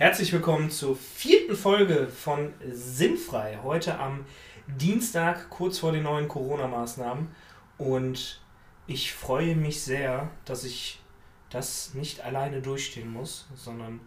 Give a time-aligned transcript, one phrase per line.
[0.00, 3.58] Herzlich willkommen zur vierten Folge von Sinnfrei.
[3.62, 4.24] Heute am
[4.66, 7.28] Dienstag, kurz vor den neuen Corona-Maßnahmen.
[7.76, 8.40] Und
[8.86, 11.02] ich freue mich sehr, dass ich
[11.50, 14.00] das nicht alleine durchstehen muss, sondern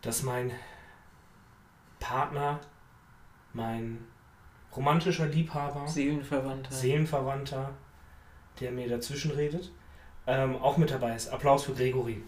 [0.00, 0.50] dass mein
[2.00, 2.58] Partner,
[3.52, 4.04] mein
[4.74, 7.70] romantischer Liebhaber, Seelenverwandter, Seelenverwandter,
[8.58, 9.70] der mir dazwischen redet,
[10.26, 11.28] ähm, auch mit dabei ist.
[11.28, 12.20] Applaus für Gregory.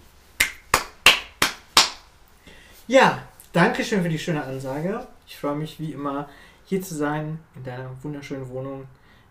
[2.87, 3.23] Ja,
[3.53, 5.07] danke schön für die schöne Ansage.
[5.27, 6.29] Ich freue mich wie immer
[6.67, 8.87] hier zu sein in deiner wunderschönen Wohnung.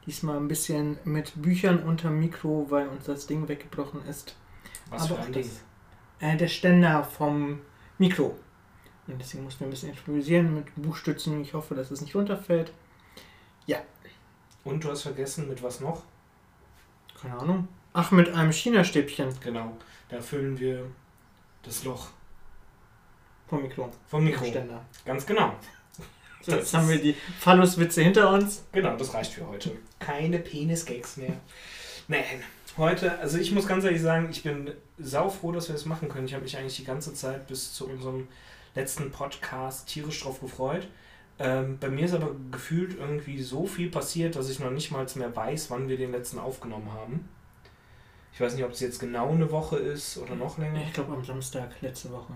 [0.06, 4.36] Diesmal ein bisschen mit Büchern unterm Mikro, weil uns das Ding weggebrochen ist.
[4.90, 6.30] Was Aber für auch ein das, Ding.
[6.30, 7.62] Äh, der Ständer vom
[7.98, 8.36] Mikro.
[9.08, 11.42] Und deswegen mussten wir ein bisschen improvisieren mit Buchstützen.
[11.42, 12.72] Ich hoffe, dass es nicht runterfällt.
[14.64, 16.04] Und du hast vergessen, mit was noch?
[17.22, 17.68] Keine Ahnung.
[17.94, 19.78] Ach, mit einem China-Stäbchen Genau,
[20.10, 20.90] da füllen wir
[21.64, 22.10] das Loch
[23.54, 23.90] vom Mikro.
[24.08, 24.46] vom Mikro.
[24.46, 24.84] Ständer.
[25.06, 25.54] Ganz genau.
[26.42, 28.64] So, Das jetzt haben wir die Phallus-Witze hinter uns.
[28.72, 29.72] Genau, das reicht für heute.
[30.00, 31.34] Keine Penis-Gags mehr.
[32.08, 32.44] Nein,
[32.78, 36.26] heute, also ich muss ganz ehrlich sagen, ich bin saufroh, dass wir das machen können.
[36.26, 38.28] Ich habe mich eigentlich die ganze Zeit bis zu unserem
[38.76, 40.88] letzten Podcast tierisch drauf gefreut.
[41.40, 45.06] Ähm, bei mir ist aber gefühlt irgendwie so viel passiert, dass ich noch nicht mal
[45.16, 47.30] mehr weiß, wann wir den letzten aufgenommen haben.
[48.34, 50.82] Ich weiß nicht, ob es jetzt genau eine Woche ist oder noch länger.
[50.82, 52.34] Ich glaube am Samstag letzte Woche.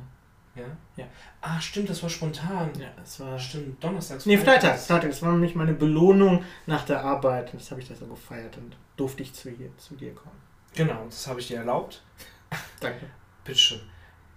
[0.58, 1.04] Ja?
[1.04, 1.06] Ja.
[1.42, 2.72] Ah, stimmt, das war spontan.
[2.80, 3.38] Ja, es war.
[3.38, 4.26] Stimmt, donnerstags.
[4.26, 4.62] Nee, Freitag.
[4.62, 4.88] freitags.
[4.88, 5.10] Freitag.
[5.12, 7.54] Das war nämlich meine Belohnung nach der Arbeit.
[7.54, 10.36] Das habe ich das so gefeiert und durfte ich zu, hier, zu dir kommen.
[10.76, 12.04] Genau, das habe ich dir erlaubt.
[12.80, 13.06] Danke.
[13.44, 13.82] Bitteschön.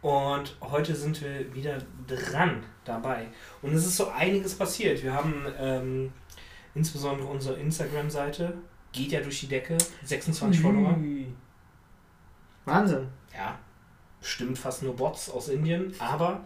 [0.03, 3.29] Und heute sind wir wieder dran dabei.
[3.61, 5.03] Und es ist so einiges passiert.
[5.03, 6.13] Wir haben ähm,
[6.75, 8.55] insbesondere unsere Instagram-Seite,
[8.93, 10.97] geht ja durch die Decke, 26 Follower.
[12.65, 13.09] Wahnsinn.
[13.35, 13.59] Ja,
[14.21, 16.43] bestimmt fast nur Bots aus Indien, aber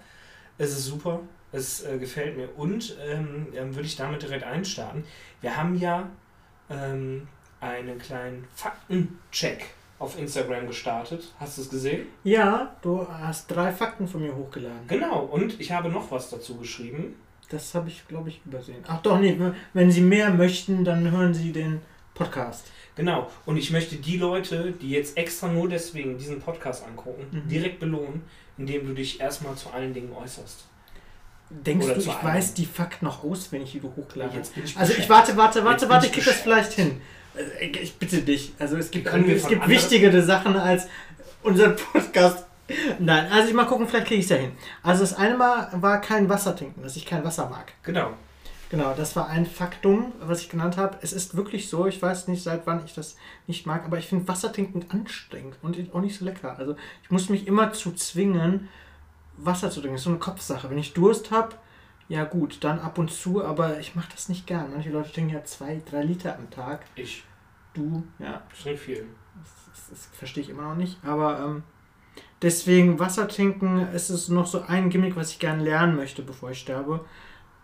[0.58, 1.20] es ist super.
[1.53, 2.48] Es äh, gefällt mir.
[2.56, 5.05] Und ähm, würde ich damit direkt einstarten.
[5.41, 6.08] Wir haben ja
[6.69, 7.28] ähm,
[7.60, 9.66] einen kleinen Faktencheck
[9.99, 11.32] auf Instagram gestartet.
[11.38, 12.06] Hast du es gesehen?
[12.25, 14.87] Ja, du hast drei Fakten von mir hochgeladen.
[14.88, 17.15] Genau, und ich habe noch was dazu geschrieben.
[17.50, 18.82] Das habe ich, glaube ich, übersehen.
[18.88, 19.38] Ach doch, nee,
[19.72, 21.81] wenn Sie mehr möchten, dann hören Sie den
[22.14, 22.66] Podcast.
[22.97, 27.48] Genau, und ich möchte die Leute, die jetzt extra nur deswegen diesen Podcast angucken, Mhm.
[27.48, 28.22] direkt belohnen,
[28.56, 30.64] indem du dich erstmal zu allen Dingen äußerst.
[31.50, 32.22] Denkst Oder du, ich einem.
[32.25, 34.38] weiß die Fakten noch auswendig, die du hochgeladen hast?
[34.38, 36.72] Jetzt bin ich Also ich warte, warte, warte, Jetzt warte, ich ich krieg das vielleicht
[36.72, 37.00] hin.
[37.36, 37.50] Also,
[37.82, 38.52] Ich bitte dich.
[38.58, 40.86] Also es gibt, Können es gibt wichtigere Sachen als
[41.42, 42.46] unseren Podcast.
[42.98, 44.52] Nein, also ich mal gucken, vielleicht kriege ich es ja hin.
[44.82, 47.72] Also das eine Mal war kein Wasser trinken, dass ich kein Wasser mag.
[47.82, 48.12] Genau.
[48.70, 50.98] Genau, das war ein Faktum, was ich genannt habe.
[51.02, 53.16] Es ist wirklich so, ich weiß nicht, seit wann ich das
[53.47, 56.58] nicht mag, aber ich finde Wasser trinken anstrengend und auch nicht so lecker.
[56.58, 58.69] Also ich muss mich immer zu zwingen,
[59.36, 59.94] Wasser zu trinken.
[59.94, 60.70] Das ist so eine Kopfsache.
[60.70, 61.56] Wenn ich Durst habe,
[62.08, 64.72] ja gut, dann ab und zu, aber ich mache das nicht gern.
[64.72, 66.84] Manche Leute trinken ja zwei, drei Liter am Tag.
[66.96, 67.25] Ich.
[67.75, 69.06] Du, ja, Ich trinke viel.
[69.75, 70.98] das, das verstehe ich immer noch nicht.
[71.04, 71.62] Aber ähm,
[72.41, 76.50] deswegen Wasser trinken ist es noch so ein Gimmick, was ich gerne lernen möchte, bevor
[76.50, 77.04] ich sterbe.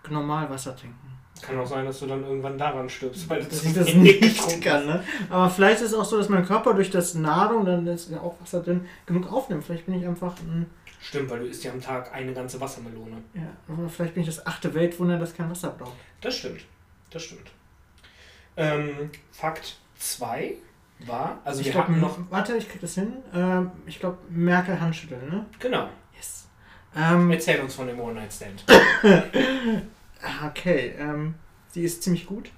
[0.08, 0.96] Normal Wasser trinken.
[1.42, 3.86] Kann auch sein, dass du dann irgendwann daran stirbst, weil du dass zu ich das
[3.88, 4.84] wenig nicht kann.
[4.86, 5.02] Ne?
[5.30, 8.20] Aber vielleicht ist es auch so, dass mein Körper durch das Nahrung, dann ist ja
[8.20, 9.64] auch Wasser drin, genug aufnimmt.
[9.64, 10.66] Vielleicht bin ich einfach ein.
[11.00, 13.22] Stimmt, weil du isst ja am Tag eine ganze Wassermelone.
[13.32, 15.96] ja, oder vielleicht bin ich das achte Weltwunder, das kein Wasser braucht.
[16.20, 16.60] Das stimmt.
[17.08, 17.50] Das stimmt.
[18.58, 20.56] Ähm, Fakt 2
[21.06, 22.18] war, also ich wir glaube hatten noch.
[22.18, 22.30] noch.
[22.30, 23.14] Warte, ich krieg das hin.
[23.34, 25.46] Ähm, ich glaube, Merkel Handschütteln, ne?
[25.58, 25.88] Genau.
[26.96, 28.64] Ähm, Erzähl uns von dem One-Night-Stand.
[30.46, 31.34] okay, ähm,
[31.68, 32.50] sie ist ziemlich gut.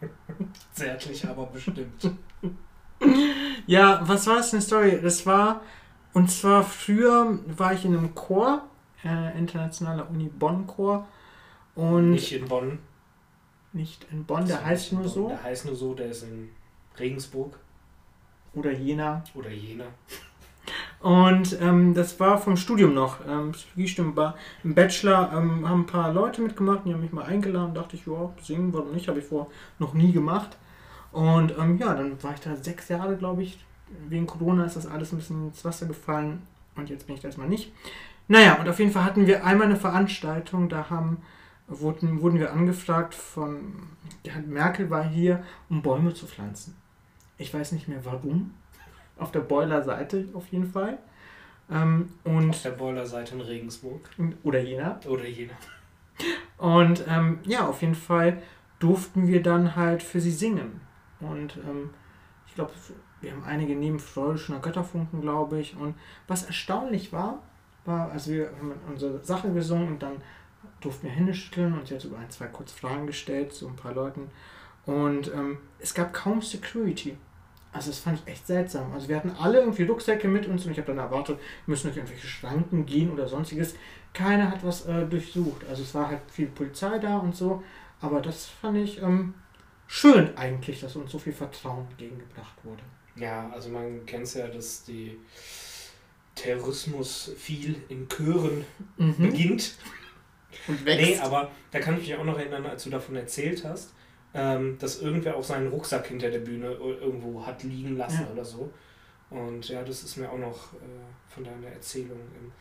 [0.72, 2.10] Zärtlich, aber bestimmt.
[3.66, 5.00] Ja, was war das für eine Story?
[5.02, 5.60] Das war,
[6.12, 8.64] und zwar früher war ich in einem Chor,
[9.04, 11.06] äh, internationaler Uni Bonn Chor.
[11.74, 12.78] Und Nicht in Bonn.
[13.72, 15.28] nicht in Bonn, der heißt nur so.
[15.28, 16.50] Der heißt nur so, der ist in
[16.98, 17.58] Regensburg
[18.54, 19.24] Oder Jena.
[19.34, 19.86] oder Jena.
[21.00, 23.18] Und ähm, das war vom Studium noch.
[23.28, 27.24] Ähm, Psychologiestudium war im Bachelor, ähm, haben ein paar Leute mitgemacht, die haben mich mal
[27.24, 27.74] eingeladen.
[27.74, 29.08] Dachte ich, ja, singen, warum nicht?
[29.08, 30.56] Habe ich vorher noch nie gemacht.
[31.12, 33.58] Und ähm, ja, dann war ich da sechs Jahre, glaube ich.
[34.08, 36.42] Wegen Corona ist das alles ein bisschen ins Wasser gefallen.
[36.74, 37.72] Und jetzt bin ich das mal nicht.
[38.26, 41.18] Naja, und auf jeden Fall hatten wir einmal eine Veranstaltung, da haben,
[41.68, 43.74] wurden, wurden wir angefragt von,
[44.24, 46.74] ja, Merkel war hier, um Bäume zu pflanzen.
[47.36, 48.54] Ich weiß nicht mehr warum.
[49.18, 50.98] Auf der Boiler-Seite auf jeden Fall.
[51.70, 54.10] Ähm, Auf und, der Boilerseite in Regensburg
[54.42, 55.00] oder Jena.
[55.06, 55.54] oder Jena.
[56.58, 58.42] Und ähm, ja, auf jeden Fall
[58.78, 60.80] durften wir dann halt für sie singen.
[61.20, 61.90] Und ähm,
[62.46, 62.72] ich glaube,
[63.20, 65.76] wir haben einige Nebenfreude, Götterfunken, glaube ich.
[65.76, 65.94] Und
[66.28, 67.42] was erstaunlich war,
[67.84, 70.22] war, also wir haben unsere Sachen gesungen und dann
[70.80, 73.76] durften wir Hände schütteln und sie hat so ein, zwei kurze Fragen gestellt zu ein
[73.76, 74.30] paar Leuten.
[74.86, 77.16] Und ähm, es gab kaum Security.
[77.74, 78.92] Also das fand ich echt seltsam.
[78.92, 81.88] Also wir hatten alle irgendwie Rucksäcke mit uns und ich habe dann erwartet, wir müssen
[81.88, 83.74] durch irgendwelche Schranken gehen oder sonstiges.
[84.12, 85.66] Keiner hat was äh, durchsucht.
[85.68, 87.64] Also es war halt viel Polizei da und so.
[88.00, 89.34] Aber das fand ich ähm,
[89.88, 92.82] schön eigentlich, dass uns so viel Vertrauen entgegengebracht wurde.
[93.16, 95.18] Ja, also man kennt es ja, dass die
[96.36, 98.64] Terrorismus viel in Chören
[98.98, 99.16] mhm.
[99.16, 99.74] beginnt.
[100.68, 101.00] Und wächst.
[101.00, 103.92] Nee, aber da kann ich mich auch noch erinnern, als du davon erzählt hast,
[104.34, 108.32] ähm, dass irgendwer auch seinen Rucksack hinter der Bühne irgendwo hat liegen lassen ja.
[108.32, 108.70] oder so.
[109.30, 112.18] Und ja, das ist mir auch noch äh, von deiner Erzählung.
[112.40, 112.52] Im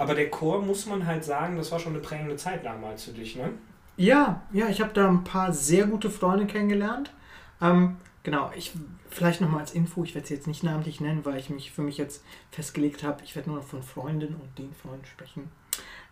[0.00, 3.10] aber der Chor, muss man halt sagen, das war schon eine prägende Zeit damals für
[3.10, 3.50] dich, ne?
[3.98, 7.12] Ja, ja, ich habe da ein paar sehr gute Freunde kennengelernt.
[7.60, 8.72] Ähm, genau, ich
[9.10, 11.82] vielleicht nochmal als Info, ich werde sie jetzt nicht namentlich nennen, weil ich mich für
[11.82, 15.50] mich jetzt festgelegt habe, ich werde nur noch von Freundinnen und den Freunden sprechen.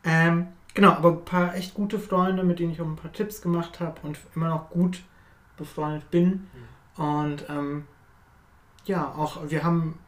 [0.04, 0.48] Ähm,
[0.78, 3.80] genau, aber ein paar echt gute Freunde, mit denen ich auch ein paar Tipps gemacht
[3.80, 5.02] habe und immer noch gut
[5.56, 6.48] befreundet bin.
[6.96, 7.04] Mhm.
[7.04, 7.84] Und ähm,
[8.84, 9.98] ja, auch wir haben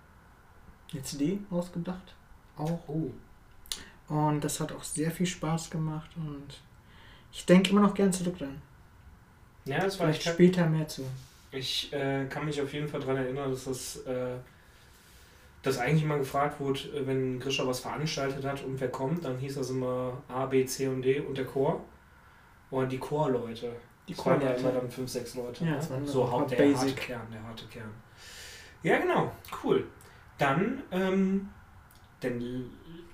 [0.93, 2.15] eine CD ausgedacht.
[2.57, 2.79] Auch.
[2.87, 3.11] Oh.
[4.07, 6.63] Und das hat auch sehr viel Spaß gemacht und
[7.33, 8.63] ich denke immer noch gern zurück dann.
[9.65, 11.05] Ja, das war Vielleicht ich später mehr zu.
[11.51, 14.37] Ich äh, kann mich auf jeden Fall daran erinnern, dass das äh,
[15.63, 19.39] dass eigentlich immer gefragt wurde, äh, wenn Grisha was veranstaltet hat und wer kommt, dann
[19.39, 21.85] hieß das immer A, B, C und D und der Chor.
[22.71, 23.73] Oder die Chorleute.
[24.09, 25.65] Die das waren ja immer dann fünf, sechs Leute.
[25.65, 26.07] Ja, ne?
[26.07, 26.79] so hart, der Basic.
[26.79, 27.91] harte Kern, der harte Kern.
[28.83, 29.87] Ja, genau, cool.
[30.39, 31.49] Dann, ähm,
[32.23, 32.33] der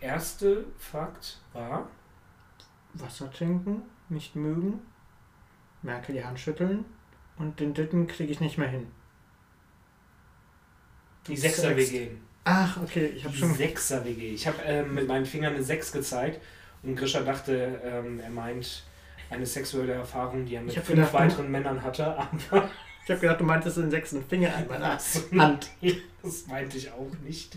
[0.01, 1.89] erste Fakt war.
[2.95, 4.81] Wasser trinken, nicht mögen,
[5.83, 6.85] Merkel die Hand schütteln
[7.37, 8.91] und den dritten kriege ich nicht mehr hin.
[11.27, 12.11] Die Sechser-WG.
[12.49, 13.53] Ach, okay, ich habe schon.
[13.53, 14.33] Sechser-WG.
[14.33, 16.41] Ich habe ähm, mit meinen Fingern eine Sechs gezeigt
[16.85, 18.85] und Grisha dachte, ähm, er meint
[19.31, 22.71] eine sexuelle Erfahrung, die er mit fünf gedacht, weiteren Männern hatte, aber.
[23.05, 24.99] Ich habe gedacht, du meintest den sechsten Finger an meiner
[25.39, 25.71] Hand.
[26.25, 27.57] das meinte ich auch nicht.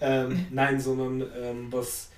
[0.00, 2.08] Ähm, nein, sondern ähm, was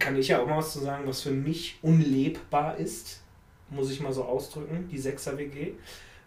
[0.00, 3.22] kann ich ja auch mal was zu sagen, was für mich unlebbar ist,
[3.70, 5.74] muss ich mal so ausdrücken, die Sechser WG.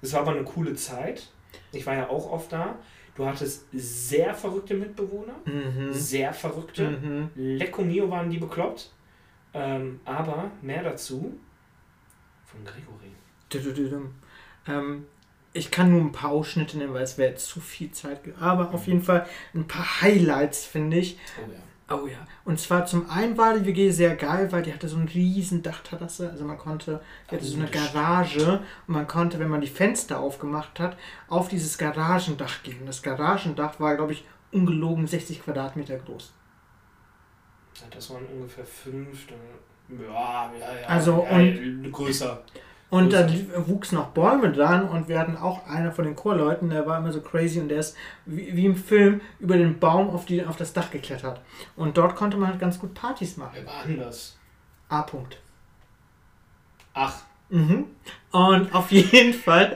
[0.01, 1.27] Es war aber eine coole Zeit.
[1.73, 2.79] Ich war ja auch oft da.
[3.15, 5.91] Du hattest sehr verrückte Mitbewohner, mhm.
[5.91, 6.89] sehr verrückte.
[6.89, 7.29] Mhm.
[7.35, 8.91] Lecco Mio waren die bekloppt.
[9.53, 11.37] Ähm, aber mehr dazu
[12.45, 13.11] von Gregory.
[14.67, 15.05] Ähm,
[15.53, 18.21] ich kann nur ein paar Ausschnitte nennen, weil es wäre zu viel Zeit.
[18.39, 21.17] Aber auf jeden Fall ein paar Highlights, finde ich.
[21.37, 21.59] Oh ja.
[21.91, 22.17] Oh ja.
[22.45, 25.61] Und zwar zum einen war die WG sehr geil, weil die hatte so einen riesen
[25.61, 26.29] Dachterrasse.
[26.29, 30.19] Also man konnte, die hatte so eine Garage und man konnte, wenn man die Fenster
[30.19, 30.97] aufgemacht hat,
[31.27, 32.85] auf dieses Garagendach gehen.
[32.85, 36.33] Das Garagendach war, glaube ich, ungelogen 60 Quadratmeter groß.
[37.75, 39.27] Ja, das waren ungefähr fünf.
[39.89, 40.87] Ja, ja, ja.
[40.87, 42.41] Also ja, und größer.
[42.91, 43.25] Und da
[43.67, 47.13] wuchsen noch Bäume dran und wir hatten auch einer von den Chorleuten, der war immer
[47.13, 47.95] so crazy und der ist
[48.25, 51.39] wie, wie im Film über den Baum auf, die, auf das Dach geklettert.
[51.77, 53.53] Und dort konnte man halt ganz gut Partys machen.
[53.53, 54.37] Wer war anders?
[54.89, 55.03] A.
[55.03, 55.37] -Punkt.
[56.93, 57.15] Ach.
[57.49, 57.85] Mhm.
[58.31, 59.73] Und auf jeden Fall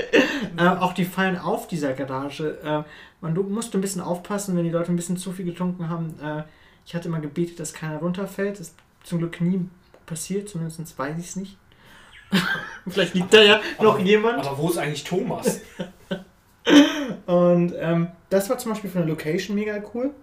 [0.58, 2.60] äh, auch die fallen auf dieser Garage.
[2.64, 2.84] Äh,
[3.22, 6.20] man du musst ein bisschen aufpassen, wenn die Leute ein bisschen zu viel getrunken haben.
[6.22, 6.44] Äh,
[6.86, 8.60] ich hatte immer gebetet, dass keiner runterfällt.
[8.60, 8.76] Das ist
[9.06, 9.70] zum Glück nie
[10.06, 11.58] passiert, zumindest weiß ich es nicht.
[12.88, 14.46] Vielleicht liegt aber, da ja noch aber, jemand.
[14.46, 15.62] Aber wo ist eigentlich Thomas?
[17.26, 20.14] und ähm, das war zum Beispiel von der Location mega cool.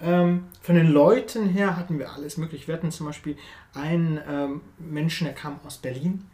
[0.00, 2.66] Ähm, von den Leuten her hatten wir alles möglich.
[2.66, 3.36] Wir hatten zum Beispiel
[3.74, 6.28] einen ähm, Menschen, der kam aus Berlin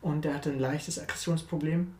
[0.00, 1.94] und der hatte ein leichtes Aggressionsproblem.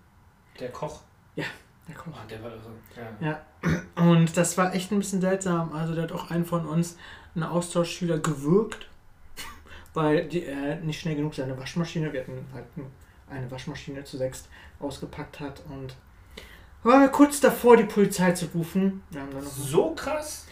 [0.61, 1.01] Der Koch?
[1.35, 1.47] Ja,
[1.89, 2.13] der Koch.
[2.13, 3.17] Ah, der war irre.
[3.21, 3.41] Ja.
[3.67, 4.03] ja.
[4.11, 5.73] Und das war echt ein bisschen seltsam.
[5.73, 6.97] Also der hat auch einen von uns,
[7.35, 8.89] einen Austauschschüler, gewürgt
[9.95, 12.67] weil die, äh, nicht schnell genug seine Waschmaschine, wir hatten halt
[13.31, 14.49] eine Waschmaschine zu sechst
[14.81, 15.97] ausgepackt hat und
[16.83, 19.03] war kurz davor, die Polizei zu rufen.
[19.43, 20.47] so krass?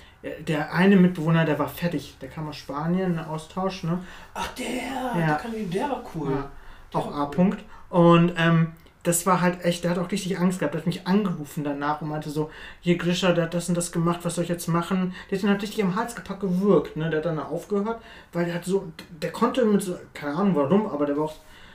[0.46, 2.16] Der eine Mitbewohner, der war fertig.
[2.20, 3.98] Der kam aus Spanien, ein Austausch, ne?
[4.32, 5.20] Ach, der!
[5.20, 5.40] Ja.
[5.42, 6.30] Der, der war cool.
[6.30, 6.50] Ja.
[6.92, 7.62] Auch A-Punkt.
[7.90, 8.72] Und ähm,
[9.02, 10.74] das war halt echt, der hat auch richtig Angst gehabt.
[10.74, 13.92] Der hat mich angerufen danach und meinte so, hier Grisha, der hat das und das
[13.92, 15.14] gemacht, was soll ich jetzt machen?
[15.30, 17.10] Der hat ihn halt richtig am Hals gepackt gewürgt, ne?
[17.10, 18.00] Der hat dann aufgehört,
[18.32, 21.34] weil der hat so, der konnte mit so, keine Ahnung warum, aber der war auch,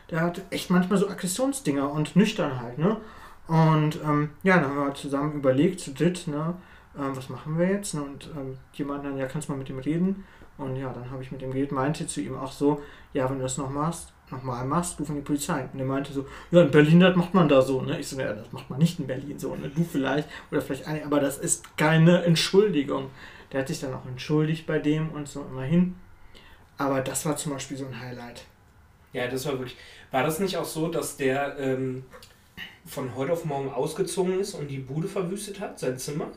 [0.10, 2.98] der hat echt manchmal so Aggressionsdinger und nüchtern halt, ne?
[3.48, 6.55] Und ähm, ja, dann haben wir halt zusammen überlegt, zu dritt, ne?
[6.98, 7.93] Ähm, was machen wir jetzt?
[7.93, 8.01] Ne?
[8.01, 10.25] Und ähm, meinten dann, ja, kannst du mal mit ihm reden?
[10.57, 12.81] Und ja, dann habe ich mit ihm geredet, meinte zu ihm auch so,
[13.13, 15.67] ja, wenn du das noch machst, nochmal machst, rufen die Polizei.
[15.72, 17.81] Und er meinte so, ja, in Berlin, das macht man da so.
[17.81, 18.00] Ne?
[18.00, 19.55] Ich so, ja, das macht man nicht in Berlin so.
[19.55, 19.69] Ne?
[19.69, 23.10] Du vielleicht oder vielleicht eine, aber das ist keine Entschuldigung.
[23.51, 25.96] Der hat sich dann auch entschuldigt bei dem und so immerhin.
[26.77, 28.46] Aber das war zum Beispiel so ein Highlight.
[29.13, 29.77] Ja, das war wirklich.
[30.12, 32.03] War das nicht auch so, dass der ähm,
[32.86, 36.27] von heute auf morgen ausgezogen ist und die Bude verwüstet hat, sein Zimmer?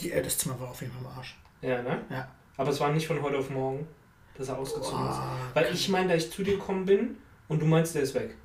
[0.00, 1.38] Die, äh, das Zimmer war auf jeden Fall am Arsch.
[1.62, 2.02] Ja, ne?
[2.10, 2.28] Ja.
[2.56, 3.86] Aber es war nicht von heute auf morgen,
[4.40, 5.16] dass er ausgezogen ist.
[5.16, 7.16] Boah, Weil kann, ich meine, da ich zu dir gekommen bin
[7.48, 8.36] und du meinst, der ist weg.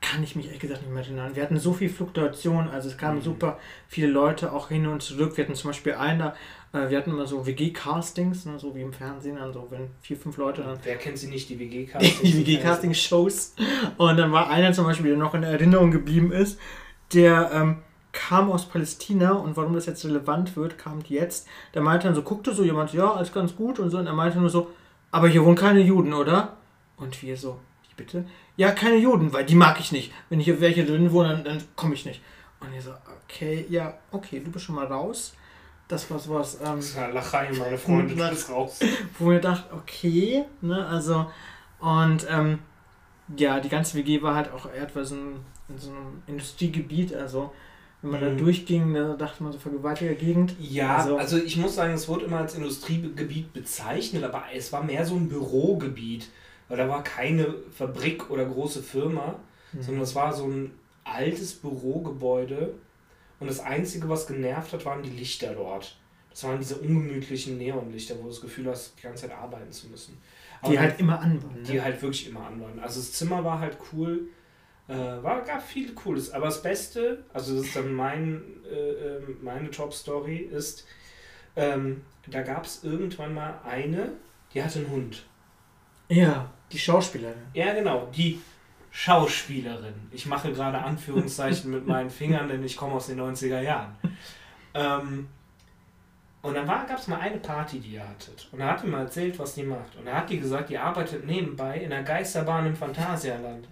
[0.00, 1.34] kann ich mich ehrlich gesagt nicht mehr erinnern.
[1.34, 3.22] Wir hatten so viel Fluktuation, also es kamen Mhm.
[3.22, 5.36] super viele Leute auch hin und zurück.
[5.36, 6.30] Wir hatten zum Beispiel einen,
[6.72, 10.16] äh, wir hatten immer so WG-Castings, ne, so wie im Fernsehen, dann so wenn vier,
[10.16, 12.20] fünf Leute dann Wer kennt sie nicht, die WG-Castings?
[12.22, 13.54] die WG-Casting-Shows.
[13.96, 16.60] Und dann war einer zum Beispiel, der noch in Erinnerung geblieben ist,
[17.12, 17.82] der ähm,
[18.16, 21.46] kam aus Palästina und warum das jetzt relevant wird, kam jetzt.
[21.74, 23.98] Der meinte dann so, guckte so jemand, ja, alles ganz gut und so.
[23.98, 24.70] Und er meinte nur so,
[25.10, 26.56] aber hier wohnen keine Juden, oder?
[26.96, 27.60] Und wir so,
[27.96, 28.24] bitte?
[28.56, 30.12] Ja, keine Juden, weil die mag ich nicht.
[30.30, 32.22] Wenn hier welche drin wohnen, dann, dann komme ich nicht.
[32.60, 32.94] Und ich so,
[33.24, 35.34] okay, ja, okay, du bist schon mal raus.
[35.86, 38.80] Das war sowas, ähm, Das war Lachai, meine Freunde, du bist raus.
[39.18, 41.30] wo wir dachten, okay, ne, also,
[41.78, 42.60] und ähm,
[43.36, 45.36] ja, die ganze WG war halt auch etwas in,
[45.68, 47.52] in so einem Industriegebiet, also
[48.06, 48.38] wenn man da Mhm.
[48.38, 50.54] durchging, da dachte man so Vergewaltiger-Gegend.
[50.60, 54.82] Ja, Also- also, ich muss sagen, es wurde immer als Industriegebiet bezeichnet, aber es war
[54.82, 56.28] mehr so ein Bürogebiet.
[56.68, 59.36] Weil da war keine Fabrik oder große Firma,
[59.78, 60.72] sondern es war so ein
[61.04, 62.74] altes Bürogebäude.
[63.38, 65.96] Und das Einzige, was genervt hat, waren die Lichter dort.
[66.30, 69.88] Das waren diese ungemütlichen Neonlichter, wo du das Gefühl hast, die ganze Zeit arbeiten zu
[69.88, 70.18] müssen.
[70.60, 71.62] Aber Die halt immer an waren.
[71.64, 71.84] die Ne?
[71.84, 72.78] halt wirklich immer an waren.
[72.80, 74.28] Also das Zimmer war halt cool,
[74.88, 76.30] äh, war gab viel Cooles.
[76.32, 80.86] Aber das Beste, also das ist dann mein, äh, äh, meine Top-Story, ist,
[81.56, 84.12] ähm, da gab es irgendwann mal eine,
[84.52, 85.24] die hatte einen Hund.
[86.08, 87.42] Ja, die Schauspielerin.
[87.52, 88.40] Ja, genau, die
[88.90, 89.94] Schauspielerin.
[90.10, 93.96] Ich mache gerade Anführungszeichen mit meinen Fingern, denn ich komme aus den 90er Jahren.
[94.74, 95.28] Ähm,
[96.42, 98.48] und dann gab es mal eine Party, die ihr hattet.
[98.52, 99.96] Und da hat die mal erzählt, was die macht.
[99.96, 103.66] Und da hat die gesagt, die arbeitet nebenbei in der Geisterbahn im Phantasialand.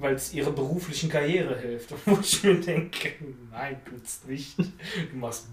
[0.00, 1.92] Weil es ihrer beruflichen Karriere hilft.
[2.06, 3.12] Wo ich mir denke,
[3.50, 4.58] nein, tut's nicht.
[4.58, 5.48] Du machst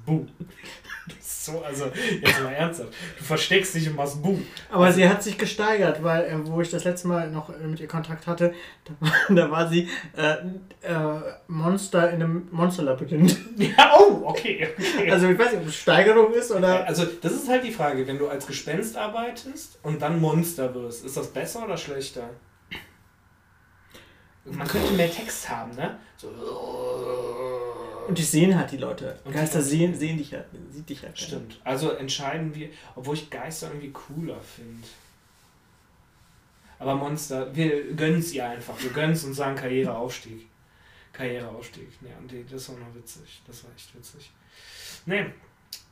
[1.20, 1.86] ist so, also,
[2.22, 2.90] jetzt mal ernsthaft.
[3.18, 4.38] Du versteckst dich und machst Buh.
[4.70, 7.66] Aber Also- sie hat sich gesteigert, weil, äh, wo ich das letzte Mal noch äh,
[7.66, 8.54] mit ihr Kontakt hatte,
[8.86, 10.34] da, war- da war sie äh,
[10.82, 13.38] äh, Monster in einem Monsterlabyrinth.
[13.58, 14.68] Ja, oh, okay.
[14.78, 15.10] okay.
[15.12, 16.86] Also ich weiß nicht, ob es Steigerung ist oder...
[16.86, 21.06] Also, das ist halt die Frage, wenn du als Gespenst arbeitest und dann Monster wirst,
[21.06, 22.30] ist das besser oder schlechter?
[24.52, 26.00] Man könnte mehr Text haben, ne?
[26.18, 26.30] So.
[28.08, 29.20] Und die sehen halt die Leute.
[29.26, 31.20] Und Geister sehen, sehen dich halt, sieht dich halt.
[31.20, 31.60] Stimmt.
[31.64, 34.88] Also entscheiden wir, obwohl ich Geister irgendwie cooler finde.
[36.80, 38.82] Aber Monster, wir gönnen es ihr einfach.
[38.82, 40.48] Wir gönnen es und sagen Karriereaufstieg.
[41.12, 42.02] Karriereaufstieg.
[42.02, 43.42] Ne, und die, das war noch witzig.
[43.46, 44.32] Das war echt witzig.
[45.06, 45.34] Ne,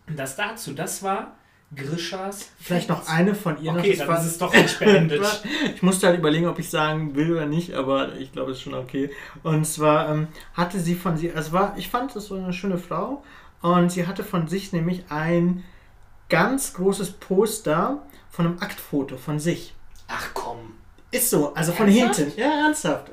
[0.07, 1.35] das dazu, das war
[1.73, 2.51] Grishas.
[2.59, 3.71] Vielleicht noch eine von ihr.
[3.71, 5.43] Okay, noch, dann ist es doch nicht beendet.
[5.75, 8.63] Ich musste halt überlegen, ob ich sagen will oder nicht, aber ich glaube, es ist
[8.63, 9.09] schon okay.
[9.43, 12.77] Und zwar ähm, hatte sie von sie, also war, ich fand es so eine schöne
[12.77, 13.23] Frau
[13.61, 15.63] und sie hatte von sich nämlich ein
[16.29, 19.73] ganz großes Poster von einem Aktfoto von sich.
[20.07, 20.75] Ach komm.
[21.11, 22.15] Ist so, also von Ernsthaft?
[22.17, 22.39] hinten.
[22.39, 23.11] Ja, ernsthaft.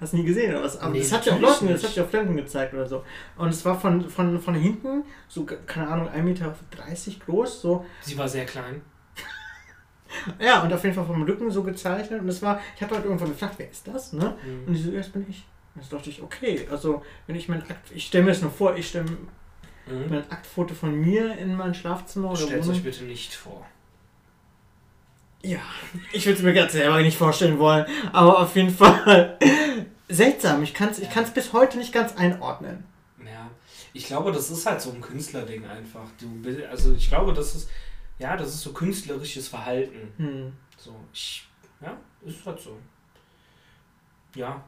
[0.00, 0.78] Hast du nie gesehen oder was?
[0.78, 3.02] Aber Nee, das hat ja auch Leuten, das hat ja auch Fremden gezeigt oder so.
[3.36, 6.54] Und es war von, von, von hinten, so, keine Ahnung, 1,30 Meter
[7.24, 8.82] groß, so Sie war sehr klein.
[10.38, 12.20] Ja, und auf jeden Fall vom Rücken so gezeichnet.
[12.20, 14.36] Und das war, ich habe halt irgendwann gefragt, wer ist das, ne?
[14.66, 14.74] Und Mhm.
[14.74, 15.44] die so, ja, das bin ich.
[15.74, 18.50] Und das dachte ich, okay, also wenn ich mein Akt, ich stelle mir das nur
[18.50, 20.08] vor, ich stelle Mhm.
[20.10, 23.66] mein Aktfoto von mir in mein Schlafzimmer oder Stellt euch bitte nicht vor.
[25.42, 25.60] Ja,
[26.12, 29.38] ich würde es mir ganz selber nicht vorstellen wollen, aber auf jeden Fall
[30.08, 30.62] seltsam.
[30.62, 32.84] Ich kann es ich kann's bis heute nicht ganz einordnen.
[33.24, 33.50] Ja,
[33.92, 36.08] ich glaube, das ist halt so ein Künstlerding einfach.
[36.20, 37.70] Du, also ich glaube, das ist,
[38.18, 40.12] ja, das ist so künstlerisches Verhalten.
[40.16, 40.52] Hm.
[40.76, 41.46] So, ich,
[41.80, 42.78] ja, ist halt so.
[44.34, 44.62] Ja.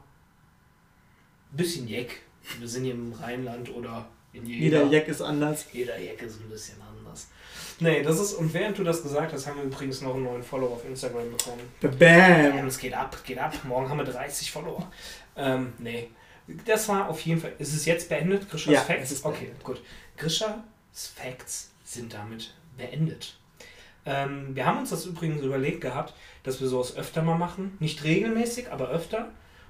[1.51, 2.21] Bisschen Jeck.
[2.59, 5.67] Wir sind hier im Rheinland oder in Jeder Jack ist anders.
[5.71, 6.78] Jeder Jeck ist ein bisschen anders.
[7.79, 10.43] Nee, das ist, und während du das gesagt hast, haben wir übrigens noch einen neuen
[10.43, 11.61] Follower auf Instagram bekommen.
[11.81, 12.67] Und Bam!
[12.67, 13.53] es geht ab, geht ab.
[13.63, 14.91] Morgen haben wir 30 Follower.
[15.37, 16.09] Ähm, nee.
[16.65, 17.53] Das war auf jeden Fall.
[17.59, 18.49] Ist es jetzt beendet?
[18.49, 19.03] Grishas Ja, Facts?
[19.03, 19.63] es ist okay, beendet.
[19.63, 19.81] gut.
[20.17, 20.55] Grishas
[20.93, 23.37] Facts sind damit beendet.
[24.05, 27.77] Ähm, wir haben uns das übrigens überlegt gehabt, dass wir sowas öfter mal machen.
[27.79, 29.29] Nicht regelmäßig, aber öfter.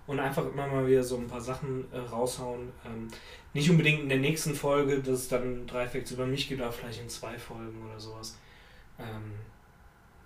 [0.10, 2.72] Und einfach immer mal wieder so ein paar Sachen äh, raushauen.
[2.84, 3.08] Ähm,
[3.54, 6.72] nicht unbedingt in der nächsten Folge, dass es dann drei Facts über mich gibt, aber
[6.72, 8.36] vielleicht in zwei Folgen oder sowas.
[8.98, 9.34] Ähm,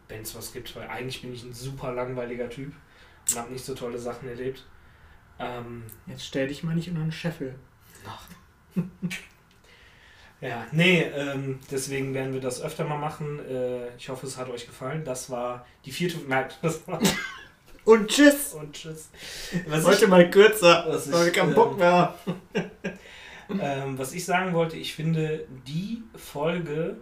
[0.08, 2.72] Wenn es was gibt, weil eigentlich bin ich ein super langweiliger Typ
[3.30, 4.66] und habe nicht so tolle Sachen erlebt.
[5.38, 7.56] Ähm, Jetzt stell dich mal nicht unter einen Scheffel.
[10.42, 13.40] Ja, nee, ähm, deswegen werden wir das öfter mal machen.
[13.48, 15.06] Äh, ich hoffe, es hat euch gefallen.
[15.06, 16.18] Das war die vierte.
[16.28, 17.00] Nein, das war.
[17.86, 18.54] Und tschüss.
[18.54, 19.10] Und tschüss.
[19.68, 22.16] Was Heute ich, mal kürzer, was weil wir keinen Bock mehr
[23.50, 26.98] ähm, was ich sagen wollte, ich finde die Folge.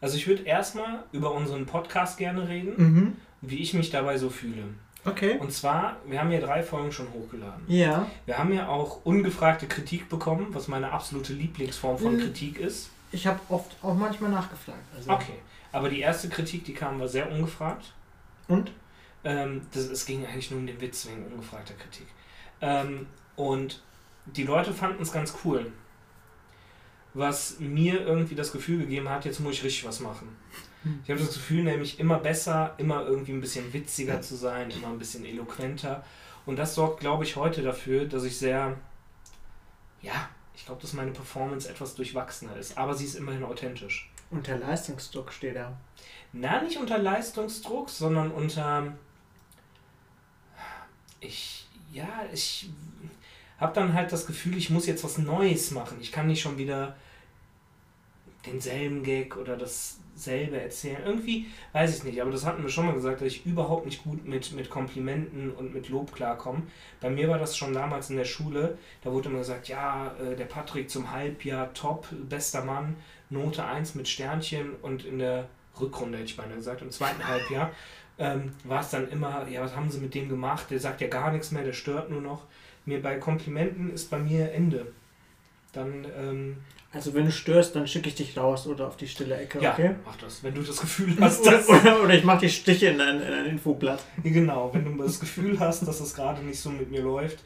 [0.00, 3.16] Also, ich würde erstmal über unseren Podcast gerne reden, mhm.
[3.40, 4.64] wie ich mich dabei so fühle.
[5.04, 5.38] Okay.
[5.38, 7.64] Und zwar, wir haben ja drei Folgen schon hochgeladen.
[7.66, 8.06] Ja.
[8.26, 12.20] Wir haben ja auch ungefragte Kritik bekommen, was meine absolute Lieblingsform von mhm.
[12.20, 12.90] Kritik ist.
[13.10, 14.78] Ich habe oft auch manchmal nachgefragt.
[14.96, 15.10] Also.
[15.10, 15.38] Okay.
[15.72, 17.92] Aber die erste Kritik, die kam, war sehr ungefragt.
[18.48, 18.72] Und?
[19.24, 22.06] Ähm, das, es ging eigentlich nur um den Witz wegen ungefragter Kritik.
[22.60, 23.06] Ähm,
[23.36, 23.82] und
[24.26, 25.72] die Leute fanden es ganz cool.
[27.14, 30.36] Was mir irgendwie das Gefühl gegeben hat, jetzt muss ich richtig was machen.
[30.82, 31.00] Hm.
[31.04, 34.88] Ich habe das Gefühl, nämlich immer besser, immer irgendwie ein bisschen witziger zu sein, immer
[34.88, 36.04] ein bisschen eloquenter.
[36.46, 38.76] Und das sorgt, glaube ich, heute dafür, dass ich sehr,
[40.00, 42.78] ja, ich glaube, dass meine Performance etwas durchwachsener ist.
[42.78, 44.10] Aber sie ist immerhin authentisch.
[44.30, 45.78] Unter Leistungsdruck steht er.
[46.32, 48.94] Na, nicht unter Leistungsdruck, sondern unter.
[51.20, 51.66] Ich.
[51.92, 52.68] Ja, ich
[53.58, 55.98] habe dann halt das Gefühl, ich muss jetzt was Neues machen.
[56.00, 56.96] Ich kann nicht schon wieder
[58.46, 61.02] denselben Gag oder dasselbe erzählen.
[61.04, 64.04] Irgendwie weiß ich nicht, aber das hatten wir schon mal gesagt, dass ich überhaupt nicht
[64.04, 66.62] gut mit, mit Komplimenten und mit Lob klarkomme.
[67.00, 70.36] Bei mir war das schon damals in der Schule, da wurde immer gesagt, ja, äh,
[70.36, 72.96] der Patrick zum Halbjahr top, bester Mann,
[73.30, 75.48] Note 1 mit Sternchen und in der
[75.80, 77.70] Rückrunde hätte ich beinahe gesagt, im zweiten Halbjahr
[78.18, 80.66] ähm, war es dann immer, ja, was haben sie mit dem gemacht?
[80.70, 82.44] Der sagt ja gar nichts mehr, der stört nur noch.
[82.84, 84.92] Mir bei Komplimenten ist bei mir Ende.
[85.72, 86.56] Dann ähm,
[86.90, 89.72] also wenn du störst, dann schicke ich dich raus oder auf die stille Ecke, ja,
[89.72, 89.94] okay?
[90.06, 91.68] mach das, wenn du das Gefühl hast, dass...
[91.68, 94.02] oder, oder ich mache die Stiche in ein, in ein Infoblatt.
[94.22, 97.40] Genau, wenn du das Gefühl hast, dass es gerade nicht so mit mir läuft,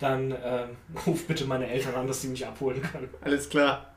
[0.00, 0.70] dann ähm,
[1.06, 3.08] ruf bitte meine Eltern an, dass sie mich abholen können.
[3.20, 3.94] Alles klar.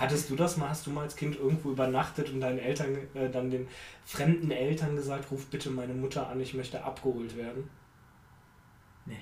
[0.00, 3.28] Hattest du das mal, hast du mal als Kind irgendwo übernachtet und deinen Eltern, äh,
[3.28, 3.68] dann den
[4.06, 7.68] fremden Eltern gesagt, ruf bitte meine Mutter an, ich möchte abgeholt werden?
[9.04, 9.20] Nee.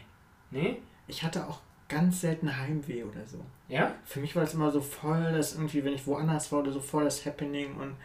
[0.52, 0.80] Nee?
[1.08, 3.44] Ich hatte auch ganz selten Heimweh oder so.
[3.66, 3.92] Ja?
[4.04, 6.80] Für mich war das immer so voll, dass irgendwie, wenn ich woanders war oder so
[6.80, 7.96] voll das Happening und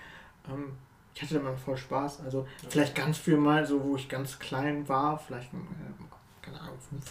[0.49, 0.71] ähm,
[1.13, 2.21] ich hatte immer voll Spaß.
[2.21, 2.67] Also okay.
[2.69, 5.57] vielleicht ganz früh mal, so wo ich ganz klein war, vielleicht, äh,
[6.41, 7.05] keine Ahnung, fünf,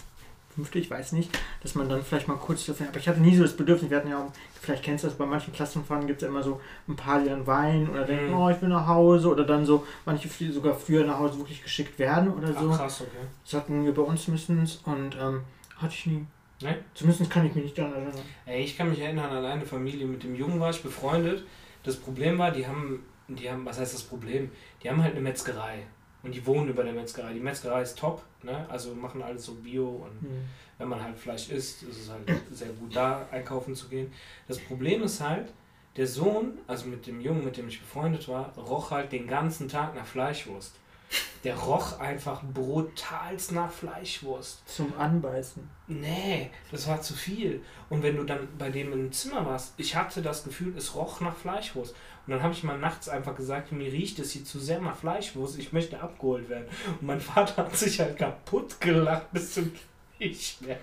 [0.54, 1.30] fünfte, ich weiß nicht,
[1.62, 3.96] dass man dann vielleicht mal kurz dafür, aber ich hatte nie so das Bedürfnis, wir
[3.96, 6.60] hatten ja auch, vielleicht kennst du das, bei manchen Klassenfahren gibt es ja immer so
[6.88, 8.38] ein paar, die dann weinen oder denken, mhm.
[8.38, 11.98] oh, ich will nach Hause oder dann so, manche sogar früher nach Hause wirklich geschickt
[11.98, 12.70] werden oder so.
[12.72, 13.26] Ach, krass, okay.
[13.44, 15.42] Das hatten wir bei uns mindestens und ähm,
[15.78, 16.26] hatte ich nie.
[16.60, 16.78] Ne?
[16.94, 18.14] Zumindest kann ich mich nicht daran erinnern.
[18.46, 21.44] Ey, ich kann mich erinnern, an eine Familie mit dem Jungen war ich befreundet.
[21.82, 24.50] Das Problem war, die haben, die haben, was heißt das Problem?
[24.82, 25.82] Die haben halt eine Metzgerei.
[26.22, 27.32] Und die wohnen über der Metzgerei.
[27.32, 28.66] Die Metzgerei ist top, ne?
[28.68, 30.44] Also machen alles so Bio und mhm.
[30.78, 34.12] wenn man halt Fleisch isst, ist es halt sehr gut da einkaufen zu gehen.
[34.46, 35.52] Das Problem ist halt,
[35.96, 39.68] der Sohn, also mit dem Jungen, mit dem ich befreundet war, roch halt den ganzen
[39.68, 40.76] Tag nach Fleischwurst.
[41.44, 44.66] Der roch einfach brutalst nach Fleischwurst.
[44.66, 45.68] Zum Anbeißen.
[45.88, 47.62] Nee, das war zu viel.
[47.90, 51.20] Und wenn du dann bei dem im Zimmer warst, ich hatte das Gefühl, es roch
[51.20, 51.94] nach Fleischwurst.
[52.26, 54.96] Und dann habe ich mal nachts einfach gesagt, mir riecht es hier zu sehr nach
[54.96, 56.66] Fleischwurst, ich möchte abgeholt werden.
[57.00, 59.72] Und mein Vater hat sich halt kaputt gelacht bis zum
[60.22, 60.78] nicht mehr.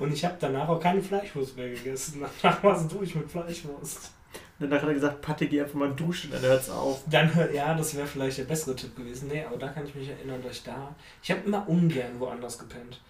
[0.00, 2.24] Und, ich habe danach auch keine Fleischwurst mehr gegessen.
[2.42, 4.10] Danach war es durch mit Fleischwurst.
[4.58, 7.02] Und danach hat er gesagt, Patte, geh einfach mal duschen, dann hört's auf.
[7.10, 9.28] Dann hört, ja, das wäre vielleicht der bessere Tipp gewesen.
[9.28, 10.94] Nee, aber da kann ich mich erinnern, dass ich da.
[11.22, 13.00] Ich habe immer ungern woanders gepennt.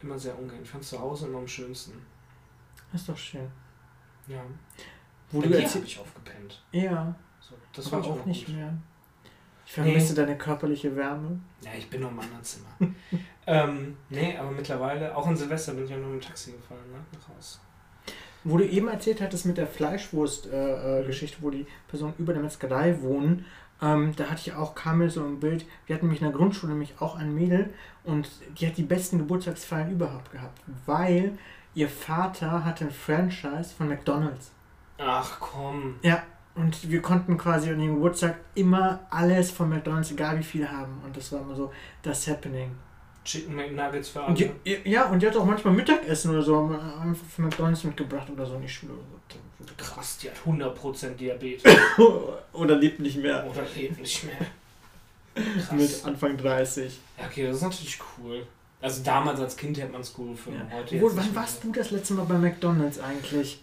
[0.00, 0.60] Immer sehr ungern.
[0.62, 1.92] Ich fand zu Hause immer am schönsten.
[2.90, 3.48] Das ist doch schön.
[4.28, 4.42] Ja.
[5.32, 6.62] Wo Bei du dir habe ich aufgepennt.
[6.72, 7.14] Ja.
[7.40, 8.54] So, das war auch nicht gut.
[8.54, 8.74] mehr.
[9.66, 10.16] Ich vermisse nee.
[10.20, 11.40] deine körperliche Wärme.
[11.62, 12.68] Ja, ich bin noch im anderen Zimmer.
[13.46, 16.80] ähm, nee, aber mittlerweile, auch in Silvester bin ich ja nur mit dem Taxi gefahren,
[16.92, 17.58] ne, nach Hause.
[18.44, 22.42] Wo du eben erzählt hattest mit der Fleischwurst-Geschichte, äh, äh, wo die Personen über der
[22.42, 23.46] Metzgerei wohnen,
[23.80, 26.36] ähm, da hatte ich auch, kam mir so ein Bild, wir hatten nämlich in der
[26.36, 27.72] Grundschule nämlich auch ein Mädel
[28.04, 31.36] und die hat die besten Geburtstagsfeiern überhaupt gehabt, weil
[31.74, 34.52] ihr Vater hatte ein Franchise von McDonalds.
[34.98, 35.98] Ach komm.
[36.02, 36.22] Ja,
[36.54, 41.00] und wir konnten quasi an dem Geburtstag immer alles von McDonalds, egal wie viel haben.
[41.04, 42.70] Und das war immer so das Happening.
[43.24, 44.34] Chicken McNuggets für alle.
[44.34, 44.50] Die,
[44.84, 46.66] ja, und die hat auch manchmal Mittagessen oder so
[47.00, 48.94] einfach von McDonalds mitgebracht oder so in die Schule.
[49.76, 51.62] Krass, die hat 100% Diabetes.
[52.52, 53.46] oder lebt nicht mehr.
[53.48, 54.36] Oder lebt nicht mehr.
[55.56, 55.72] Krass.
[55.72, 56.98] Mit Anfang 30.
[57.16, 58.44] Ja, okay, das ist natürlich cool.
[58.80, 60.66] Also damals als Kind hätte man es cool gefunden.
[60.68, 60.78] Ja.
[60.78, 63.62] Heute Wo, wann warst du das letzte Mal bei McDonalds eigentlich?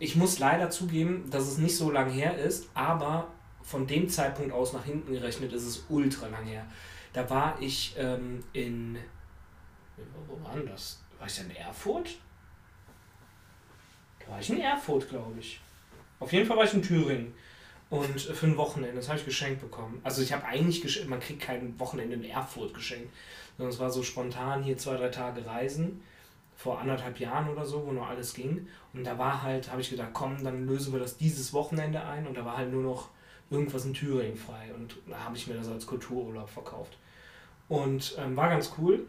[0.00, 3.28] Ich muss leider zugeben, dass es nicht so lang her ist, aber
[3.62, 6.66] von dem Zeitpunkt aus nach hinten gerechnet ist es ultra lang her.
[7.12, 8.98] Da war ich ähm, in.
[10.26, 11.02] Wo war denn das?
[11.18, 12.18] War ich in Erfurt?
[14.20, 15.60] Da war ich in Erfurt, glaube ich.
[16.20, 17.34] Auf jeden Fall war ich in Thüringen.
[17.90, 20.00] Und für ein Wochenende, das habe ich geschenkt bekommen.
[20.04, 23.12] Also ich habe eigentlich geschenkt, man kriegt kein Wochenende in Erfurt geschenkt.
[23.56, 26.02] Sondern es war so spontan hier zwei, drei Tage Reisen.
[26.56, 28.68] Vor anderthalb Jahren oder so, wo noch alles ging.
[28.98, 32.26] Und da war halt, habe ich gedacht, komm, dann lösen wir das dieses Wochenende ein.
[32.26, 33.10] Und da war halt nur noch
[33.48, 34.74] irgendwas in Thüringen frei.
[34.74, 36.98] Und da habe ich mir das als Kultururlaub verkauft.
[37.68, 39.06] Und ähm, war ganz cool.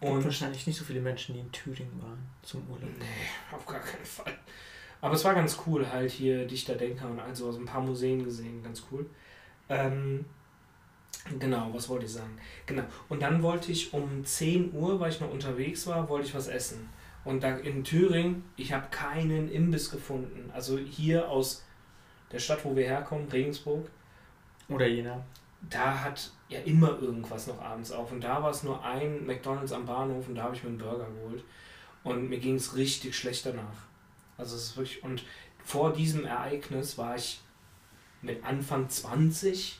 [0.00, 2.90] Und wahrscheinlich nicht so viele Menschen, die in Thüringen waren zum Urlaub.
[2.98, 3.04] Nee,
[3.56, 4.36] auf gar keinen Fall.
[5.00, 7.58] Aber es war ganz cool, halt hier Dichter, Denker und all sowas.
[7.58, 9.08] Ein paar Museen gesehen, ganz cool.
[9.68, 10.24] Ähm,
[11.38, 12.36] genau, was wollte ich sagen?
[12.66, 12.82] Genau.
[13.08, 16.48] Und dann wollte ich um 10 Uhr, weil ich noch unterwegs war, wollte ich was
[16.48, 16.88] essen.
[17.28, 20.50] Und da in Thüringen, ich habe keinen Imbiss gefunden.
[20.54, 21.62] Also hier aus
[22.32, 23.90] der Stadt, wo wir herkommen, Regensburg.
[24.70, 25.22] Oder Jena.
[25.68, 28.12] Da hat ja immer irgendwas noch abends auf.
[28.12, 30.78] Und da war es nur ein McDonalds am Bahnhof und da habe ich mir einen
[30.78, 31.44] Burger geholt.
[32.02, 33.76] Und mir ging es richtig schlecht danach.
[34.38, 35.22] Also es ist wirklich, und
[35.62, 37.42] vor diesem Ereignis war ich
[38.22, 39.78] mit Anfang 20,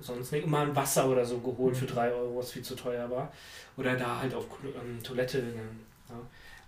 [0.00, 2.14] sonst nicht immer ein Wasser oder so geholt für 3 mhm.
[2.14, 3.30] Euro, was viel zu teuer war.
[3.76, 5.80] Oder da halt auf ähm, Toilette gegangen.
[6.08, 6.16] Ja.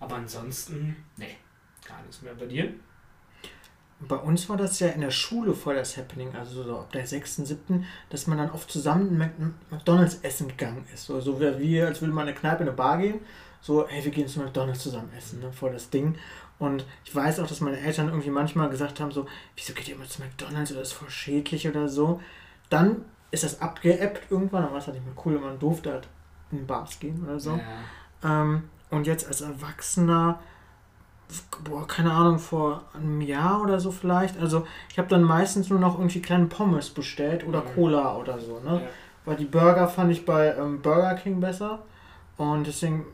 [0.00, 1.36] Aber ansonsten, nee,
[1.86, 2.34] gar nichts mehr.
[2.34, 2.72] Bei dir?
[4.00, 7.06] Bei uns war das ja in der Schule voll das Happening, also so ab der
[7.06, 9.18] 6., 7., dass man dann oft zusammen
[9.70, 11.04] McDonalds essen gegangen ist.
[11.04, 13.20] So, so wie, als würde man in eine Kneipe in eine Bar gehen.
[13.60, 16.16] So, hey, wir gehen zu McDonalds zusammen essen, ne, voll das Ding.
[16.58, 19.96] Und ich weiß auch, dass meine Eltern irgendwie manchmal gesagt haben, so, wieso geht ihr
[19.96, 22.22] immer zu McDonalds oder ist voll schädlich oder so.
[22.70, 26.08] Dann ist das abgeappt irgendwann, dann war es halt nicht mehr cool, man durfte halt
[26.50, 27.58] in Bars gehen oder so.
[28.22, 28.42] Ja.
[28.42, 30.40] Ähm, und jetzt als Erwachsener,
[31.64, 34.38] boah, keine Ahnung, vor einem Jahr oder so vielleicht.
[34.38, 37.74] Also ich habe dann meistens nur noch irgendwie kleine Pommes bestellt oder mhm.
[37.74, 38.82] Cola oder so, ne?
[38.82, 38.88] Ja.
[39.24, 41.80] Weil die Burger fand ich bei ähm, Burger King besser.
[42.36, 43.04] Und deswegen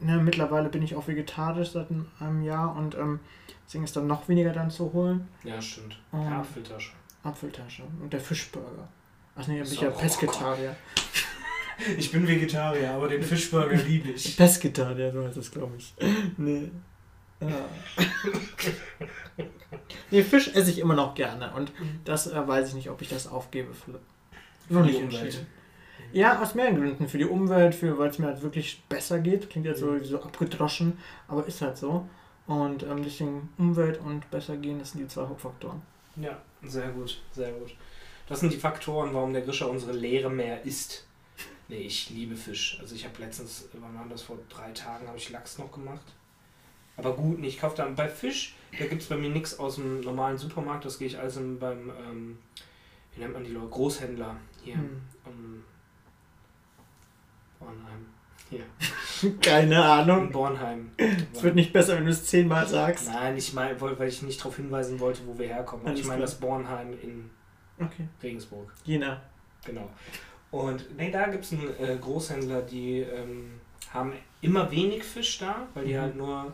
[0.00, 1.88] ne, mittlerweile bin ich auch vegetarisch seit
[2.20, 3.20] einem Jahr und ähm,
[3.66, 5.28] deswegen ist dann noch weniger dann zu holen.
[5.44, 5.98] Ja, stimmt.
[6.12, 6.92] Und ja, Apfeltasche.
[7.22, 7.82] Apfeltasche.
[8.02, 8.88] Und der Fischburger.
[9.36, 10.76] Ach nee, bin ich ja Pesketarier.
[11.98, 14.36] Ich bin Vegetarier, aber den Fischburger liebe ich.
[14.36, 15.94] Pesketarier, so heißt das, glaube ich.
[16.36, 16.70] Nee.
[17.40, 17.68] Ja.
[20.10, 22.00] nee, Fisch esse ich immer noch gerne und mhm.
[22.04, 23.74] das äh, weiß ich nicht, ob ich das aufgebe.
[23.74, 24.00] Für,
[24.68, 25.46] für die Umwelt.
[26.12, 27.08] Ja, aus mehreren Gründen.
[27.08, 29.50] Für die Umwelt, für weil es mir halt wirklich besser geht.
[29.50, 30.04] Klingt jetzt so, mhm.
[30.04, 32.08] so abgedroschen, aber ist halt so.
[32.46, 35.82] Und ähm, deswegen Umwelt und besser gehen, das sind die zwei Hauptfaktoren.
[36.16, 37.74] Ja, sehr gut, sehr gut.
[38.28, 41.05] Das sind die Faktoren, warum der Grischer unsere Leere mehr isst.
[41.68, 42.78] Nee, ich liebe Fisch.
[42.80, 46.14] Also ich habe letztens, wann war das, vor drei Tagen habe ich Lachs noch gemacht.
[46.96, 50.00] Aber gut, ich kaufe dann bei Fisch, da gibt es bei mir nichts aus dem
[50.00, 52.38] normalen Supermarkt, das gehe ich also beim, ähm,
[53.14, 54.76] wie nennt man die Leute, Großhändler hier.
[54.76, 55.02] Hm.
[55.24, 55.64] Um,
[57.58, 58.06] Bornheim.
[58.48, 58.64] Hier.
[59.40, 60.26] Keine Ahnung.
[60.26, 60.90] In Bornheim.
[61.32, 63.08] Es wird nicht besser, wenn du es zehnmal sagst.
[63.08, 65.86] Nein, ich meine, weil ich nicht darauf hinweisen wollte, wo wir herkommen.
[65.86, 67.30] Alles ich meine das Bornheim in
[67.78, 68.08] okay.
[68.22, 68.72] Regensburg.
[68.84, 69.20] Jena.
[69.64, 69.90] Genau.
[70.50, 73.60] Und nee, da gibt es einen äh, Großhändler, die ähm,
[73.92, 76.00] haben immer wenig Fisch da, weil die mhm.
[76.00, 76.52] halt nur,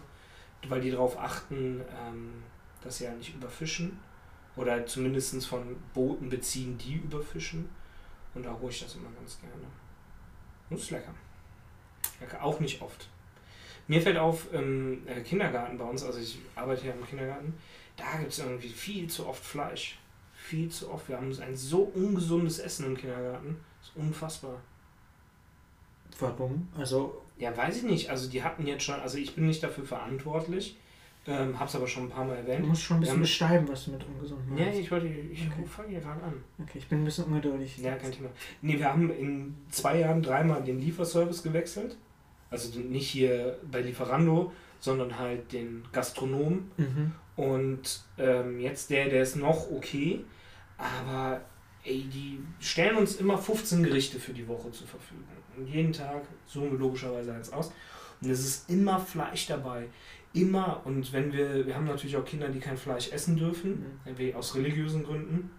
[0.68, 2.42] weil die darauf achten, ähm,
[2.82, 3.98] dass sie ja halt nicht überfischen.
[4.54, 7.68] Oder zumindest von Booten beziehen, die überfischen.
[8.34, 9.54] Und da hole ich das immer ganz gerne.
[10.68, 11.14] Das ist lecker.
[12.20, 12.42] lecker.
[12.42, 13.08] Auch nicht oft.
[13.88, 17.54] Mir fällt auf, im äh, Kindergarten bei uns, also ich arbeite ja im Kindergarten,
[17.96, 19.98] da gibt es irgendwie viel zu oft Fleisch.
[20.34, 21.08] Viel zu oft.
[21.08, 23.56] Wir haben ein so ungesundes Essen im Kindergarten.
[23.82, 24.62] Das ist unfassbar.
[26.20, 26.68] Warum?
[26.78, 27.20] Also.
[27.36, 28.10] Ja, weiß ich nicht.
[28.10, 30.78] Also die hatten jetzt schon, also ich bin nicht dafür verantwortlich.
[31.26, 32.62] Ähm, hab's aber schon ein paar Mal erwähnt.
[32.62, 34.64] Du musst schon ein bisschen beschreiben, was du mit ungesund meinst.
[34.64, 35.64] Ja, ich wollte, ich okay.
[35.66, 36.34] fange hier gerade an.
[36.60, 37.78] Okay, ich bin ein bisschen ungeduldig.
[37.78, 38.28] Ja, kein Thema.
[38.60, 41.96] Nee, wir haben in zwei Jahren dreimal den Lieferservice gewechselt.
[42.50, 46.70] Also nicht hier bei Lieferando, sondern halt den Gastronom.
[46.76, 47.12] Mhm.
[47.36, 50.24] Und ähm, jetzt der, der ist noch okay,
[50.76, 51.40] aber
[51.84, 55.24] ey, die stellen uns immer 15 Gerichte für die Woche zur Verfügung.
[55.56, 57.72] Und jeden Tag suchen wir logischerweise eins aus.
[58.20, 59.88] Und es ist immer Fleisch dabei
[60.34, 64.34] immer, und wenn wir, wir haben natürlich auch Kinder, die kein Fleisch essen dürfen, mhm.
[64.34, 65.50] aus religiösen Gründen.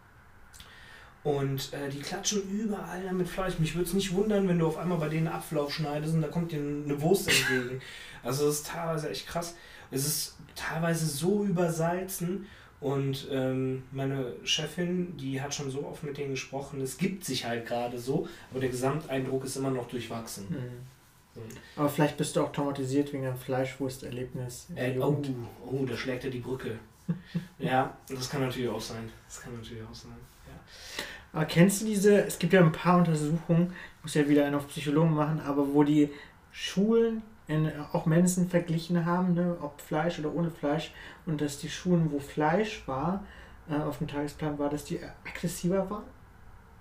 [1.23, 3.57] Und äh, die klatschen überall mit Fleisch.
[3.57, 6.27] Mich würde es nicht wundern, wenn du auf einmal bei denen Apfel aufschneidest und da
[6.27, 7.81] kommt dir eine Wurst entgegen.
[8.23, 9.55] Also das ist teilweise echt krass.
[9.89, 12.47] Es ist teilweise so übersalzen.
[12.84, 17.46] Und ähm, meine Chefin, die hat schon so oft mit denen gesprochen, es gibt sich
[17.46, 20.48] halt gerade so, aber der Gesamteindruck ist immer noch durchwachsen.
[20.50, 21.41] Mhm.
[21.78, 24.67] Aber vielleicht bist du auch traumatisiert wegen deinem Fleischwursterlebnis.
[24.76, 25.17] Äh, oh,
[25.65, 26.78] oh, da schlägt er die Brücke.
[27.58, 29.10] ja, das kann natürlich auch sein.
[29.28, 30.12] Das kann natürlich auch sein.
[30.46, 31.04] Ja.
[31.32, 34.58] Aber kennst du diese, es gibt ja ein paar Untersuchungen, ich muss ja wieder eine
[34.58, 36.10] auf Psychologen machen, aber wo die
[36.52, 40.93] Schulen in, auch Mensen verglichen haben, ne, ob Fleisch oder ohne Fleisch,
[41.25, 43.23] und dass die Schulen, wo Fleisch war,
[43.69, 46.03] äh, auf dem Tagesplan war, dass die aggressiver waren.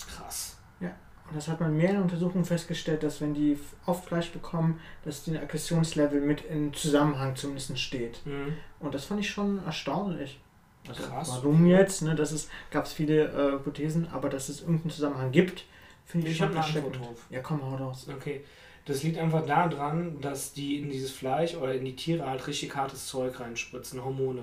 [0.09, 0.59] Krass.
[0.81, 0.91] Ja.
[1.29, 5.25] Und das hat man mehr in Untersuchungen festgestellt, dass wenn die oft Fleisch bekommen, dass
[5.25, 8.25] die Aggressionslevel mit in Zusammenhang zumindest steht.
[8.27, 8.55] Mhm.
[8.81, 10.41] Und das fand ich schon erstaunlich.
[10.89, 11.29] Also Krass.
[11.31, 12.03] Warum jetzt?
[12.03, 15.65] Ne, das ist, gab es viele äh, Hypothesen, aber dass es irgendeinen Zusammenhang gibt,
[16.05, 16.97] finde ich, Ich schon habe erschreckend.
[16.97, 17.27] drauf.
[17.31, 18.09] Ja, komm, hau raus.
[18.13, 18.45] Okay.
[18.85, 22.75] Das liegt einfach daran, dass die in dieses Fleisch oder in die Tiere halt richtig
[22.75, 24.43] hartes Zeug reinspritzen, Hormone.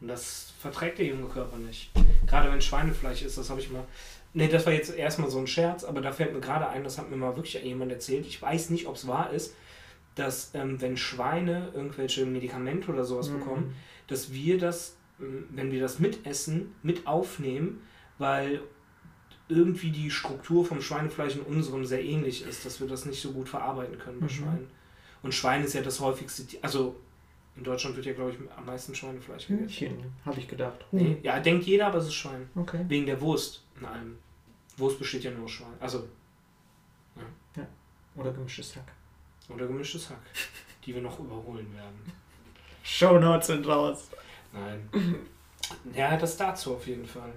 [0.00, 1.90] Und das verträgt der junge Körper nicht.
[2.26, 3.84] Gerade wenn Schweinefleisch ist, das habe ich mal.
[4.32, 6.98] Ne, das war jetzt erstmal so ein Scherz, aber da fällt mir gerade ein, das
[6.98, 8.26] hat mir mal wirklich jemand erzählt.
[8.26, 9.54] Ich weiß nicht, ob es wahr ist,
[10.14, 13.38] dass ähm, wenn Schweine irgendwelche Medikamente oder sowas Mhm.
[13.40, 17.82] bekommen, dass wir das, ähm, wenn wir das mitessen, mit aufnehmen,
[18.18, 18.62] weil
[19.50, 23.32] irgendwie die Struktur vom Schweinefleisch in unserem sehr ähnlich ist, dass wir das nicht so
[23.32, 24.30] gut verarbeiten können bei Mhm.
[24.30, 24.70] Schweinen.
[25.22, 26.96] Und Schwein ist ja das häufigste, also
[27.56, 29.68] in Deutschland wird ja, glaube ich, am meisten Schweinefleisch gegessen.
[29.68, 30.84] Hühnchen, habe ich gedacht.
[30.92, 32.48] Nee, ja, denkt jeder, aber es ist Schwein.
[32.54, 32.84] Okay.
[32.88, 34.16] Wegen der Wurst in allem.
[34.78, 35.74] Wurst besteht ja nur aus Schwein.
[35.80, 36.08] Also,
[38.16, 38.92] Oder gemischtes Hack.
[39.48, 40.20] oder gemischtes Hack,
[40.84, 42.12] die wir noch überholen werden.
[42.82, 44.10] Shownotes sind raus.
[44.52, 44.88] Nein.
[45.94, 47.32] Ja, das dazu auf jeden Fall.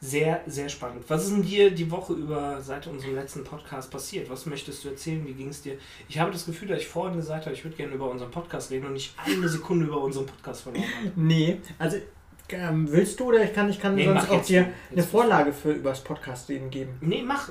[0.00, 1.04] Sehr, sehr spannend.
[1.08, 4.30] Was ist denn dir die Woche über seit unserem letzten Podcast passiert?
[4.30, 5.26] Was möchtest du erzählen?
[5.26, 5.76] Wie ging es dir?
[6.08, 8.70] Ich habe das Gefühl, dass ich vorhin gesagt habe, ich würde gerne über unseren Podcast
[8.70, 11.12] reden und nicht eine Sekunde über unseren Podcast verloren habe.
[11.16, 11.96] Nee, also
[12.50, 15.72] ähm, willst du oder ich kann, ich kann Nee, sonst auch dir eine Vorlage für
[15.72, 16.96] übers Podcast reden geben.
[17.00, 17.50] Nee, mach.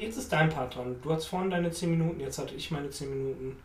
[0.00, 0.96] Jetzt ist dein Part dran.
[1.02, 3.56] Du hattest vorhin deine 10 Minuten, jetzt hatte ich meine 10 Minuten.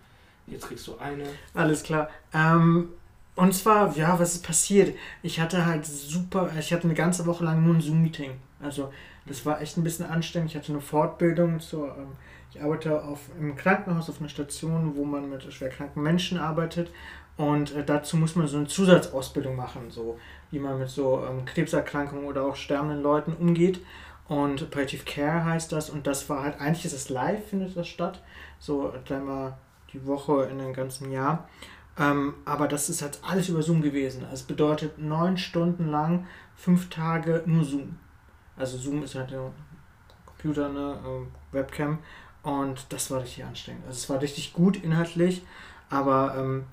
[0.48, 1.24] Jetzt kriegst du eine.
[1.54, 2.10] Alles klar.
[2.34, 2.90] Ähm,
[3.36, 4.96] und zwar, ja, was ist passiert?
[5.24, 8.32] Ich hatte halt super, ich hatte eine ganze Woche lang nur ein Zoom-Meeting.
[8.62, 8.92] Also
[9.26, 10.52] das war echt ein bisschen anstrengend.
[10.52, 12.12] Ich hatte eine Fortbildung zur, ähm,
[12.52, 16.92] ich arbeite auf, im Krankenhaus auf einer Station, wo man mit schwerkranken Menschen arbeitet.
[17.36, 20.20] Und äh, dazu muss man so eine Zusatzausbildung machen, so
[20.52, 23.80] wie man mit so ähm, Krebserkrankungen oder auch sterbenden Leuten umgeht.
[24.28, 25.90] Und Palliative Care heißt das.
[25.90, 28.22] Und das war halt, eigentlich ist es live, findet das statt.
[28.60, 29.58] So dreimal
[29.92, 31.48] die Woche in einem ganzen Jahr.
[31.98, 34.24] Ähm, aber das ist halt alles über Zoom gewesen.
[34.24, 37.98] Also es bedeutet neun Stunden lang, fünf Tage nur Zoom.
[38.58, 39.52] Also Zoom ist halt ein
[40.26, 42.00] Computer, eine ähm, Webcam.
[42.42, 43.86] Und das war richtig anstrengend.
[43.86, 45.44] Also es war richtig gut inhaltlich,
[45.90, 46.66] aber ähm,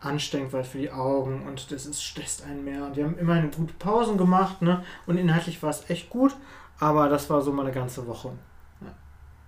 [0.00, 2.86] anstrengend war es für die Augen und das ist, stresst einen mehr.
[2.86, 4.84] Und wir haben immerhin gute Pausen gemacht, ne?
[5.06, 6.34] Und inhaltlich war es echt gut,
[6.78, 8.32] aber das war so mal eine ganze Woche.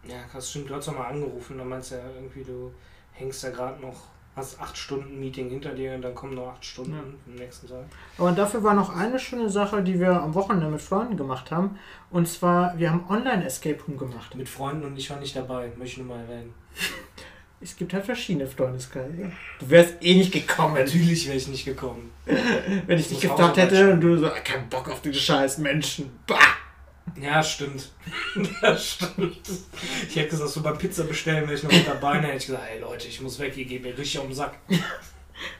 [0.04, 0.70] Ja, krass, stimmt.
[0.70, 1.58] Du hast doch mal angerufen.
[1.58, 2.72] Da meinst du ja irgendwie, du
[3.12, 3.96] hängst da gerade noch,
[4.36, 6.98] hast acht Stunden Meeting hinter dir und dann kommen noch acht Stunden Ja.
[7.00, 7.84] am nächsten Tag.
[8.16, 11.78] Aber dafür war noch eine schöne Sache, die wir am Wochenende mit Freunden gemacht haben.
[12.10, 14.34] Und zwar, wir haben Online-Escape Room gemacht.
[14.36, 16.54] Mit Freunden und ich war nicht dabei, möchte ich nur mal erwähnen.
[17.62, 19.30] Es gibt halt verschiedene Freundeskreise.
[19.58, 22.10] Du wärst eh nicht gekommen, Natürlich wäre ich nicht gekommen.
[22.86, 26.10] wenn ich dich gefragt hätte und du so, "Ah, kein Bock auf diese scheiß Menschen.
[26.26, 26.38] Bah!
[27.20, 27.92] Ja, stimmt.
[28.62, 29.40] das stimmt.
[30.08, 32.14] Ich hätte gesagt, so beim Pizza bestellen wäre ich noch mit dabei.
[32.14, 34.34] Dann hätte ich gesagt, hey Leute, ich muss weg, ihr geht mir richtig um den
[34.34, 34.58] Sack.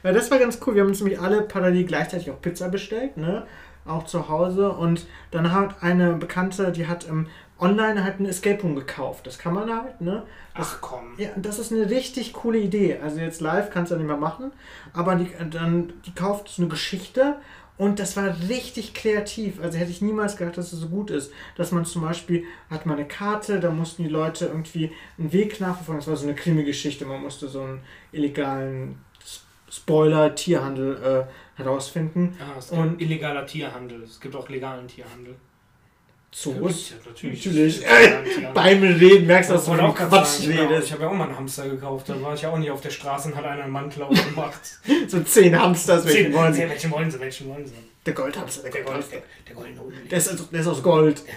[0.03, 0.75] Ja, das war ganz cool.
[0.75, 3.47] Wir haben uns nämlich alle parallel gleichzeitig auch Pizza bestellt, ne?
[3.87, 4.69] Auch zu Hause.
[4.73, 9.27] Und dann hat eine Bekannte, die hat ähm, online halt ein Escape Room gekauft.
[9.27, 10.25] Das kann man halt, ne?
[10.55, 11.15] Das, Ach komm.
[11.17, 12.99] ja, das ist eine richtig coole Idee.
[13.03, 14.53] Also jetzt live kannst du ja nicht mehr machen,
[14.93, 17.37] aber die, dann, die kauft so eine Geschichte
[17.81, 19.61] und das war richtig kreativ.
[19.61, 21.33] Also hätte ich niemals gedacht, dass es so gut ist.
[21.57, 25.61] Dass man zum Beispiel, hat man eine Karte, da mussten die Leute irgendwie einen Weg
[25.61, 26.01] nachverfolgen.
[26.01, 27.07] Das war so eine Krimi-Geschichte.
[27.07, 27.81] Man musste so einen
[28.13, 28.99] illegalen
[29.71, 32.37] Spoiler, Tierhandel äh, herausfinden.
[32.41, 34.03] Ah, es gibt Und- illegaler Tierhandel.
[34.03, 35.37] Es gibt auch legalen Tierhandel.
[36.33, 36.91] Zoos.
[36.91, 37.45] Ja, natürlich.
[37.45, 37.79] Natürlich.
[37.81, 38.51] Tierhandel.
[38.55, 40.63] Beim Reden merkst du, dass Das du auch Quatsch sagen, genau.
[40.65, 40.93] Ich redest.
[40.93, 42.09] habe ja auch mal einen Hamster gekauft.
[42.09, 44.61] Da war ich ja auch nicht auf der Straße und hat einer einen Mantel aufgemacht.
[45.09, 46.61] So zehn Hamsters, welchen Zehn- wollen sie?
[46.61, 47.19] zehn, Welchen wollen sie?
[47.21, 47.73] Welchen wollen sie?
[48.07, 48.95] Der Goldhamster, der Der, Gold.
[49.01, 50.09] Gold, der, der goldene Unling.
[50.09, 51.23] Der also- der ist aus Gold.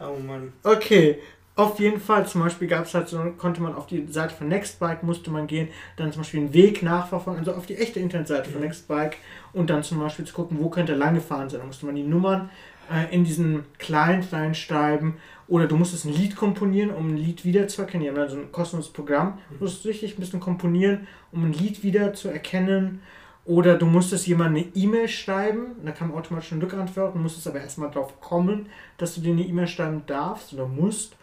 [0.00, 0.52] Oh Mann.
[0.64, 1.18] Okay,
[1.56, 4.48] auf jeden Fall, zum Beispiel gab es halt so, konnte man auf die Seite von
[4.48, 8.50] Nextbike musste man gehen, dann zum Beispiel einen Weg nachverfolgen, also auf die echte Internetseite
[8.50, 8.66] von Mhm.
[8.66, 9.18] Nextbike
[9.52, 11.60] und dann zum Beispiel zu gucken, wo könnte lang gefahren sein.
[11.60, 12.50] Da musste man die Nummern
[12.92, 15.14] äh, in diesen Client reinschreiben
[15.46, 18.02] oder du musstest ein Lied komponieren, um ein Lied wiederzuerkennen.
[18.02, 21.52] Die haben dann so ein kostenloses Programm, du musstest richtig ein bisschen komponieren, um ein
[21.52, 23.00] Lied wiederzuerkennen.
[23.46, 27.60] Oder du musstest jemandem eine E-Mail schreiben, da kam automatisch eine Rückantwort, du musstest aber
[27.60, 31.14] erstmal drauf kommen, dass du dir eine E-Mail schreiben darfst oder musst.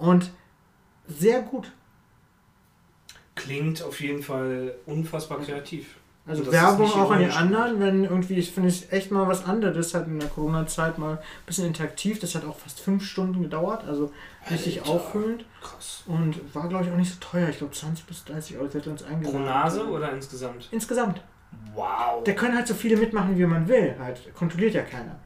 [0.00, 0.30] Und
[1.06, 1.70] sehr gut.
[3.34, 5.96] Klingt auf jeden Fall unfassbar kreativ.
[6.26, 9.94] Also Werbung auch an die anderen, wenn irgendwie, ich finde es echt mal was anderes,
[9.94, 12.20] halt in der Corona-Zeit mal ein bisschen interaktiv.
[12.20, 14.12] Das hat auch fast fünf Stunden gedauert, also
[14.50, 14.92] richtig Alter.
[14.92, 15.44] auffüllend.
[15.60, 16.04] Krass.
[16.06, 17.48] Und war, glaube ich, auch nicht so teuer.
[17.48, 19.44] Ich glaube 20 bis 30 Euro hätte uns Pro eingeladen.
[19.44, 20.68] Nase oder insgesamt?
[20.70, 21.20] Insgesamt.
[21.74, 22.22] Wow.
[22.24, 23.96] Da können halt so viele mitmachen, wie man will.
[23.98, 25.16] Halt, kontrolliert ja keiner.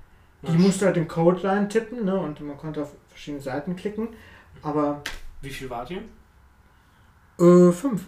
[0.43, 2.19] Die musste halt den Code rein tippen, ne?
[2.19, 4.09] Und man konnte auf verschiedene Seiten klicken.
[4.65, 5.03] Aber
[5.43, 6.03] Wie viel wart ihr?
[7.39, 8.07] äh, fünf.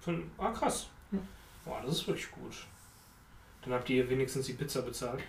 [0.00, 0.88] Von, ah, krass.
[1.12, 1.18] Ja.
[1.64, 2.66] Boah, das ist wirklich gut.
[3.62, 5.22] Dann habt ihr wenigstens die Pizza bezahlt.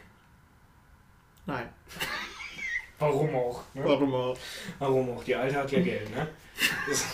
[1.46, 1.70] Nein.
[3.00, 3.62] Warum auch?
[3.74, 3.84] Ne?
[3.86, 4.38] Warum auch?
[4.80, 5.24] Warum auch?
[5.24, 6.28] Die Alte hat ja Geld, ne?
[6.88, 7.06] Das-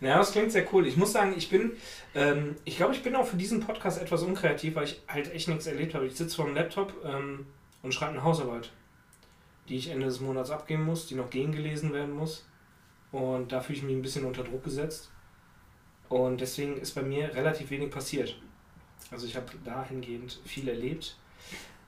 [0.00, 0.86] naja, das klingt sehr cool.
[0.88, 1.72] Ich muss sagen, ich bin,
[2.16, 5.46] ähm, ich glaube, ich bin auch für diesen Podcast etwas unkreativ, weil ich halt echt
[5.46, 6.06] nichts erlebt habe.
[6.06, 7.46] Ich sitze vor dem Laptop ähm,
[7.82, 8.72] und schreibe eine Hausarbeit,
[9.72, 12.44] die ich Ende des Monats abgeben muss, die noch gegengelesen werden muss.
[13.10, 15.10] Und da fühle ich mich ein bisschen unter Druck gesetzt.
[16.10, 18.36] Und deswegen ist bei mir relativ wenig passiert.
[19.10, 21.16] Also ich habe dahingehend viel erlebt.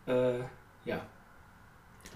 [0.07, 0.39] Äh,
[0.87, 1.07] ja.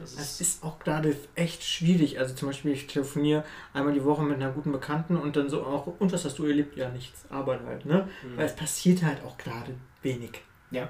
[0.00, 2.18] Das Es ist auch gerade echt schwierig.
[2.18, 5.64] Also zum Beispiel, ich telefoniere einmal die Woche mit einer guten Bekannten und dann so
[5.64, 6.78] auch, und was hast du erlebt?
[6.78, 7.26] Ja, nichts.
[7.28, 8.08] Arbeit halt, ne?
[8.22, 8.38] Mhm.
[8.38, 10.40] Weil es passiert halt auch gerade wenig.
[10.70, 10.88] Ja.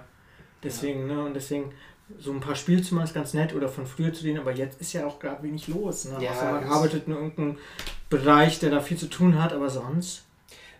[0.62, 1.24] Deswegen, ne?
[1.24, 1.72] Und deswegen,
[2.18, 4.92] so ein paar machen ist ganz nett oder von früher zu denen, aber jetzt ist
[4.94, 6.06] ja auch gerade wenig los.
[6.06, 6.22] Ne?
[6.22, 7.58] Ja, Außer man arbeitet in irgendeinem
[8.08, 10.24] Bereich, der da viel zu tun hat, aber sonst,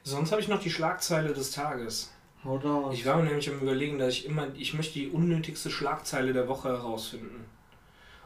[0.04, 2.10] Sonst habe ich noch die Schlagzeile des Tages.
[2.44, 2.94] raus.
[2.94, 6.48] Ich war mir nämlich am überlegen, dass ich immer, ich möchte die unnötigste Schlagzeile der
[6.48, 7.44] Woche herausfinden.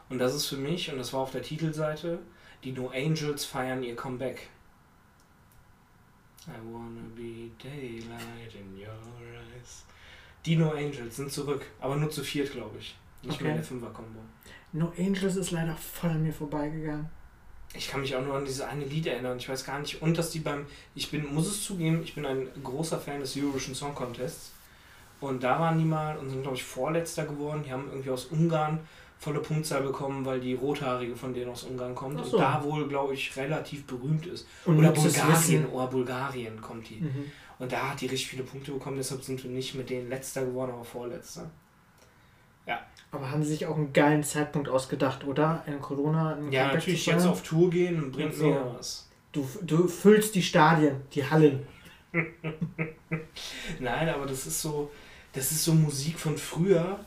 [0.09, 2.19] Und das ist für mich, und das war auf der Titelseite,
[2.63, 4.47] die No Angels feiern ihr Comeback.
[6.47, 8.93] I wanna be daylight in your
[9.57, 9.83] eyes.
[10.45, 12.95] Die No Angels sind zurück, aber nur zu viert, glaube ich.
[13.21, 13.61] Nicht mehr in Okay.
[13.61, 14.19] der Fünfer-Kombo.
[14.73, 17.07] No Angels ist leider voll an mir vorbeigegangen.
[17.75, 19.37] Ich kann mich auch nur an dieses eine Lied erinnern.
[19.37, 20.01] Ich weiß gar nicht.
[20.01, 20.65] Und dass die beim.
[20.95, 24.51] Ich bin, muss es zugeben, ich bin ein großer Fan des Eurovision Song Contests.
[25.21, 27.63] Und da waren die mal und sind, glaube ich, Vorletzter geworden.
[27.65, 28.79] Die haben irgendwie aus Ungarn
[29.23, 32.17] volle Punktzahl bekommen, weil die Rothaarige von denen aus Ungarn kommt.
[32.19, 32.37] Ach Und so.
[32.37, 34.47] da wohl, glaube ich, relativ berühmt ist.
[34.65, 35.65] Und Oder Bulgarien.
[35.67, 37.01] Oder Bulgarien kommt die.
[37.01, 37.31] Mhm.
[37.59, 38.97] Und da hat die richtig viele Punkte bekommen.
[38.97, 41.49] Deshalb sind wir nicht mit denen Letzter geworden, aber Vorletzter.
[43.11, 45.63] Aber haben sie sich auch einen geilen Zeitpunkt ausgedacht, oder?
[45.67, 46.33] In Corona.
[46.33, 48.45] ein Ja, Comeback natürlich jetzt auf Tour gehen bringt Ach so.
[48.47, 49.07] mega was.
[49.31, 51.67] Du, du füllst die Stadien, die Hallen.
[53.79, 54.89] Nein, aber das ist so,
[55.31, 56.99] das ist so Musik von früher,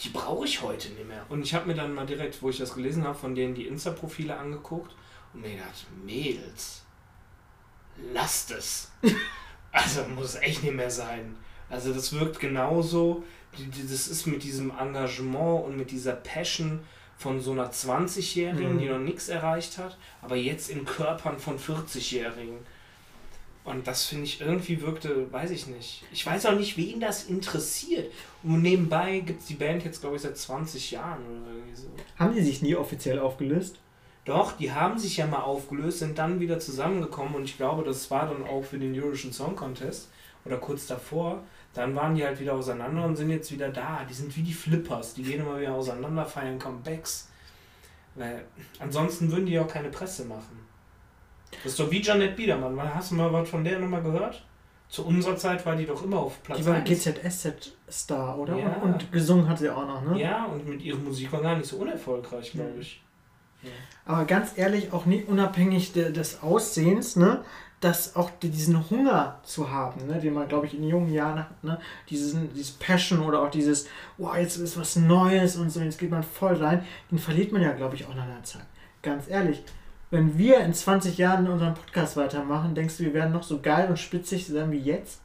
[0.00, 1.24] die brauche ich heute nicht mehr.
[1.28, 3.66] Und ich habe mir dann mal direkt, wo ich das gelesen habe, von denen die
[3.66, 4.94] Insta-Profile angeguckt
[5.34, 6.84] und mir gedacht, Mädels,
[8.12, 8.92] lasst es.
[9.72, 11.36] also muss echt nicht mehr sein.
[11.68, 16.80] Also das wirkt genauso, das ist mit diesem Engagement und mit dieser Passion
[17.16, 18.78] von so einer 20-Jährigen, Mhm.
[18.78, 22.58] die noch nichts erreicht hat, aber jetzt in Körpern von 40-Jährigen.
[23.68, 26.04] Und das finde ich irgendwie wirkte, weiß ich nicht.
[26.12, 28.12] Ich weiß auch nicht, wen das interessiert.
[28.42, 31.88] Und nebenbei gibt es die Band jetzt, glaube ich, seit 20 Jahren oder irgendwie so.
[32.18, 33.78] Haben die sich nie offiziell aufgelöst?
[34.24, 38.10] Doch, die haben sich ja mal aufgelöst, sind dann wieder zusammengekommen und ich glaube, das
[38.10, 40.08] war dann auch für den Eurovision Song Contest
[40.44, 41.42] oder kurz davor.
[41.72, 44.04] Dann waren die halt wieder auseinander und sind jetzt wieder da.
[44.08, 47.28] Die sind wie die Flippers, die gehen immer wieder auseinander, feiern Comebacks.
[48.16, 48.44] Weil
[48.78, 50.57] ansonsten würden die ja auch keine Presse machen.
[51.62, 52.78] Das ist doch wie Janet Biedermann.
[52.94, 54.44] Hast du mal was von der nochmal gehört?
[54.88, 56.88] Zu unserer Zeit war die doch immer auf Platz Die war 1.
[56.88, 58.56] GZSZ-Star, oder?
[58.56, 58.68] Ja.
[58.82, 60.20] Und, und gesungen hat sie auch noch, ne?
[60.20, 63.02] Ja, und mit ihrer Musik war gar nicht so unerfolgreich, glaube ich.
[64.06, 67.42] Aber ganz ehrlich, auch nie unabhängig de, des Aussehens, ne?
[67.80, 70.18] Dass auch die- diesen Hunger zu haben, ne?
[70.20, 71.78] den man, glaube ich, in jungen Jahren hat, ne?
[72.08, 76.10] Diesen, dieses Passion oder auch dieses, wow, jetzt ist was Neues und so, jetzt geht
[76.10, 78.64] man voll rein, den verliert man ja, glaube ich, auch nach einer Zeit.
[79.02, 79.62] Ganz ehrlich,
[80.10, 83.88] wenn wir in 20 Jahren unseren Podcast weitermachen, denkst du, wir werden noch so geil
[83.88, 85.20] und spitzig sein wie jetzt?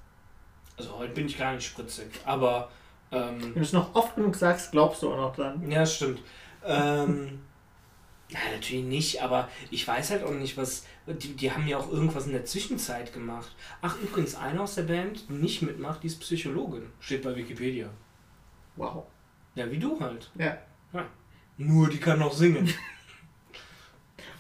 [0.78, 2.70] Also heute bin ich gar nicht spritzig, aber
[3.14, 5.70] ähm, Wenn du es noch oft genug sagst, glaubst du auch noch dran.
[5.70, 6.22] Ja, stimmt.
[6.66, 7.40] Ähm,
[8.30, 10.86] na, natürlich nicht, aber ich weiß halt auch nicht, was.
[11.06, 13.54] Die, die haben ja auch irgendwas in der Zwischenzeit gemacht.
[13.82, 16.88] Ach, übrigens, eine aus der Band, die nicht mitmacht, die ist Psychologin.
[17.00, 17.90] Steht bei Wikipedia.
[18.78, 19.04] Wow.
[19.56, 20.32] Ja, wie du halt.
[20.36, 20.58] Ja.
[21.58, 22.74] Nur die kann noch singen.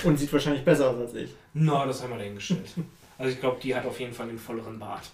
[0.03, 1.33] Und sieht wahrscheinlich besser aus als ich.
[1.53, 2.69] Na, das haben wir dahingestellt.
[3.17, 5.09] Also ich glaube, die hat auf jeden Fall den volleren Bart.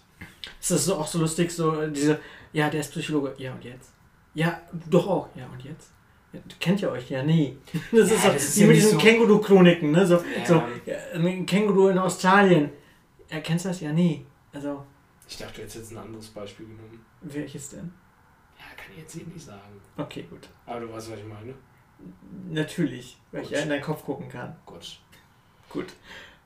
[0.59, 2.19] Es ist so auch so lustig, so äh, diese,
[2.53, 3.91] ja, der ist Psychologe, ja und jetzt?
[4.33, 5.91] Ja, doch auch, ja und jetzt?
[6.33, 7.09] Ja, kennt ihr euch?
[7.09, 7.57] Ja, nee.
[7.91, 10.05] Das ist so, das ist wie ja mit diesen so- Känguru-Chroniken, ne?
[10.05, 10.45] So, Ja.
[10.45, 12.69] so ja, ein Känguru in Australien.
[13.29, 13.81] Ja, kennst du das?
[13.81, 14.25] Ja, nee.
[14.53, 14.85] Also,
[15.27, 17.03] Ich dachte, du hättest jetzt ein anderes Beispiel genommen.
[17.21, 17.91] welches denn?
[18.57, 19.79] Ja, kann ich jetzt eh nicht sagen.
[19.97, 20.47] Okay, gut.
[20.65, 21.53] Aber du weißt, was ich meine.
[22.49, 23.57] Natürlich, weil ich Gut.
[23.57, 24.55] ja in deinen Kopf gucken kann.
[24.65, 24.99] Gut.
[25.69, 25.87] Gut.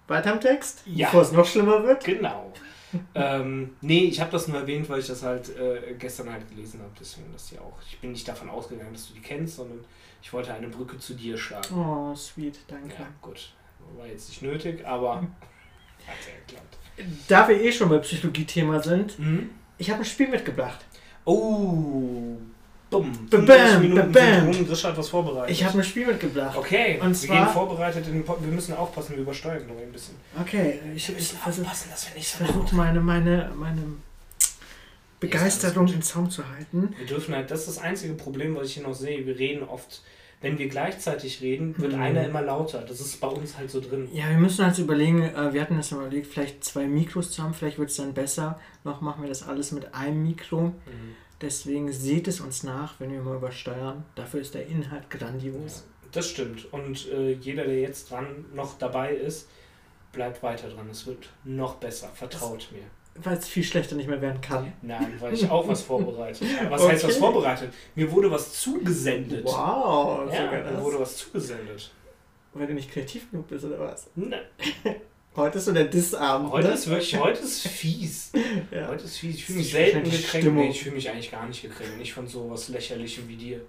[0.07, 0.81] Weiter im Text?
[0.85, 1.07] Ja.
[1.07, 2.03] Bevor es noch schlimmer wird?
[2.03, 2.51] Genau.
[3.15, 6.81] ähm, nee, ich habe das nur erwähnt, weil ich das halt äh, gestern halt gelesen
[6.81, 6.91] habe.
[6.99, 7.73] Deswegen, dass die auch.
[7.89, 9.83] Ich bin nicht davon ausgegangen, dass du die kennst, sondern
[10.21, 11.73] ich wollte eine Brücke zu dir schlagen.
[11.75, 12.93] Oh, sweet, danke.
[12.99, 13.53] Ja, gut.
[13.97, 15.15] War jetzt nicht nötig, aber
[16.05, 16.77] hat ja geklappt.
[17.27, 19.49] Da wir eh schon bei Psychologie-Thema sind, Mhm.
[19.77, 20.85] ich habe ein Spiel mitgebracht.
[21.25, 22.37] Oh,
[22.93, 23.11] bumm.
[23.29, 25.51] Bam, 35 Minuten bam, sind rum, hat was vorbereitet.
[25.51, 26.57] Ich habe ein Spiel mitgebracht.
[26.57, 30.15] Okay, Und wir zwar- gehen vorbereitet in Wir müssen aufpassen, wir übersteuern noch ein bisschen.
[30.39, 33.81] Okay, ich, Wir ich müssen versuche aufpassen, dass wir nicht so versuch meine, meine, meine
[35.19, 36.93] Begeisterung in Zaum zu halten.
[36.97, 39.25] Wir dürfen halt, das ist das einzige Problem, was ich hier noch sehe.
[39.25, 40.01] Wir reden oft,
[40.41, 42.01] wenn wir gleichzeitig reden, wird Mhm.
[42.01, 42.79] einer immer lauter.
[42.79, 44.09] Das ist bei uns halt so drin.
[44.11, 47.53] Ja, wir müssen uns überlegen, äh, wir hatten das überlegt, vielleicht zwei Mikros zu haben,
[47.53, 48.59] vielleicht wird es dann besser.
[48.83, 50.61] Noch machen wir das alles mit einem Mikro.
[50.61, 51.15] Mhm.
[51.43, 54.03] Deswegen seht es uns nach, wenn wir mal übersteuern.
[54.15, 55.85] Dafür ist der Inhalt grandios.
[56.11, 56.71] Das stimmt.
[56.73, 59.49] Und äh, jeder, der jetzt dran noch dabei ist,
[60.11, 60.87] bleibt weiter dran.
[60.89, 62.09] Es wird noch besser.
[62.13, 62.83] Vertraut mir.
[63.15, 64.73] Weil es viel schlechter nicht mehr werden kann.
[64.81, 66.47] Nein, weil ich auch was vorbereitet.
[66.59, 66.71] habe.
[66.71, 67.19] Was heißt was Okay.
[67.19, 67.73] vorbereitet?
[67.95, 69.45] Mir wurde was zugesendet.
[69.45, 71.01] Wow, Ja, mir wurde das.
[71.01, 71.91] was zugesendet.
[72.53, 74.09] Weil du nicht kreativ genug bist, oder was?
[74.15, 74.41] Ne,
[75.35, 76.51] Heute ist so der Dissabend.
[76.51, 76.73] Heute ne?
[76.75, 78.31] ist wirklich, heute ist fies.
[78.71, 78.87] ja.
[78.87, 79.35] Heute ist fies.
[79.37, 80.53] Ich fühle mich selten gekränkt.
[80.53, 81.97] Nee, ich fühle mich eigentlich gar nicht gekränkt.
[81.97, 83.61] Nicht von so was Lächerlichem wie dir.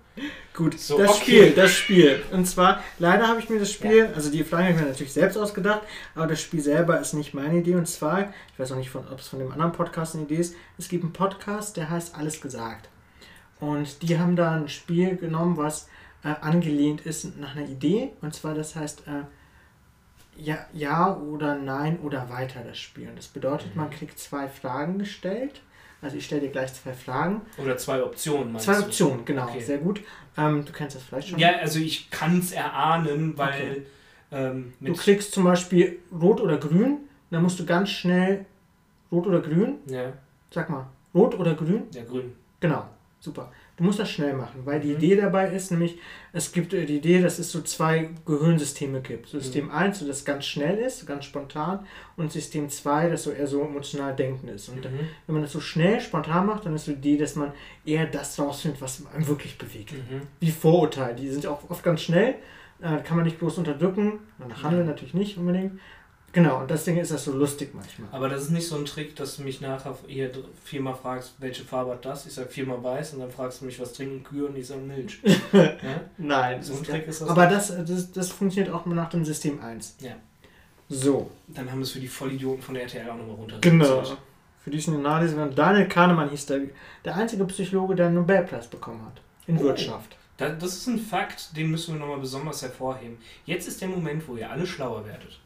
[0.53, 1.23] Gut, So, das okay.
[1.23, 2.23] Spiel, das Spiel.
[2.33, 5.13] Und zwar, leider habe ich mir das Spiel, also die Frage habe ich mir natürlich
[5.15, 5.81] selbst ausgedacht,
[6.15, 7.77] aber das Spiel selber ist nicht meine Idee.
[7.77, 10.55] Und zwar, ich weiß auch nicht, ob es von dem anderen Podcast eine Idee ist,
[10.77, 12.91] es gibt einen Podcast, der heißt Alles gesagt.
[13.59, 15.89] Und die haben da ein Spiel genommen, was
[16.25, 18.11] äh, angelehnt ist nach einer Idee.
[18.21, 19.23] Und zwar, das heißt, äh,
[20.37, 23.09] ja, ja oder nein oder weiter das Spiel.
[23.09, 23.83] Und das bedeutet, Mhm.
[23.83, 25.63] man kriegt zwei Fragen gestellt.
[26.03, 27.43] Also ich stelle dir gleich zwei Fragen.
[27.57, 28.83] Oder zwei Optionen, meinst Zwei du?
[28.85, 29.61] Optionen, genau, Okay.
[29.61, 30.01] sehr gut.
[30.37, 31.39] Ähm, du kennst das vielleicht schon.
[31.39, 33.87] Ja, also ich kann es erahnen, weil Okay.
[34.33, 36.99] ähm, Du kriegst zum Beispiel Rot oder Grün,
[37.31, 38.45] dann musst du ganz schnell
[39.11, 40.13] Rot oder Grün, ja,
[40.51, 42.35] sag mal, Rot oder Grün, ja, grün.
[42.61, 42.85] genau,
[43.21, 43.51] super.
[43.77, 44.97] Du musst das schnell machen, weil die Mhm.
[44.97, 45.99] Idee dabei ist nämlich,
[46.33, 49.29] es gibt äh, die Idee, dass es so zwei Gehirnsysteme gibt.
[49.31, 51.85] System 1, so das ganz schnell ist, ganz spontan,
[52.17, 54.69] und System 2, das so eher so emotional denken ist.
[54.69, 55.09] Und Mhm.
[55.27, 57.53] wenn man das so schnell, spontan macht, dann ist so die Idee, dass man
[57.85, 59.93] eher das rausfindet, was einem wirklich bewegt.
[59.93, 60.23] Mhm.
[60.41, 61.15] wie Vorurteile.
[61.17, 62.37] Die sind auch oft ganz schnell,
[62.81, 65.81] äh, kann man nicht bloß unterdrücken, nach Handeln natürlich nicht unbedingt.
[66.35, 68.09] Genau, und deswegen ist das so lustig manchmal.
[68.13, 70.31] Aber das ist nicht so ein Trick, dass du mich nachher hier
[70.65, 72.27] viermal fragst, welche Farbe hat das?
[72.27, 74.81] Ich sag viermal weiß und dann fragst du mich, was trinken Kühe und ich sag
[74.83, 75.21] Milch.
[75.53, 75.71] ja?
[76.19, 77.29] Nein, So ein Trick ist das.
[77.29, 79.97] aber das, das, das funktioniert auch nach dem System 1.
[80.01, 80.13] Ja.
[80.89, 83.57] So, Dann haben wir es für die Vollidioten von der RTL auch nochmal runter.
[83.61, 84.03] genau.
[84.63, 86.61] Für die es nicht nachlesen werden, Daniel Kahnemann hieß der,
[87.05, 89.21] der einzige Psychologe, der einen Nobelpreis bekommen hat.
[89.47, 89.63] In Oh.
[89.65, 90.17] Wirtschaft.
[90.39, 93.19] Da, das ist ein Fakt, den müssen wir nochmal besonders hervorheben.
[93.47, 95.39] Jetzt ist der Moment, wo ihr alle schlauer werdet.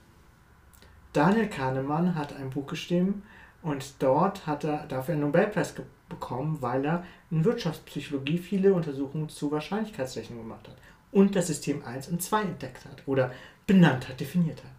[1.12, 3.22] Daniel Kahnemann hat ein Buch geschrieben
[3.62, 5.74] und dort hat er dafür einen Nobelpreis
[6.08, 10.76] bekommen, weil er in Wirtschaftspsychologie viele Untersuchungen zu Wahrscheinlichkeitsrechnung gemacht hat
[11.12, 13.32] und das System 1 und 2 entdeckt hat oder
[13.66, 14.70] benannt hat, definiert hat.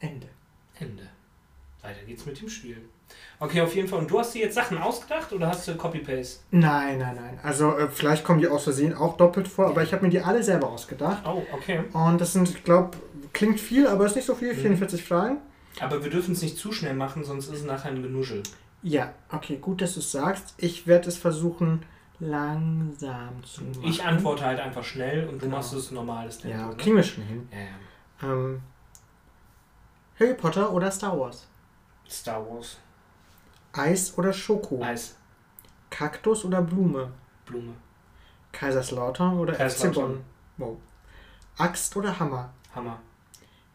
[0.00, 0.28] Ende.
[0.78, 1.08] Ende.
[1.80, 2.88] Weiter geht's mit dem Spiel.
[3.40, 3.98] Okay, auf jeden Fall.
[3.98, 6.40] Und du hast dir jetzt Sachen ausgedacht oder hast du Copy-Paste?
[6.52, 7.38] Nein, nein, nein.
[7.42, 10.20] Also äh, vielleicht kommen die aus Versehen auch doppelt vor, aber ich habe mir die
[10.20, 11.22] alle selber ausgedacht.
[11.26, 11.84] Oh, okay.
[11.92, 12.96] Und das sind, ich glaube,
[13.32, 14.58] klingt viel, aber ist nicht so viel, Mhm.
[14.60, 15.38] 44 Fragen.
[15.80, 18.42] Aber wir dürfen es nicht zu schnell machen, sonst ist es nachher ein Genuschel.
[18.82, 20.54] Ja, okay, gut, dass du es sagst.
[20.58, 21.82] Ich werde es versuchen,
[22.20, 23.82] langsam zu machen.
[23.84, 25.56] Ich antworte halt einfach schnell und du Genau.
[25.56, 26.56] machst es normales Tempo.
[26.56, 26.76] Ja, ne?
[26.76, 27.48] kriegen wir schon hin.
[27.50, 27.58] ja,
[28.28, 28.32] ja.
[28.32, 28.60] Ähm,
[30.20, 31.48] Harry Potter oder Star Wars?
[32.08, 32.78] Star Wars.
[33.76, 34.82] Eis oder Schoko?
[34.82, 35.16] Eis.
[35.90, 37.12] Kaktus oder Blume?
[37.44, 37.74] Blume.
[38.52, 40.24] Kaiserslautern oder FC Kaiserslautern.
[40.56, 40.68] Bonn?
[40.68, 40.78] Wow.
[41.58, 42.52] Axt oder Hammer?
[42.74, 43.00] Hammer.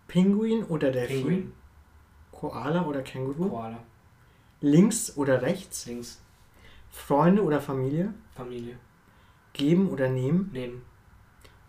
[0.08, 1.18] Pinguin oder Delfin?
[1.18, 1.54] Pinguin.
[2.32, 3.50] Koala oder Känguru?
[3.50, 3.80] Koala.
[4.62, 5.86] Links oder rechts?
[5.86, 6.22] Links.
[6.90, 8.14] Freunde oder Familie?
[8.34, 8.78] Familie.
[9.54, 10.50] Geben oder nehmen?
[10.54, 10.86] Nehmen.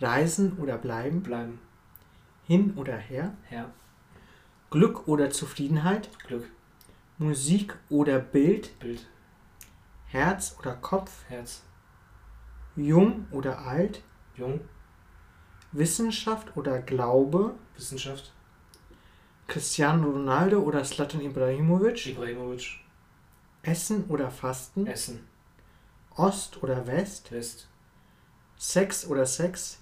[0.00, 1.22] Reisen oder bleiben?
[1.22, 1.60] Bleiben.
[2.44, 3.34] Hin oder her?
[3.44, 3.70] Her.
[4.70, 6.08] Glück oder Zufriedenheit?
[6.26, 6.48] Glück.
[7.20, 8.78] Musik oder Bild?
[8.78, 9.06] Bild.
[10.06, 11.24] Herz oder Kopf?
[11.28, 11.62] Herz.
[12.76, 14.02] Jung oder alt?
[14.36, 14.62] Jung.
[15.70, 17.56] Wissenschaft oder Glaube?
[17.76, 18.32] Wissenschaft.
[19.46, 22.06] Cristiano Ronaldo oder Slatan Ibrahimovic?
[22.06, 22.80] Ibrahimovic.
[23.64, 24.86] Essen oder Fasten?
[24.86, 25.28] Essen.
[26.16, 27.30] Ost oder West?
[27.32, 27.68] West.
[28.56, 29.78] Sex oder Sex?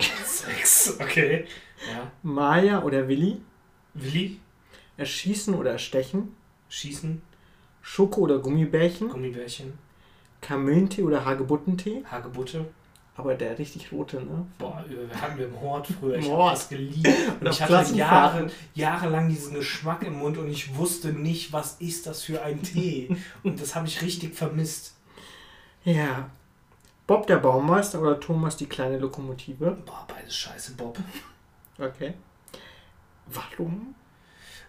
[0.24, 0.98] Sex.
[1.00, 1.46] Okay.
[1.88, 2.10] Ja.
[2.24, 3.40] Maya oder Willi?
[3.94, 4.40] Willi.
[4.96, 6.34] Erschießen oder Erstechen?
[6.68, 7.22] Schießen.
[7.80, 9.08] Schoko oder Gummibärchen?
[9.08, 9.78] Gummibärchen.
[10.40, 12.04] Kamillentee oder Hagebuttentee?
[12.10, 12.66] Hagebutte.
[13.14, 14.46] Aber der richtig rote, ne?
[14.58, 16.16] Boah, wir hatten wir im Hort früher.
[16.16, 16.56] Ich habe Hort.
[16.56, 17.06] das geliebt.
[17.40, 17.94] Und auf ich hatte.
[17.94, 22.62] Jahre, jahrelang diesen Geschmack im Mund und ich wusste nicht, was ist das für ein
[22.62, 23.14] Tee.
[23.42, 24.94] Und das habe ich richtig vermisst.
[25.84, 26.30] Ja.
[27.06, 29.76] Bob der Baumeister oder Thomas die kleine Lokomotive?
[29.84, 30.98] Boah, beides scheiße, Bob.
[31.78, 32.14] Okay.
[33.26, 33.94] Warum?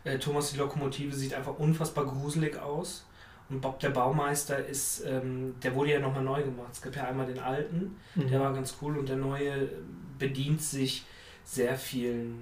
[0.03, 3.05] Äh, Thomas die Lokomotive sieht einfach unfassbar gruselig aus.
[3.49, 6.69] Und Bob der Baumeister ist, ähm, der wurde ja nochmal neu gemacht.
[6.71, 9.69] Es gibt ja einmal den alten, der war ganz cool und der neue
[10.17, 11.05] bedient sich
[11.43, 12.41] sehr vielen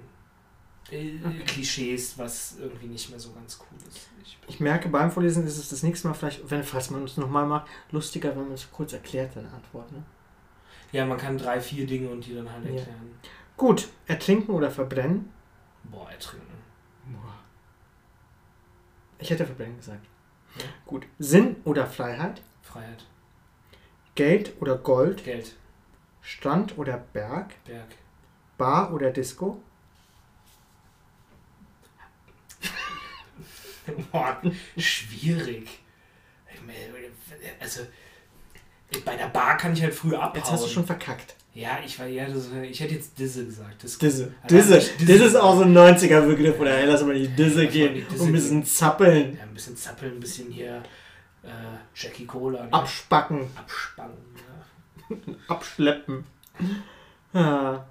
[0.90, 1.42] äh, Okay.
[1.44, 4.08] Klischees, was irgendwie nicht mehr so ganz cool ist.
[4.24, 7.16] Ich, Ich merke, beim Vorlesen ist es das nächste Mal vielleicht, wenn, falls man es
[7.16, 9.90] nochmal macht, lustiger, wenn man es kurz erklärt, seine Antwort.
[9.92, 10.02] Ne?
[10.92, 12.70] ja, man kann drei, vier Dinge und die dann halt Ja.
[12.70, 13.10] erklären.
[13.56, 15.30] Gut, ertrinken oder verbrennen?
[15.84, 16.46] Boah, ertrinken.
[19.22, 20.04] Ich hätte verbrennen gesagt.
[20.58, 20.64] Ja.
[20.84, 22.42] Gut, Sinn oder Freiheit?
[22.62, 23.06] Freiheit.
[24.16, 25.24] Geld oder Gold?
[25.24, 25.54] Geld.
[26.20, 27.54] Strand oder Berg?
[27.64, 27.86] Berg.
[28.58, 29.62] Bar oder Disco?
[34.10, 34.42] Boah,
[34.76, 35.68] schwierig.
[37.60, 37.86] Also,
[39.04, 40.36] bei der Bar kann ich halt früh abhauen.
[40.36, 41.34] Jetzt hast du schon verkackt.
[41.54, 43.84] Ja, ich war ja, das, ich hätte jetzt Disse gesagt.
[43.84, 44.32] Das, Disse.
[44.48, 44.80] Disse.
[44.98, 45.24] Disse.
[45.24, 46.58] Ist auch so ein 90er-Begriff.
[46.58, 49.36] Oder hey, lass mal die Disse mal gehen die Disse und ein bisschen zappeln.
[49.36, 50.82] Ja, ein bisschen zappeln, ein bisschen hier
[51.42, 51.48] äh,
[51.94, 52.64] Jackie Cola.
[52.64, 52.72] Ne?
[52.72, 53.50] Abspacken.
[53.54, 54.16] Abspannen.
[55.10, 55.16] Ja.
[55.48, 56.24] Abschleppen.
[57.34, 57.84] Ah.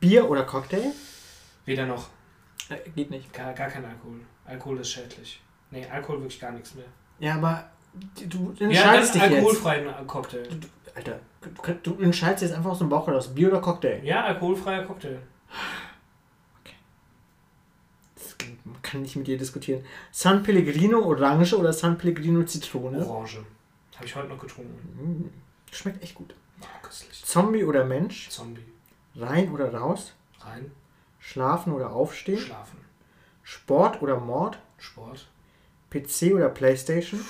[0.00, 0.92] Bier oder Cocktail?
[1.64, 2.08] Weder noch.
[2.68, 3.32] Äh, geht nicht.
[3.32, 4.20] Gar, gar kein Alkohol.
[4.44, 5.40] Alkohol ist schädlich.
[5.70, 6.86] Nee, Alkohol wirklich gar nichts mehr.
[7.20, 7.70] Ja, aber
[8.28, 9.38] du Ja, entscheidest dann dich jetzt.
[9.38, 10.48] alkoholfreien Cocktail.
[10.94, 11.20] Alter,
[11.82, 13.34] du, du entscheidest jetzt einfach aus dem Bauch heraus.
[13.34, 14.00] Bier oder Cocktail?
[14.04, 15.18] Ja, alkoholfreier Cocktail.
[18.14, 18.36] Das
[18.82, 19.84] kann nicht mit dir diskutieren.
[20.10, 23.06] San Pellegrino Orange oder San Pellegrino Zitrone?
[23.06, 23.44] Orange.
[23.96, 25.30] Habe ich heute noch getrunken.
[25.30, 26.34] Mm, Schmeckt echt gut.
[26.60, 27.24] Oh, köstlich.
[27.24, 28.28] Zombie oder Mensch?
[28.28, 28.64] Zombie.
[29.16, 30.14] Rein oder raus?
[30.40, 30.70] Rein.
[31.18, 32.38] Schlafen oder aufstehen?
[32.38, 32.78] Schlafen.
[33.42, 34.58] Sport oder Mord?
[34.78, 35.28] Sport.
[35.90, 37.20] PC oder Playstation?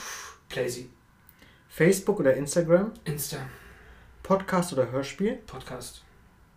[0.53, 0.91] Playsy.
[1.71, 2.93] Facebook oder Instagram?
[3.05, 3.39] Insta.
[4.23, 5.37] Podcast oder Hörspiel?
[5.47, 6.05] Podcast.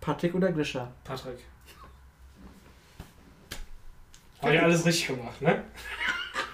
[0.02, 0.92] Patrick oder Grisha?
[1.06, 1.38] Patrick.
[4.42, 5.64] Habe ich alles richtig gemacht, ne?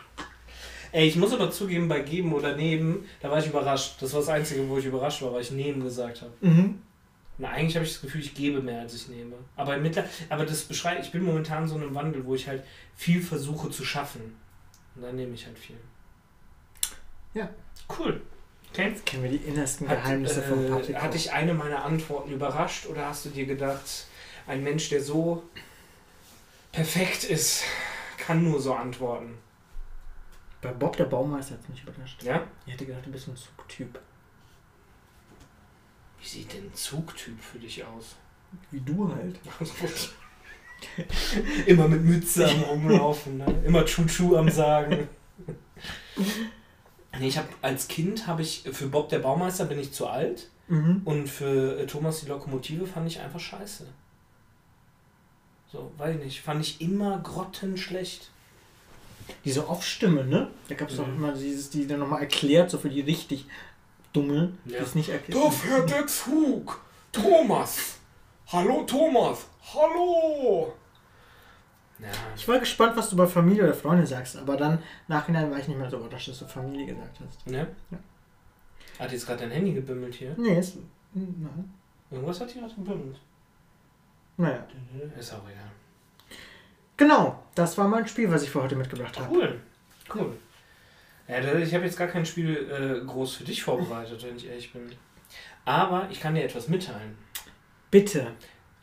[0.92, 4.00] Ey, ich muss aber zugeben, bei Geben oder Neben, da war ich überrascht.
[4.00, 6.34] Das war das Einzige, wo ich überrascht war, weil ich Neben gesagt habe.
[6.42, 6.80] Mhm.
[7.40, 9.34] Na, eigentlich habe ich das Gefühl, ich gebe mehr, als ich nehme.
[9.56, 12.64] Aber, mittler aber das beschreibt, ich bin momentan so in einem Wandel, wo ich halt
[12.96, 14.36] viel versuche zu schaffen.
[14.96, 15.78] Und dann nehme ich halt viel.
[17.34, 17.50] Ja.
[17.98, 18.22] Cool.
[18.72, 18.96] Okay.
[19.06, 20.96] Kennen wir die innersten Hat, Geheimnisse von äh, Patrick?
[20.96, 24.08] hat dich eine meiner Antworten überrascht oder hast du dir gedacht,
[24.48, 25.44] ein Mensch, der so
[26.72, 27.64] perfekt ist,
[28.18, 29.38] kann nur so antworten?
[30.62, 32.24] Bei Bob der Baumeister hat es mich überrascht.
[32.24, 32.48] Ja?
[32.66, 34.00] Ich hätte gedacht, du bist ein Zugtyp.
[36.20, 38.16] Wie sieht denn ein Zugtyp für dich aus?
[38.70, 39.40] Wie du halt.
[41.66, 43.64] Immer mit Mütze am Rumlaufen, ne?
[43.66, 45.10] immer Chuchu am Sagen.
[47.20, 50.50] Nee, ich habe als Kind habe ich für Bob der Baumeister bin ich zu alt
[50.68, 51.02] Mhm.
[51.04, 53.86] und für äh, Thomas die Lokomotive fand ich einfach scheiße.
[55.72, 58.30] So, weiß ich nicht, fand ich immer grottenschlecht.
[59.46, 60.48] Diese Off-Stimme, ne?
[60.70, 61.16] Da gab es doch Mhm.
[61.16, 63.46] immer dieses, die dann nochmal erklärt, so für die richtig
[64.14, 64.82] Dumme, die Ja.
[64.82, 65.54] es nicht erklärt.
[65.54, 66.82] fährt der Zug.
[67.12, 67.98] Thomas.
[68.48, 69.46] Hallo Thomas.
[69.74, 70.74] Hallo.
[72.02, 75.60] Ja, Ich war gespannt, was du bei Familie oder Freunde sagst, aber dann nachhinein war
[75.60, 77.48] ich nicht mehr so überrascht, dass du Familie gesagt hast.
[77.48, 77.68] ne?
[77.92, 77.98] Ja.
[79.00, 80.34] Hat jetzt gerade dein Handy gebimmelt hier?
[80.38, 80.78] Nee, ist.
[81.14, 81.74] Nein.
[82.10, 83.20] Irgendwas hat hier gerade gebimmelt.
[84.38, 84.66] Naja.
[85.18, 85.72] Ist auch egal.
[86.98, 89.34] Genau, das war mein Spiel, was ich für heute mitgebracht habe.
[89.34, 89.60] Cool.
[90.14, 90.38] Cool.
[91.28, 94.74] Ja, ich habe jetzt gar kein Spiel äh, groß für dich vorbereitet, wenn ich ehrlich
[94.74, 94.92] bin.
[95.66, 97.18] Aber ich kann dir etwas mitteilen.
[97.90, 98.28] Bitte.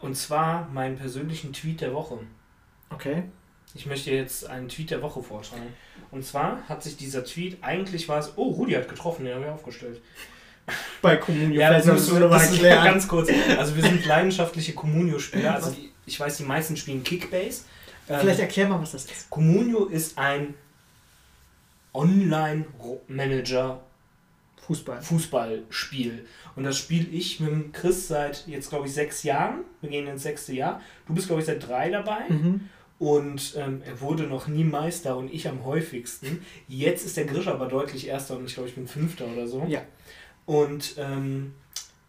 [0.00, 2.18] Und zwar meinen persönlichen Tweet der Woche.
[2.91, 3.24] Okay.
[3.74, 5.74] Ich möchte jetzt einen Tweet der Woche vortragen.
[6.11, 9.45] Und zwar hat sich dieser Tweet, eigentlich war es, oh, Rudi hat getroffen, den haben
[9.45, 10.01] wir aufgestellt.
[11.01, 11.61] Bei Communio.
[11.61, 12.84] Ja, das müssen wir du noch mal das ist erklären.
[12.84, 13.30] ganz kurz.
[13.57, 15.55] Also wir sind leidenschaftliche Communio-Spieler.
[15.55, 17.62] Also die, ich weiß, die meisten spielen Kickbase.
[18.09, 19.30] Ähm, Vielleicht erklär mal, was das ist.
[19.30, 20.55] Communio ist ein
[21.95, 23.80] Online-Manager
[24.66, 25.01] Fußball.
[25.01, 26.26] Fußballspiel.
[26.57, 29.61] Und das spiele ich mit dem Chris seit jetzt, glaube ich, sechs Jahren.
[29.80, 30.82] Wir gehen ins sechste Jahr.
[31.07, 32.28] Du bist, glaube ich, seit drei dabei.
[32.28, 32.68] Mhm.
[32.99, 36.44] Und ähm, er wurde noch nie Meister und ich am häufigsten.
[36.66, 39.64] Jetzt ist der Grisch aber deutlich erster und ich glaube, ich bin fünfter oder so.
[39.68, 39.82] Ja.
[40.46, 41.55] Und ähm,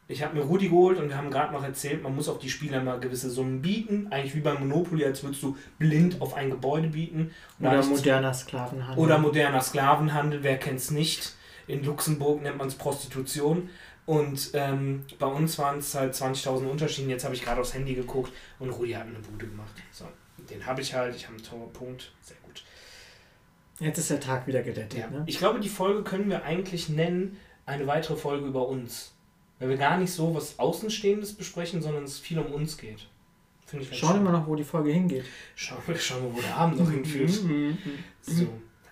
[0.07, 2.49] ich habe mir Rudi geholt und wir haben gerade noch erzählt, man muss auf die
[2.49, 4.07] Spieler mal gewisse Summen bieten.
[4.09, 7.31] Eigentlich wie beim Monopoly, als würdest du blind auf ein Gebäude bieten.
[7.59, 9.03] Und Oder moderner Sklavenhandel.
[9.03, 11.35] oder moderner Sklavenhandel, wer kennt's nicht?
[11.67, 13.69] In Luxemburg nennt man es Prostitution.
[14.07, 17.11] Und ähm, bei uns waren es halt 20.000 Unterschiede.
[17.11, 19.73] Jetzt habe ich gerade aufs Handy geguckt und Rudi hat eine Bude gemacht.
[19.91, 20.05] So,
[20.49, 21.15] den habe ich halt.
[21.15, 22.11] Ich habe einen Torpunkt.
[22.21, 22.63] Sehr gut.
[23.79, 24.99] Jetzt ist der Tag wieder gerettet.
[24.99, 25.09] Ja.
[25.09, 25.23] Ne?
[25.25, 29.13] Ich glaube, die Folge können wir eigentlich nennen, eine weitere Folge über uns.
[29.59, 33.07] Weil wir gar nicht so was Außenstehendes besprechen, sondern es viel um uns geht.
[33.65, 35.25] Finde ich Schauen wir mal noch, wo die Folge hingeht.
[35.55, 37.43] Schauen wir, schauen wir, wo der Abend noch hinführt.
[37.43, 37.77] Mhm.
[38.21, 38.47] So.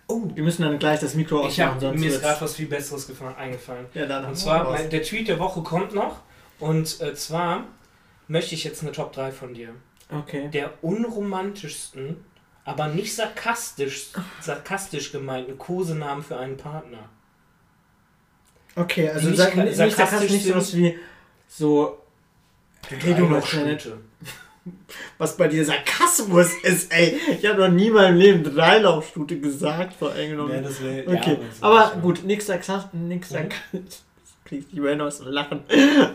[0.06, 2.54] Oh, Wir müssen dann gleich das Mikro ich hab, ausmachen, sonst mir ist gerade was
[2.54, 3.86] viel Besseres gefa- eingefallen.
[3.92, 6.20] Ja, dann Und zwar, mein, der Tweet der Woche kommt noch.
[6.60, 7.66] Und äh, zwar
[8.26, 9.70] möchte ich jetzt eine Top 3 von dir.
[10.10, 10.48] Okay.
[10.48, 12.16] Der unromantischsten,
[12.64, 14.08] aber nicht sarkastisch,
[14.40, 17.08] sarkastisch gemeinten Kosenamen für einen Partner.
[18.76, 20.98] Okay, also Nicht sag, nicht, sarkastisch sarkastisch nicht sowas wie
[21.48, 21.98] so.
[22.88, 23.98] Hey, du Dreilochstute.
[25.18, 27.18] was bei dir Sarkasmus ist, ey.
[27.38, 30.52] Ich habe noch nie in meinem Leben Dreilaufstute gesagt, vor genommen.
[30.54, 33.34] Ja, das wär, Okay, ja, aber wär- gut, nix Sarkasmus, nix Mhm.
[33.34, 34.04] Sarkasmus.
[34.48, 35.60] Kriegst die Wellen aus dem Lachen.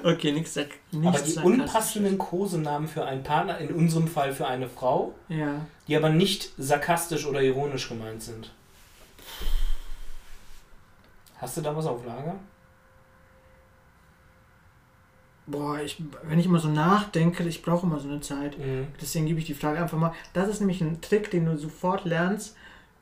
[0.03, 4.47] Okay, nix Sark nichts Aber die unpassenden Kosenamen für einen Partner, in unserem Fall für
[4.47, 5.65] eine Frau, Ja.
[5.87, 8.51] die aber nicht sarkastisch oder ironisch gemeint sind.
[11.37, 12.35] Hast du da was auf Lager?
[15.45, 18.57] Boah, ich, wenn ich immer so nachdenke, ich brauche immer so eine Zeit.
[18.57, 18.87] Mhm.
[19.01, 20.13] Deswegen gebe ich die Frage einfach mal.
[20.33, 22.55] Das ist nämlich ein Trick, den du sofort lernst.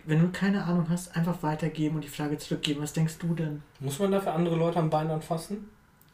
[0.05, 2.81] Wenn du keine Ahnung hast, einfach weitergeben und die Frage zurückgeben.
[2.81, 3.61] Was denkst du denn?
[3.79, 5.69] Muss man dafür andere Leute am Bein anfassen?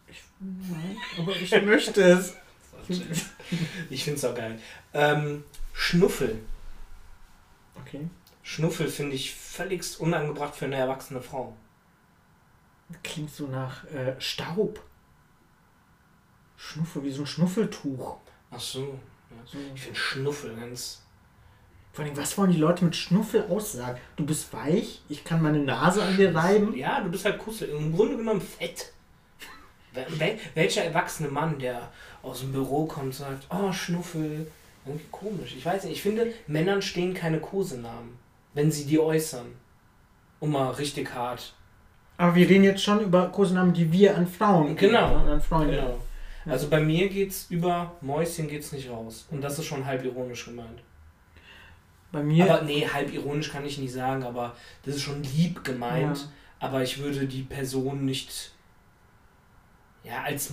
[0.09, 2.35] Ich, nein, aber ich möchte es.
[3.89, 4.59] Ich finde es auch geil.
[4.93, 6.39] Ähm, Schnuffel.
[7.75, 8.07] Okay.
[8.43, 11.55] Schnuffel finde ich völligst unangebracht für eine erwachsene Frau.
[13.03, 14.81] Klingt so nach äh, Staub.
[16.55, 18.17] Schnuffel, wie so ein Schnuffeltuch.
[18.49, 18.99] Ach so.
[19.29, 19.37] Ja.
[19.45, 19.57] So.
[19.75, 21.03] Ich finde Schnuffel ganz.
[21.97, 23.97] Vor allem, was wollen die Leute mit Schnuffel aussagen?
[24.17, 26.75] Du bist weich, ich kann meine Nase an dir reiben.
[26.75, 27.69] Ja, du bist halt Kussel.
[27.69, 28.93] Im Grunde genommen fett.
[29.95, 31.89] Wel- wel- Welcher erwachsene Mann, der
[32.21, 34.45] aus dem Büro kommt, sagt, oh, Schnuffel.
[34.85, 35.55] Irgendwie komisch.
[35.57, 38.19] Ich weiß nicht, ich finde, Männern stehen keine Kosenamen,
[38.53, 39.47] wenn sie die äußern.
[40.39, 41.55] Um mal richtig hart.
[42.17, 45.17] Aber wir reden jetzt schon über Kosenamen, die wir an Frauen geben, Genau.
[45.25, 45.75] ne, An Freunde.
[45.77, 45.97] Genau.
[46.45, 49.25] Also bei mir geht's über Mäuschen geht's nicht raus.
[49.31, 50.83] Und das ist schon halb ironisch gemeint.
[52.11, 52.51] Bei mir.
[52.51, 56.17] Aber nee, halb ironisch kann ich nicht sagen, aber das ist schon lieb gemeint.
[56.17, 56.23] Ja.
[56.59, 58.51] Aber ich würde die Person nicht
[60.03, 60.51] ja, als,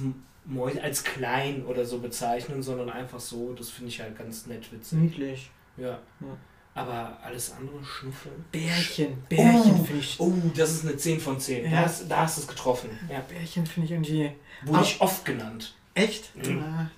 [0.83, 3.53] als klein oder so bezeichnen, sondern einfach so.
[3.55, 4.99] Das finde ich halt ganz nett witzig.
[4.99, 5.51] niedlich.
[5.77, 5.99] Ja.
[6.21, 6.37] Ja.
[6.75, 8.45] Aber alles andere schnuffeln.
[8.51, 9.23] Bärchen.
[9.29, 9.85] Bärchen Oh.
[9.85, 10.17] finde ich.
[10.19, 11.65] Oh, das ist eine 10 von 10.
[11.67, 11.71] Ja.
[11.71, 12.91] Da, hast, da hast du es getroffen.
[13.09, 13.21] Ja.
[13.21, 14.33] Bärchen finde ich irgendwie.
[14.65, 15.75] Wurde ich oft genannt.
[15.95, 16.35] Echt?
[16.35, 16.59] Mhm.
[16.61, 16.91] Ah.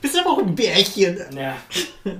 [0.00, 1.18] Bist aber auch ein Bärchen.
[1.36, 1.56] Ja.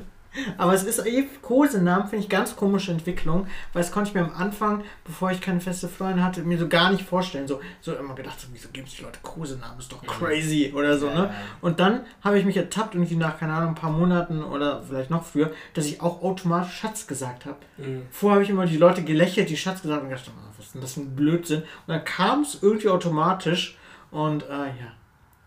[0.57, 4.23] Aber es ist eh, Kosenamen finde ich ganz komische Entwicklung, weil das konnte ich mir
[4.23, 7.49] am Anfang, bevor ich keine feste Freundin hatte, mir so gar nicht vorstellen.
[7.49, 9.79] So, so immer gedacht, so, wieso geben sich die Leute Kosenamen?
[9.79, 11.33] Ist doch crazy oder so, ne?
[11.61, 15.11] Und dann habe ich mich ertappt, irgendwie nach, keine Ahnung, ein paar Monaten oder vielleicht
[15.11, 17.57] noch früher, dass ich auch automatisch Schatz gesagt habe.
[17.79, 18.03] Mhm.
[18.11, 20.67] Vorher habe ich immer die Leute gelächelt, die Schatz gesagt haben und gedacht, oh, was
[20.67, 21.63] ist denn das für ein Blödsinn?
[21.63, 23.77] Und dann kam es irgendwie automatisch
[24.11, 24.93] und äh, ja,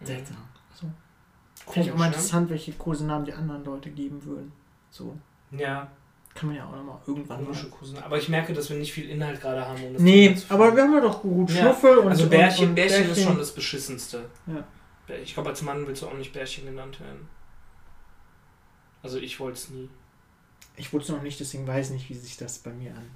[0.01, 0.38] seltsam.
[0.73, 0.88] So.
[1.71, 2.09] Finde ich auch mal ne?
[2.09, 4.51] interessant, welche Kosenamen die anderen Leute geben würden.
[4.92, 5.18] So.
[5.52, 5.89] Ja,
[6.36, 7.46] Kann man ja auch nochmal irgendwann.
[7.46, 7.98] Cousin.
[7.98, 9.84] Aber ich merke, dass wir nicht viel Inhalt gerade haben.
[9.84, 12.76] Um das Nee, aber wir haben ja doch gut Ja, Schnuffel und Also Bärchen, und
[12.76, 14.30] Bärchen ist schon das Beschissenste.
[14.48, 14.64] Ja.
[15.24, 17.28] Ich glaube, als Mann willst du auch nicht Bärchen genannt werden.
[19.04, 19.89] Also ich wollte es nie.
[20.78, 23.10] Ich wusste noch nicht, deswegen weiß ich nicht, wie sich das bei mir an.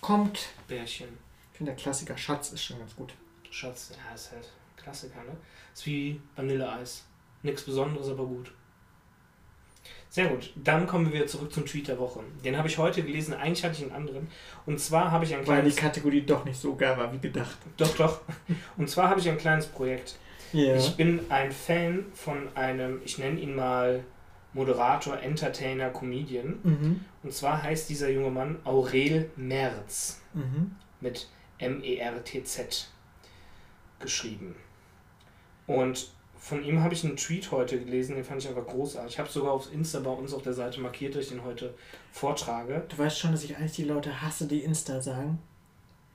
[0.00, 0.48] Kommt.
[0.68, 1.08] Bärchen.
[1.52, 3.14] Ich finde, der Klassiker Schatz ist schon ganz gut.
[3.50, 5.36] Schatz, ja, ist halt Klassiker, ne?
[5.74, 7.04] Ist wie Vanilleeis.
[7.42, 8.52] Nichts Besonderes, aber gut.
[10.10, 10.52] Sehr gut.
[10.56, 12.20] Dann kommen wir zurück zum Tweet der Woche.
[12.44, 13.32] Den habe ich heute gelesen.
[13.32, 14.26] Eigentlich hatte ich einen anderen.
[14.66, 15.76] Und zwar habe ich ein Weil die kleines...
[15.76, 17.56] Kategorie doch nicht so geil war wie gedacht.
[17.76, 18.20] Doch, doch.
[18.76, 20.18] Und zwar habe ich ein kleines Projekt.
[20.52, 20.74] Ja.
[20.74, 24.02] Ich bin ein Fan von einem, ich nenne ihn mal
[24.52, 26.58] Moderator, Entertainer, Comedian.
[26.64, 27.04] Mhm.
[27.22, 30.72] Und zwar heißt dieser junge Mann Aurel Merz Mhm.
[31.00, 32.90] mit M-E-R-T-Z
[34.00, 34.56] geschrieben.
[35.66, 36.10] Und
[36.40, 39.12] von ihm habe ich einen Tweet heute gelesen, den fand ich einfach großartig.
[39.12, 41.74] Ich habe sogar auf Insta bei uns auf der Seite markiert, dass ich den heute
[42.12, 42.82] vortrage.
[42.88, 45.38] Du weißt schon, dass ich eigentlich die Leute hasse, die Insta sagen.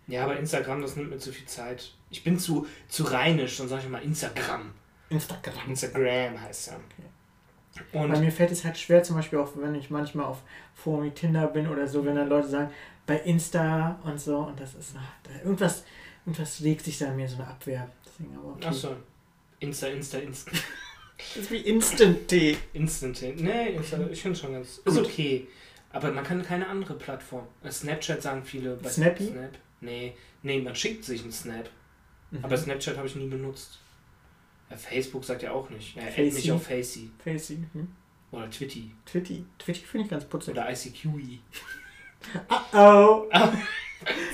[0.08, 1.94] Ja, aber Instagram, das nimmt mir zu viel Zeit.
[2.10, 4.72] Ich bin zu, zu rheinisch, dann sage ich mal Instagram.
[5.10, 5.70] Instagram.
[5.70, 6.74] Instagram heißt ja.
[7.92, 10.42] Bei Und mir fällt es halt schwer, zum Beispiel auch, wenn ich manchmal auf
[10.74, 12.72] Forum wie Tinder bin oder so, wenn dann Leute sagen,
[13.06, 15.84] bei Insta und so, und das ist, ach, da, irgendwas,
[16.26, 17.88] irgendwas regt sich da in mir so eine Abwehr.
[18.06, 18.68] Deswegen aber okay.
[18.68, 18.96] achso.
[19.66, 20.52] Insta, Insta, Insta.
[21.18, 22.58] Das ist wie Instant-Tee.
[22.74, 23.22] Instant.
[23.42, 24.78] Nee, Insta, ich finde es schon ganz.
[24.86, 25.48] Ist okay.
[25.92, 27.48] Aber man kann keine andere Plattform.
[27.70, 29.28] Snapchat sagen viele bei Snappy?
[29.28, 29.52] Snap.
[29.82, 30.14] Nee,
[30.44, 31.70] Nee, man schickt sich einen Snap.
[32.30, 32.44] Mhm.
[32.46, 33.80] Aber Snapchat habe ich nie benutzt.
[34.70, 35.98] Ja, Facebook sagt ja auch nicht.
[35.98, 36.32] Er Facey.
[36.34, 37.10] mich auf Facey.
[37.24, 37.64] Facey.
[37.74, 37.88] Hm?
[38.32, 38.92] Oder Twitty.
[39.06, 39.46] Twitty.
[39.58, 40.54] Twitty finde ich ganz putzig.
[40.54, 41.40] Oder ICQE.
[42.74, 43.30] Oh.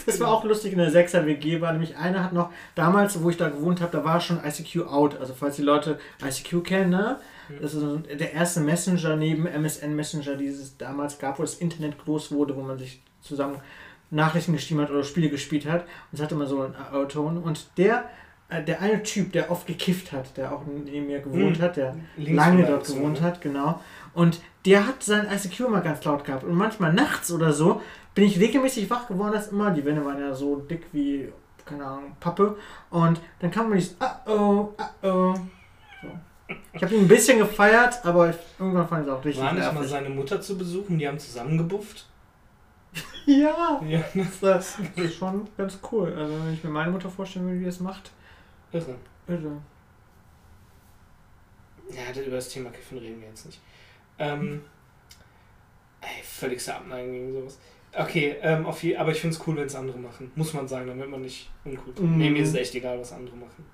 [0.05, 3.29] Das war auch lustig in der 6er WG, war nämlich einer hat noch, damals, wo
[3.29, 5.19] ich da gewohnt habe, da war schon ICQ out.
[5.19, 7.17] Also falls die Leute ICQ kennen, ne?
[7.61, 7.83] Das ist
[8.19, 12.55] der erste Messenger neben MSN Messenger, die es damals gab, wo das Internet groß wurde,
[12.55, 13.57] wo man sich zusammen
[14.09, 15.81] Nachrichten geschrieben hat oder Spiele gespielt hat.
[15.83, 17.37] Und es hatte immer so einen O-Ton.
[17.37, 18.05] Und der,
[18.49, 21.61] äh, der eine Typ, der oft gekifft hat, der auch neben mir gewohnt Hm.
[21.61, 23.27] hat, der Links lange dort so, gewohnt ne?
[23.27, 23.81] hat, genau.
[24.13, 26.43] Und der hat sein ICQ immer ganz laut gehabt.
[26.43, 27.81] Und manchmal nachts oder so
[28.13, 29.71] bin ich regelmäßig wach geworden, das immer.
[29.71, 31.31] Die Wände waren ja so dick wie,
[31.65, 32.57] keine Ahnung, Pappe.
[32.89, 35.33] Und dann kam mir dieses Uh-oh, uh-oh.
[36.01, 36.07] So.
[36.73, 39.53] Ich habe ihn ein bisschen gefeiert, aber ich, irgendwann fand ich es auch richtig War
[39.53, 42.07] nicht mal seine Mutter zu besuchen, die haben zusammen gebufft?
[43.27, 44.03] Ja, Ja,
[44.41, 46.11] das ist schon ganz cool.
[46.17, 48.11] Also wenn ich mir meine Mutter vorstellen würde, wie das macht,
[48.71, 48.95] irre.
[49.27, 49.61] irre.
[51.89, 53.61] Ja, über das Thema Kiffen reden wir jetzt nicht.
[54.17, 54.61] Ähm,
[56.01, 57.59] ey, völligste Abneigung gegen sowas.
[57.93, 60.31] Okay, ähm, auf je, aber ich finde es cool, wenn es andere machen.
[60.35, 62.17] Muss man sagen, damit man nicht uncool Mhm.
[62.17, 63.65] Nee, mir ist es echt egal, was andere machen.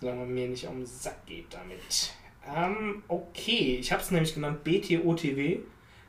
[0.00, 2.12] Solange man mir nicht um den Sack geht damit.
[2.54, 5.60] Ähm, okay, ich habe es nämlich genannt BTOTW,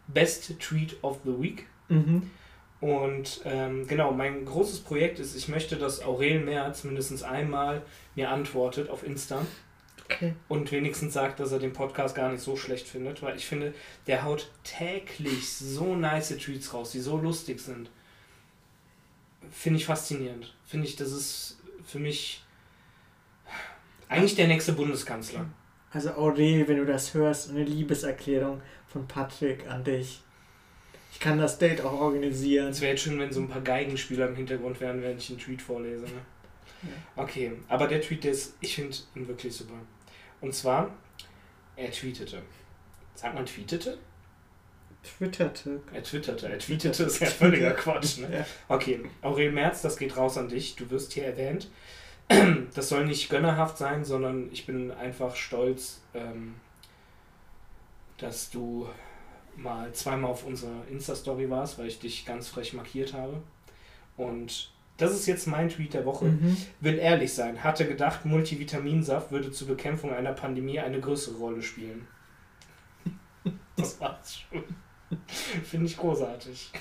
[0.08, 1.68] Best Tweet of the Week.
[1.88, 2.32] Mhm.
[2.82, 7.84] Und ähm, genau, mein großes Projekt ist, ich möchte, dass Aurel Merz mindestens einmal
[8.16, 9.46] mir antwortet auf Insta
[10.06, 10.36] Okay.
[10.50, 13.74] und wenigstens sagt, dass er den Podcast gar nicht so schlecht findet, weil ich finde,
[14.06, 17.90] der haut täglich so nice Tweets raus, die so lustig sind.
[19.52, 20.56] Finde ich faszinierend.
[20.66, 22.44] Finde ich, das ist für mich
[24.08, 25.48] eigentlich der nächste Bundeskanzler.
[25.92, 30.22] Also Aurel, wenn du das hörst, eine Liebeserklärung von Patrick an dich.
[31.12, 32.68] Ich kann das Date auch organisieren.
[32.68, 35.40] Es wäre jetzt schön, wenn so ein paar Geigenspieler im Hintergrund wären, während ich einen
[35.40, 36.04] Tweet vorlese.
[36.04, 36.22] Ne?
[37.16, 39.76] Okay, aber der Tweet der ist, ich finde ihn wirklich super.
[40.42, 40.92] Und zwar,
[41.76, 42.42] er tweetete.
[43.16, 43.98] Sagt man tweetete?
[45.06, 45.82] Twitterte.
[45.94, 46.50] Er twitterte.
[46.50, 48.18] Er tweetete ist ja völliger Quatsch.
[48.18, 48.40] Ne?
[48.40, 48.46] Ja.
[48.68, 50.76] Okay, Aurel Merz, das geht raus an dich.
[50.76, 51.70] Du wirst hier erwähnt.
[52.74, 56.56] Das soll nicht gönnerhaft sein, sondern ich bin einfach stolz, ähm,
[58.18, 58.90] dass du
[59.56, 63.44] mal zweimal auf unserer Insta-Story warst, weil ich dich ganz frech markiert habe.
[64.18, 66.26] Und das ist jetzt mein Tweet der Woche.
[66.26, 66.58] Mhm.
[66.80, 72.08] Will ehrlich sein, hatte gedacht, Multivitaminsaft würde zur Bekämpfung einer Pandemie eine größere Rolle spielen.
[73.78, 74.64] Das war's schon.
[75.66, 76.72] Finde ich großartig.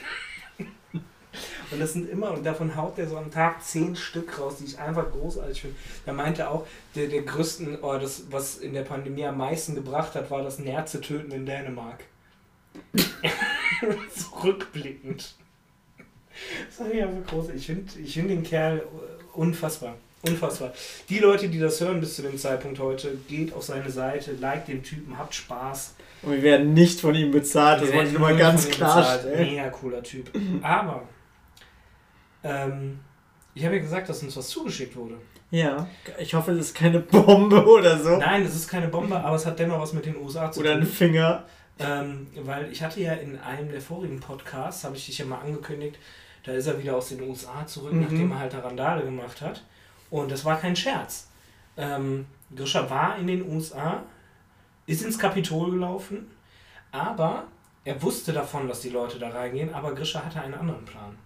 [1.70, 4.66] Und das sind immer, und davon haut der so am Tag zehn Stück raus, die
[4.66, 5.76] ich einfach großartig finde.
[6.06, 10.14] Da meinte auch, der, der größten, oder das, was in der Pandemie am meisten gebracht
[10.14, 12.04] hat, war das Nerze töten in Dänemark.
[14.14, 14.30] so
[16.34, 16.68] rückblickend.
[16.68, 17.48] Das fand ich einfach groß.
[17.54, 18.82] Ich finde ich find den Kerl
[19.32, 19.96] unfassbar.
[20.26, 20.72] Unfassbar.
[21.10, 24.68] Die Leute, die das hören bis zu dem Zeitpunkt heute, geht auf seine Seite, liked
[24.68, 25.94] den Typen, habt Spaß.
[26.22, 29.32] Und wir werden nicht von ihm bezahlt, das Wir wollte ich nochmal null ganz klarstellen.
[29.32, 29.50] bezahlt.
[29.50, 30.30] Mega cooler Typ.
[30.62, 31.02] Aber,
[32.42, 33.00] ähm,
[33.54, 35.16] ich habe ja gesagt, dass uns was zugeschickt wurde.
[35.50, 35.86] Ja,
[36.18, 38.16] ich hoffe, es ist keine Bombe oder so.
[38.16, 40.72] Nein, es ist keine Bombe, aber es hat dennoch was mit den USA zu Oder
[40.72, 40.88] ein tun.
[40.88, 41.44] Finger.
[41.78, 45.40] Ähm, weil ich hatte ja in einem der vorigen Podcasts, habe ich dich ja mal
[45.40, 45.96] angekündigt,
[46.44, 48.00] da ist er wieder aus den USA zurück, Mhm.
[48.02, 49.62] nachdem er halt eine Randale gemacht hat.
[50.10, 51.28] Und das war kein Scherz.
[51.76, 54.02] Ähm, Grisha war in den USA,
[54.86, 56.30] ist ins Kapitol gelaufen,
[56.92, 57.44] aber
[57.84, 61.16] er wusste davon, dass die Leute da reingehen, aber Grisha hatte einen anderen Plan.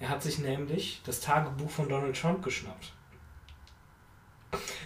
[0.00, 2.92] Er hat sich nämlich das Tagebuch von Donald Trump geschnappt.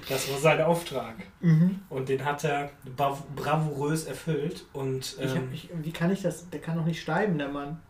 [0.08, 1.14] Das war sein Auftrag.
[1.40, 1.80] Mhm.
[1.88, 4.64] Und den hat er brav bravourös erfüllt.
[4.72, 6.48] Und Ich hab, ähm, ich, wie kann ich das?
[6.50, 7.80] Der kann doch nicht schreiben, der Mann.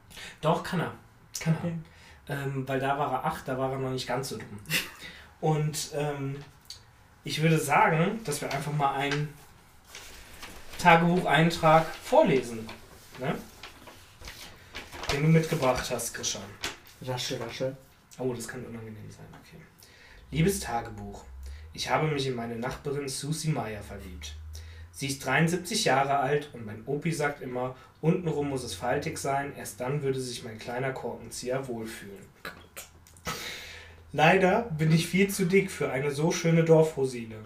[0.43, 0.93] doch, kann er.
[1.41, 1.59] Kann er.
[1.61, 1.75] Okay.
[2.29, 4.61] Ähm, weil da war er acht, da war er noch nicht ganz so dumm.
[5.41, 6.37] Und ähm,
[7.25, 9.33] ich würde sagen, dass wir einfach mal einen
[10.79, 12.69] Tagebucheintrag vorlesen.
[13.19, 13.35] Ne?
[15.13, 16.43] Den du mitgebracht hast, Christian.
[17.03, 17.77] Rasche, rasche.
[18.19, 19.61] Oh, das kann unangenehm sein, okay.
[20.31, 21.25] Liebes Tagebuch,
[21.73, 24.35] ich habe mich in meine Nachbarin Susie Meyer verliebt.
[24.95, 29.53] Sie ist 73 Jahre alt und mein Opi sagt immer, untenrum muss es faltig sein,
[29.57, 32.31] erst dann würde sich mein kleiner Korkenzieher wohlfühlen.
[34.13, 37.37] Leider bin ich viel zu dick für eine so schöne Dorfrosine.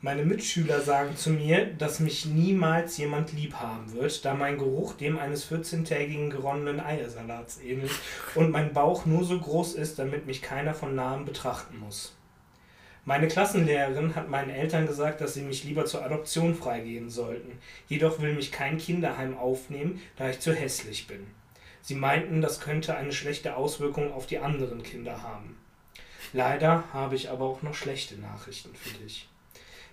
[0.00, 4.94] Meine Mitschüler sagen zu mir, dass mich niemals jemand lieb haben wird, da mein Geruch
[4.94, 7.92] dem eines 14-tägigen geronnenen Eiersalats ähnelt
[8.34, 12.13] und mein Bauch nur so groß ist, damit mich keiner von nahem betrachten muss.
[13.06, 17.58] Meine Klassenlehrerin hat meinen Eltern gesagt, dass sie mich lieber zur Adoption freigeben sollten.
[17.86, 21.26] Jedoch will mich kein Kinderheim aufnehmen, da ich zu hässlich bin.
[21.82, 25.58] Sie meinten, das könnte eine schlechte Auswirkung auf die anderen Kinder haben.
[26.32, 29.28] Leider habe ich aber auch noch schlechte Nachrichten für dich.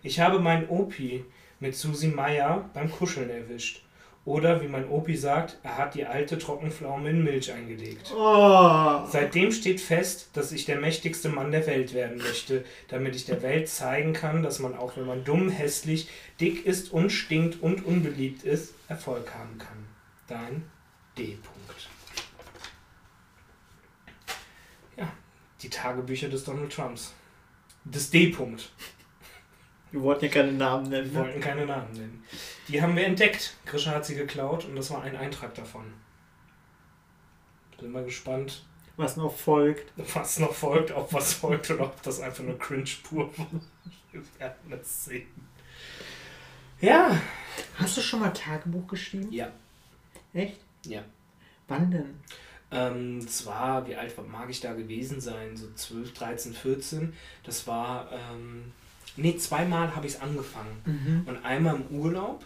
[0.04, 1.26] Ich habe meinen Opi
[1.60, 3.84] mit Susi Meier beim Kuscheln erwischt.
[4.24, 8.14] Oder wie mein Opi sagt, er hat die alte Trockenpflaume in Milch eingelegt.
[8.16, 9.02] Oh.
[9.10, 13.42] Seitdem steht fest, dass ich der mächtigste Mann der Welt werden möchte, damit ich der
[13.42, 16.08] Welt zeigen kann, dass man auch wenn man dumm, hässlich,
[16.40, 19.88] dick ist und stinkt und unbeliebt ist, Erfolg haben kann.
[20.28, 20.70] Dein
[21.18, 21.24] D.
[21.24, 21.88] -Punkt.
[24.98, 25.12] Ja,
[25.64, 27.16] die Tagebücher des Donald Trumps.
[27.86, 28.28] Des D.
[28.28, 28.70] -Punkt.
[29.92, 31.12] Wir wollten ja keine Namen nennen.
[31.12, 31.26] Wir Ne?
[31.26, 32.24] wollten keine Namen nennen.
[32.68, 33.58] Die haben wir entdeckt.
[33.66, 35.94] Grisha hat sie geklaut und das war ein Eintrag davon.
[37.80, 38.64] Bin mal gespannt,
[38.96, 39.92] Was noch folgt.
[40.14, 43.48] was noch folgt, ob was folgt oder ob das einfach nur cringe pur war.
[44.12, 45.28] Wir werden es sehen.
[46.80, 47.20] Ja.
[47.78, 49.32] Hast du schon mal Tagebuch geschrieben?
[49.32, 49.52] Ja.
[50.34, 50.60] Echt?
[50.86, 51.04] Ja.
[51.68, 52.20] Wann denn?
[52.72, 55.58] Ähm, zwar, wie alt mag ich da gewesen sein?
[55.58, 57.14] So 12, 13, 14.
[57.44, 58.72] Das war, ähm,
[59.18, 60.82] nee, zweimal habe ich es angefangen.
[60.86, 61.24] Mhm.
[61.28, 62.46] Und einmal im Urlaub,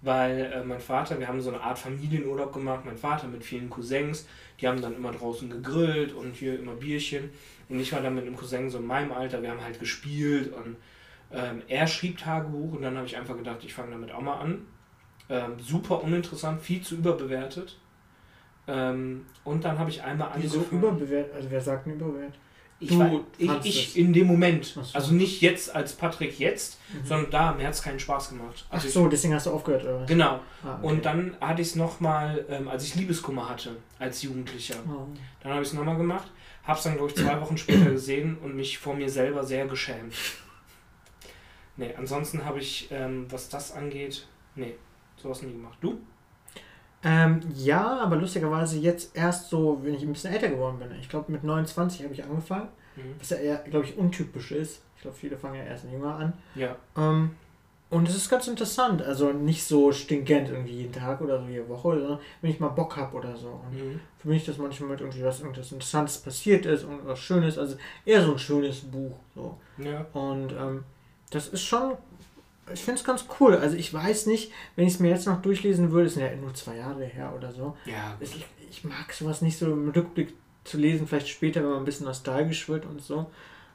[0.00, 3.70] weil äh, mein Vater, wir haben so eine Art Familienurlaub gemacht, mein Vater mit vielen
[3.70, 4.26] Cousins,
[4.60, 7.30] die haben dann immer draußen gegrillt und hier immer Bierchen.
[7.68, 10.52] Und ich war dann mit einem Cousin so in meinem Alter, wir haben halt gespielt
[10.52, 10.76] und
[11.32, 14.38] ähm, er schrieb Tagebuch und dann habe ich einfach gedacht, ich fange damit auch mal
[14.38, 14.66] an.
[15.28, 17.78] Ähm, super uninteressant, viel zu überbewertet.
[18.66, 20.82] Ähm, und dann habe ich einmal Wieso angefangen.
[20.82, 21.34] überbewertet?
[21.34, 22.38] Also wer sagt denn überbewertet?
[22.82, 24.76] Ich, war, ich, ich in dem Moment.
[24.78, 24.94] Ach so.
[24.98, 27.06] Also nicht jetzt als Patrick jetzt, Mhm.
[27.06, 28.64] sondern da, mir hat es keinen Spaß gemacht.
[28.68, 30.04] Ach Also ich- so, deswegen hast du aufgehört, oder?
[30.06, 30.40] Genau.
[30.62, 30.86] Ah, okay.
[30.86, 34.76] Und dann hatte ich es nochmal, ähm, als ich Liebeskummer hatte, als Jugendlicher.
[34.86, 35.06] Oh.
[35.42, 36.30] Dann habe ich es nochmal gemacht,
[36.64, 39.66] habe es dann, glaube ich, zwei Wochen später gesehen und mich vor mir selber sehr
[39.66, 40.14] geschämt.
[41.76, 44.74] Nee, ansonsten habe ich, ähm, was das angeht, nee,
[45.16, 45.78] sowas nie gemacht.
[45.80, 45.98] Du?
[47.04, 50.88] Ähm, ja, aber lustigerweise jetzt erst so, wenn ich ein bisschen älter geworden bin.
[51.00, 53.14] Ich glaube, mit 29 habe ich angefangen, Mhm.
[53.18, 54.82] was ja eher, glaube ich, untypisch ist.
[54.96, 56.32] Ich glaube, viele fangen ja erst jünger an.
[56.54, 56.76] Ja.
[56.96, 57.30] Ähm,
[57.90, 59.02] und es ist ganz interessant.
[59.02, 62.68] Also nicht so stinkend irgendwie jeden Tag oder so jede Woche, sondern wenn ich mal
[62.68, 63.48] Bock habe oder so.
[63.68, 64.00] Und Mhm.
[64.18, 67.58] für mich das manchmal mit irgendwie was irgendwas Interessantes passiert ist und was Schönes.
[67.58, 67.76] Also
[68.06, 69.16] eher so ein schönes Buch.
[69.34, 69.58] So.
[69.78, 70.06] Ja.
[70.12, 70.84] Und ähm,
[71.30, 71.94] das ist schon,
[72.72, 73.56] ich finde es ganz cool.
[73.56, 76.34] Also ich weiß nicht, wenn ich es mir jetzt noch durchlesen würde, es sind ja
[76.36, 77.76] nur zwei Jahre her oder so.
[77.84, 81.78] Ja, Ich, ich mag sowas nicht so im Rückblick zu lesen, vielleicht später, wenn man
[81.80, 83.30] ein bisschen nostalgisch wird und so.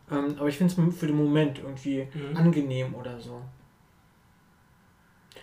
[0.10, 2.38] Ähm, aber ich finde es für den Moment irgendwie Mhm.
[2.38, 3.42] angenehm oder so.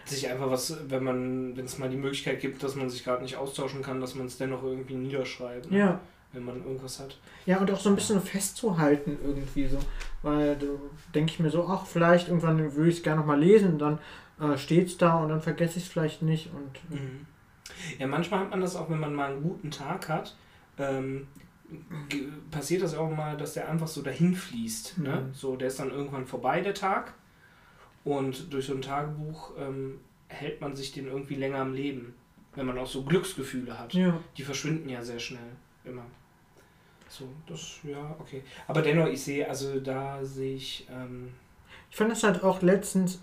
[0.07, 3.23] sich einfach was, wenn man, wenn es mal die Möglichkeit gibt, dass man sich gerade
[3.23, 5.79] nicht austauschen kann, dass man es dennoch irgendwie niederschreibt, ne?
[5.79, 6.01] Ja.
[6.35, 7.19] Wenn man irgendwas hat.
[7.47, 9.79] Ja, und auch so ein bisschen festzuhalten irgendwie so.
[10.23, 10.67] Weil da
[11.15, 13.99] denke ich mir so, ach, vielleicht irgendwann würde ich es gerne nochmal lesen dann
[14.41, 16.51] äh, steht es da und dann vergesse ich es vielleicht nicht.
[16.53, 17.27] Und Mhm.
[17.99, 20.37] Ja, manchmal hat man das auch, wenn man mal einen guten Tag hat,
[20.79, 21.27] ähm,
[22.51, 24.99] passiert das auch mal, dass der einfach so dahin fließt.
[24.99, 25.29] Ne?
[25.29, 25.35] Mhm.
[25.35, 27.15] So, der ist dann irgendwann vorbei, der Tag.
[28.05, 32.15] Und durch so ein Tagebuch ähm, hält man sich den irgendwie länger am Leben.
[32.55, 33.95] Wenn man auch so Glücksgefühle hat.
[33.95, 34.21] ja.
[34.37, 35.57] Die verschwinden ja sehr schnell.
[35.85, 36.05] Immer.
[37.19, 38.43] So, das, ja, okay.
[38.67, 41.33] Aber dennoch, ich sehe, also da sehe ich, ähm,
[41.91, 43.21] Ich fand das halt auch letztens,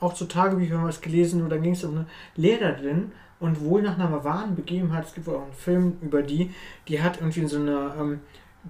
[0.00, 3.98] auch zu Tagebüchern was gelesen, und da ging es um eine Lehrerin und wohl nach
[3.98, 6.50] einer wahren Begebenheit, es gibt wohl auch einen Film über die,
[6.88, 8.20] die hat irgendwie in so einer ähm,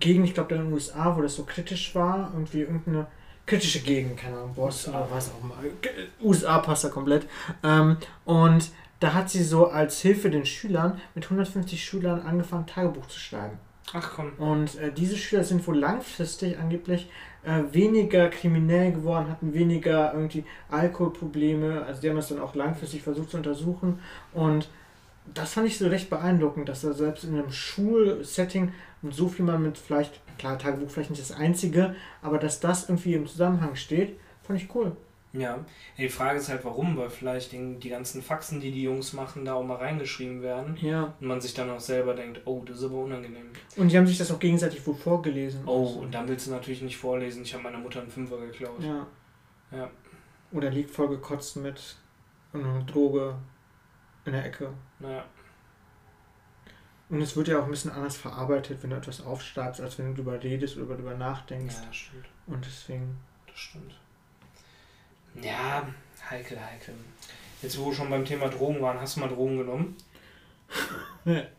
[0.01, 3.07] Gegend, ich glaube in den USA, wo das so kritisch war, irgendwie irgendeine
[3.47, 5.55] kritische Gegend, keine Ahnung, Boston oder was auch immer.
[6.21, 7.29] USA passt da komplett.
[7.63, 13.07] Ähm, und da hat sie so als Hilfe den Schülern mit 150 Schülern angefangen, Tagebuch
[13.07, 13.59] zu schreiben.
[13.93, 17.09] Ach komm, Und äh, diese Schüler sind wohl langfristig angeblich
[17.45, 21.85] äh, weniger kriminell geworden, hatten weniger irgendwie Alkoholprobleme.
[21.85, 24.01] Also die haben das dann auch langfristig versucht zu untersuchen.
[24.33, 24.69] Und
[25.33, 28.73] das fand ich so recht beeindruckend, dass da selbst in einem Schulsetting
[29.11, 33.15] so viel man mit vielleicht, klar, Tagebuch vielleicht nicht das einzige, aber dass das irgendwie
[33.15, 34.97] im Zusammenhang steht, fand ich cool.
[35.39, 35.65] Ja,
[35.99, 39.55] die Frage ist halt warum, weil vielleicht die, ganzen Faxen, die die Jungs machen, da
[39.55, 41.15] auch mal reingeschrieben werden Ja.
[41.21, 43.51] und man sich dann auch selber denkt, oh, das ist aber unangenehm.
[43.77, 45.63] Und die haben sich das auch gegenseitig wohl vorgelesen.
[45.67, 48.39] Oh, Also, und dann willst du natürlich nicht vorlesen, ich habe meiner Mutter einen Fünfer
[48.39, 48.83] geklaut.
[48.83, 49.07] Ja.
[49.73, 49.91] Ja.
[50.53, 51.97] Oder liegt voll gekotzt mit
[52.53, 53.35] einer Droge
[54.25, 54.73] in der Ecke.
[55.01, 55.25] Naja,
[57.09, 60.07] Und es wird ja auch ein bisschen anders verarbeitet, wenn du etwas aufschreibst, als wenn
[60.15, 61.75] du darüber redest oder darüber nachdenkst.
[61.77, 63.17] ja, das stimmt, Und deswegen.
[63.47, 64.01] das stimmt.
[65.43, 65.87] Ja,
[66.31, 66.95] heikel, heikel.
[67.63, 69.97] Jetzt, wo wir schon beim Thema Drogen waren, hast du mal Drogen genommen?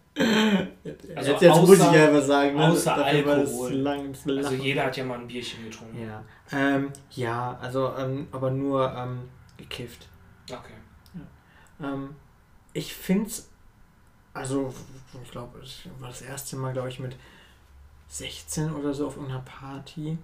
[1.16, 2.56] Also jetzt, jetzt muss ich außer- ja was sagen.
[2.56, 2.68] Ne?
[2.68, 3.74] außer Alkohol.
[3.74, 6.02] lang, Also jeder hat ja mal ein Bierchen getrunken.
[6.02, 10.08] Ja, ähm, ja also, ähm, aber nur ähm, gekifft.
[10.50, 10.74] Okay.
[11.84, 12.16] Ähm,
[12.74, 13.50] ich finde es,
[14.34, 14.74] also,
[15.24, 17.16] ich glaube, das war das erste Mal, glaube ich, mit
[18.08, 20.18] 16 oder so auf irgendeiner Party.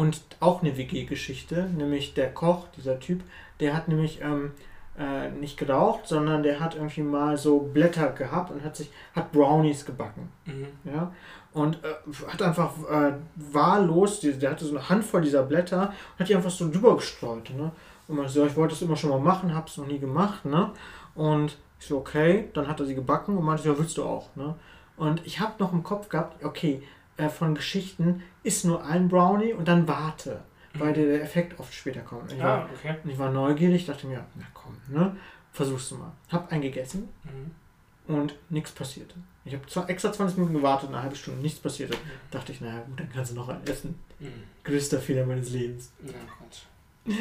[0.00, 3.22] Und auch eine WG-Geschichte, nämlich der Koch, dieser Typ,
[3.60, 4.52] der hat nämlich ähm,
[4.98, 9.30] äh, nicht geraucht, sondern der hat irgendwie mal so Blätter gehabt und hat sich hat
[9.30, 10.32] Brownies gebacken.
[10.46, 10.68] Mhm.
[10.90, 11.12] Ja?
[11.52, 16.20] Und äh, hat einfach äh, wahllos, die, der hatte so eine Handvoll dieser Blätter und
[16.20, 17.50] hat die einfach so drüber gestreut.
[17.50, 17.70] Ne?
[18.08, 20.46] Und man so, ich wollte das immer schon mal machen, hab's noch nie gemacht.
[20.46, 20.70] Ne?
[21.14, 24.34] Und ich so, okay, dann hat er sie gebacken und meinte, ja, willst du auch.
[24.34, 24.54] Ne?
[24.96, 26.82] Und ich habe noch im Kopf gehabt, okay,
[27.20, 30.42] äh, von Geschichten ist nur ein Brownie und dann warte
[30.74, 32.32] weil der Effekt oft später kommt.
[32.32, 32.96] Ich, ah, war, okay.
[33.04, 35.16] ich war neugierig, dachte mir, na komm, ne,
[35.52, 36.12] versuchst du mal.
[36.30, 38.14] Hab einen gegessen mhm.
[38.14, 39.14] und nichts passierte.
[39.44, 41.94] Ich habe extra 20 Minuten gewartet, eine halbe Stunde, nichts passierte.
[41.94, 42.00] Mhm.
[42.30, 43.98] Dachte ich, naja gut, dann kannst du noch einen essen.
[44.18, 44.44] Mhm.
[44.64, 45.92] Größter Fehler meines Lebens.
[46.04, 47.16] Ja, Gott.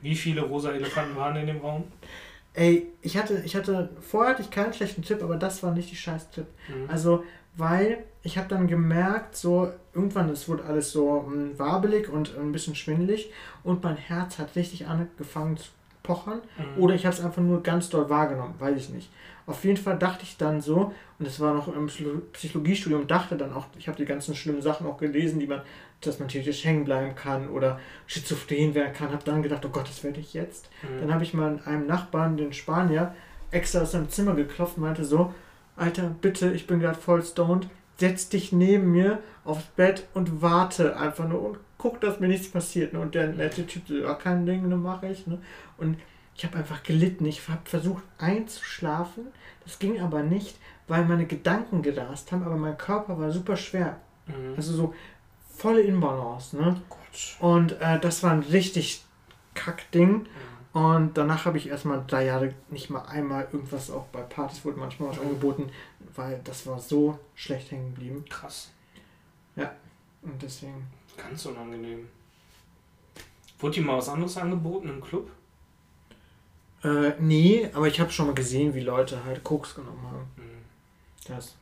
[0.00, 1.84] Wie viele rosa Elefanten waren in dem Raum?
[2.54, 5.90] Ey, ich hatte, ich hatte, vorher hatte ich keinen schlechten Tipp, aber das war nicht
[5.90, 6.46] die scheiß Tipp.
[6.68, 6.90] Mhm.
[6.90, 7.22] Also,
[7.60, 12.36] weil ich habe dann gemerkt, so irgendwann, es wurde alles so mh, hm, wabelig und
[12.36, 13.30] ein bisschen schwindelig
[13.62, 15.68] und mein Herz hat richtig angefangen zu
[16.02, 16.82] pochern mhm.
[16.82, 19.10] oder ich habe es einfach nur ganz doll wahrgenommen, weiß ich nicht.
[19.46, 21.88] Auf jeden Fall dachte ich dann so, und es war noch im
[22.32, 25.62] Psychologiestudium, dachte dann auch, ich habe die ganzen schlimmen Sachen auch gelesen, die man,
[26.02, 29.88] dass man theoretisch hängen bleiben kann oder schizophren werden kann, habe dann gedacht, oh Gott,
[29.88, 30.68] das werde ich jetzt.
[30.82, 31.00] Mhm.
[31.00, 33.14] Dann habe ich mal einem Nachbarn, den Spanier,
[33.50, 35.34] extra aus seinem Zimmer geklopft und meinte so,
[35.80, 40.96] Alter, bitte, ich bin gerade voll stoned, setz dich neben mir aufs Bett und warte
[40.98, 42.92] einfach nur und guck, dass mir nichts passiert.
[42.92, 43.00] Ne?
[43.00, 45.26] Und der nette Typ so, ja, kein Ding, ne, mache ich.
[45.26, 45.38] Ne?
[45.78, 45.96] Und
[46.36, 47.24] ich habe einfach gelitten.
[47.24, 49.28] Ich habe versucht einzuschlafen.
[49.64, 53.98] Das ging aber nicht, weil meine Gedanken gerast haben, aber mein Körper war super schwer.
[54.26, 54.54] Mhm.
[54.56, 54.94] Also so
[55.56, 56.56] volle Inbalance.
[56.56, 56.80] Ne?
[57.40, 59.02] Oh und äh, das war ein richtig
[59.54, 60.10] Kackding.
[60.10, 60.26] Mhm.
[60.72, 64.78] Und danach habe ich erstmal drei Jahre nicht mal einmal irgendwas, auch bei Partys wurde
[64.78, 65.22] manchmal was mhm.
[65.22, 65.70] angeboten,
[66.14, 68.24] weil das war so schlecht hängen geblieben.
[68.28, 68.70] Krass.
[69.56, 69.74] Ja,
[70.22, 70.86] und deswegen.
[71.16, 72.08] Ganz unangenehm.
[73.58, 75.30] Wurde dir mal was anderes angeboten im Club?
[76.82, 80.30] Äh, nee, aber ich habe schon mal gesehen, wie Leute halt Koks genommen haben.
[80.36, 80.64] Mhm.
[81.26, 81.56] Das.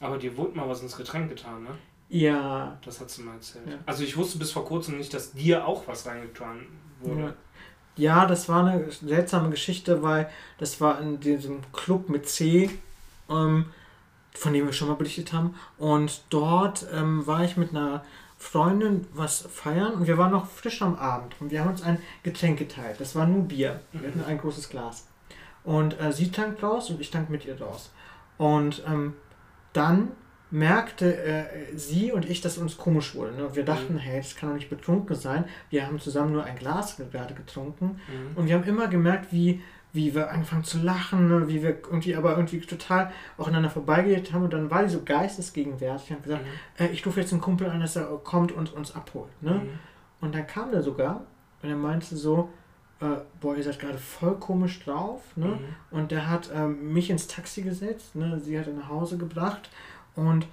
[0.00, 1.70] Aber dir wurde mal was ins Getränk getan, ne?
[2.08, 2.78] Ja.
[2.84, 3.68] Das hat sie mal erzählt.
[3.68, 3.78] Ja.
[3.86, 6.66] Also ich wusste bis vor kurzem nicht, dass dir auch was reingetan
[7.00, 7.20] wurde.
[7.20, 7.34] Ja.
[7.96, 10.28] Ja, das war eine seltsame Geschichte, weil
[10.58, 12.70] das war in diesem Club mit C,
[13.30, 13.66] ähm,
[14.32, 15.54] von dem wir schon mal berichtet haben.
[15.78, 18.04] Und dort ähm, war ich mit einer
[18.36, 21.98] Freundin was feiern und wir waren noch frisch am Abend und wir haben uns ein
[22.24, 23.00] Getränk geteilt.
[23.00, 23.80] Das war nur Bier.
[23.92, 25.06] Wir hatten ein großes Glas.
[25.62, 27.90] Und äh, sie tankt raus und ich tank mit ihr raus.
[28.36, 29.14] Und ähm,
[29.72, 30.08] dann
[30.50, 31.44] merkte äh,
[31.76, 33.32] sie und ich, dass uns komisch wurde.
[33.32, 33.54] Ne?
[33.54, 33.98] Wir dachten, mhm.
[33.98, 35.44] hey, das kann doch nicht betrunken sein.
[35.70, 38.00] Wir haben zusammen nur ein Glas gerade getrunken.
[38.08, 38.36] Mhm.
[38.36, 41.48] Und wir haben immer gemerkt, wie, wie wir angefangen zu lachen, ne?
[41.48, 44.44] wie wir irgendwie aber irgendwie total auch aneinander vorbeigeredet haben.
[44.44, 46.84] Und dann war die so geistesgegenwärtig und hat gesagt, mhm.
[46.84, 49.30] äh, ich rufe jetzt einen Kumpel an, dass er kommt und uns abholt.
[49.42, 49.54] Ne?
[49.54, 49.70] Mhm.
[50.20, 51.24] Und dann kam der sogar
[51.62, 52.50] und er meinte so,
[53.00, 53.06] äh,
[53.40, 55.20] boah, ihr seid gerade voll komisch drauf.
[55.36, 55.46] Ne?
[55.46, 55.58] Mhm.
[55.90, 58.38] Und der hat ähm, mich ins Taxi gesetzt, ne?
[58.38, 59.68] sie hat ihn nach Hause gebracht
[60.16, 60.46] und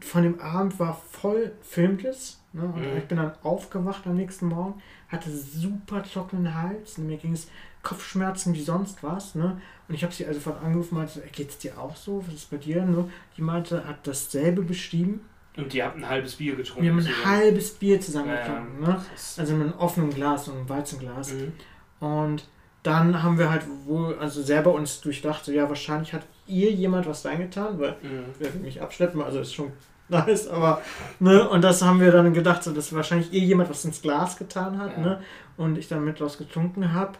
[0.00, 2.40] von dem Abend war voll Filmtes.
[2.52, 2.62] Ne?
[2.62, 2.98] Und mhm.
[2.98, 6.98] ich bin dann aufgewacht am nächsten Morgen, hatte super trockenen Hals.
[6.98, 7.48] Mir ging es
[7.82, 9.34] Kopfschmerzen wie sonst was.
[9.34, 9.60] Ne?
[9.88, 12.24] Und ich habe sie also von angerufen und meinte, geht es dir auch so?
[12.26, 12.84] Was ist bei dir?
[12.84, 13.10] Ne?
[13.36, 15.20] Die meinte, hat dasselbe beschrieben.
[15.56, 16.84] Und die haben ein halbes Bier getrunken.
[16.84, 18.80] Wir haben ein halbes Bier zusammen getrunken.
[18.80, 19.04] Ne?
[19.36, 21.32] Also mit einem offenen Glas und einem Weizenglas.
[21.32, 21.52] Mhm.
[22.00, 22.48] Und
[22.88, 27.06] dann haben wir halt wohl, also selber uns durchdacht, so ja, wahrscheinlich hat ihr jemand
[27.06, 28.24] was reingetan, weil mhm.
[28.38, 29.72] wer will mich abschleppen, also ist schon
[30.08, 30.80] nice, aber,
[31.20, 34.38] ne, und das haben wir dann gedacht, so, dass wahrscheinlich ihr jemand was ins Glas
[34.38, 35.02] getan hat, ja.
[35.02, 35.22] ne,
[35.58, 37.12] und ich dann mit was getrunken habe.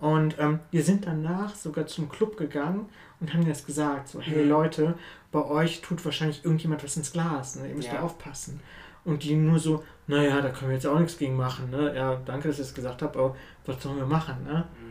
[0.00, 2.88] Und ähm, wir sind danach sogar zum Club gegangen
[3.20, 4.50] und haben das gesagt, so, hey mhm.
[4.50, 4.94] Leute,
[5.30, 7.98] bei euch tut wahrscheinlich irgendjemand was ins Glas, ne, ihr müsst ja.
[7.98, 8.58] da aufpassen.
[9.04, 12.20] Und die nur so, naja, da können wir jetzt auch nichts gegen machen, ne, ja,
[12.24, 14.64] danke, dass ihr es gesagt habt, aber was sollen wir machen, ne.
[14.80, 14.81] Mhm.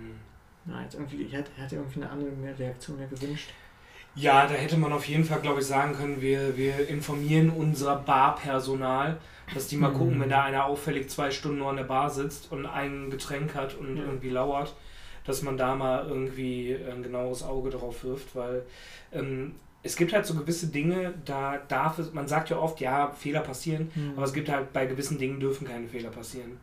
[0.66, 3.50] Na, jetzt irgendwie, ich hätte, hätte irgendwie eine andere Reaktion mehr gewünscht.
[4.14, 7.96] Ja, da hätte man auf jeden Fall, glaube ich, sagen können, wir, wir informieren unser
[7.96, 9.18] Barpersonal,
[9.54, 9.98] dass die mal mhm.
[9.98, 13.56] gucken, wenn da einer auffällig zwei Stunden nur an der Bar sitzt und ein Getränk
[13.56, 14.04] hat und ja.
[14.04, 14.76] irgendwie lauert,
[15.26, 18.64] dass man da mal irgendwie ein genaues Auge drauf wirft, weil
[19.14, 23.12] ähm, es gibt halt so gewisse Dinge, da darf es, man sagt ja oft, ja,
[23.12, 24.14] Fehler passieren, mhm.
[24.16, 26.58] aber es gibt halt bei gewissen Dingen dürfen keine Fehler passieren.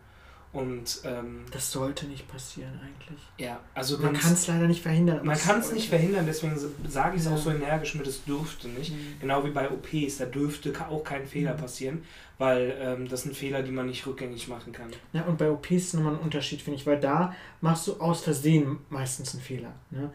[0.52, 3.20] Und, ähm, das sollte nicht passieren eigentlich.
[3.36, 5.24] Ja, also man kann es leider nicht verhindern.
[5.24, 6.56] Man kann es nicht verhindern, deswegen
[6.88, 7.34] sage ich es ja.
[7.34, 8.92] auch so energisch mit, es dürfte nicht.
[8.92, 9.20] Mhm.
[9.20, 11.58] Genau wie bei OPs, da dürfte auch kein Fehler mhm.
[11.58, 12.02] passieren,
[12.38, 14.90] weil ähm, das sind Fehler, die man nicht rückgängig machen kann.
[15.12, 18.22] Ja, und bei OPs ist nochmal ein Unterschied, finde ich, weil da machst du aus
[18.22, 19.74] Versehen meistens einen Fehler.
[19.90, 20.10] Ne?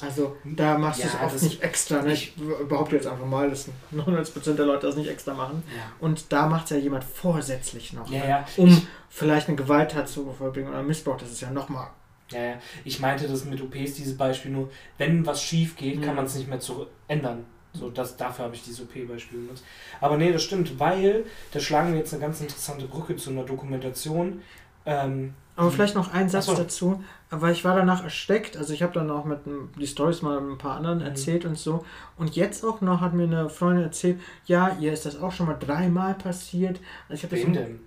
[0.00, 2.02] Also da machst du Ja, es oft das- nicht extra.
[2.02, 2.12] Ne?
[2.12, 2.34] Ich
[2.68, 5.62] behaupte jetzt einfach mal, dass 99% der Leute das nicht extra machen.
[5.76, 5.82] Ja.
[6.00, 8.08] Und da macht es ja jemand vorsätzlich noch.
[8.10, 8.28] Ja, ne?
[8.28, 8.46] ja.
[8.56, 11.16] Um Ich- vielleicht eine Gewalttat zu vollbringen oder Missbrauch.
[11.16, 11.88] Das ist ja nochmal.
[12.30, 12.54] Ja, ja.
[12.84, 16.02] Ich meinte das mit OPs, dieses Beispiel nur, wenn was schief geht, Mhm.
[16.02, 17.44] kann man es nicht mehr zurück ändern.
[17.72, 19.64] So, das, dafür habe ich dieses OP-Beispiel benutzt.
[20.00, 23.44] Aber nee, das stimmt, weil, da schlagen wir jetzt eine ganz interessante Brücke zu einer
[23.44, 24.42] Dokumentation.
[24.86, 26.62] Ähm, Aber vielleicht noch ein Satz Ach so.
[26.62, 28.56] dazu, weil ich war danach ersteckt.
[28.56, 29.40] Also ich habe dann auch mit
[29.76, 31.04] die Stories mal mit ein paar anderen Mhm.
[31.04, 31.84] erzählt und so.
[32.16, 35.46] Und jetzt auch noch hat mir eine Freundin erzählt, ja, ihr ist das auch schon
[35.46, 36.80] mal dreimal passiert.
[37.08, 37.80] Also ich habe das denn?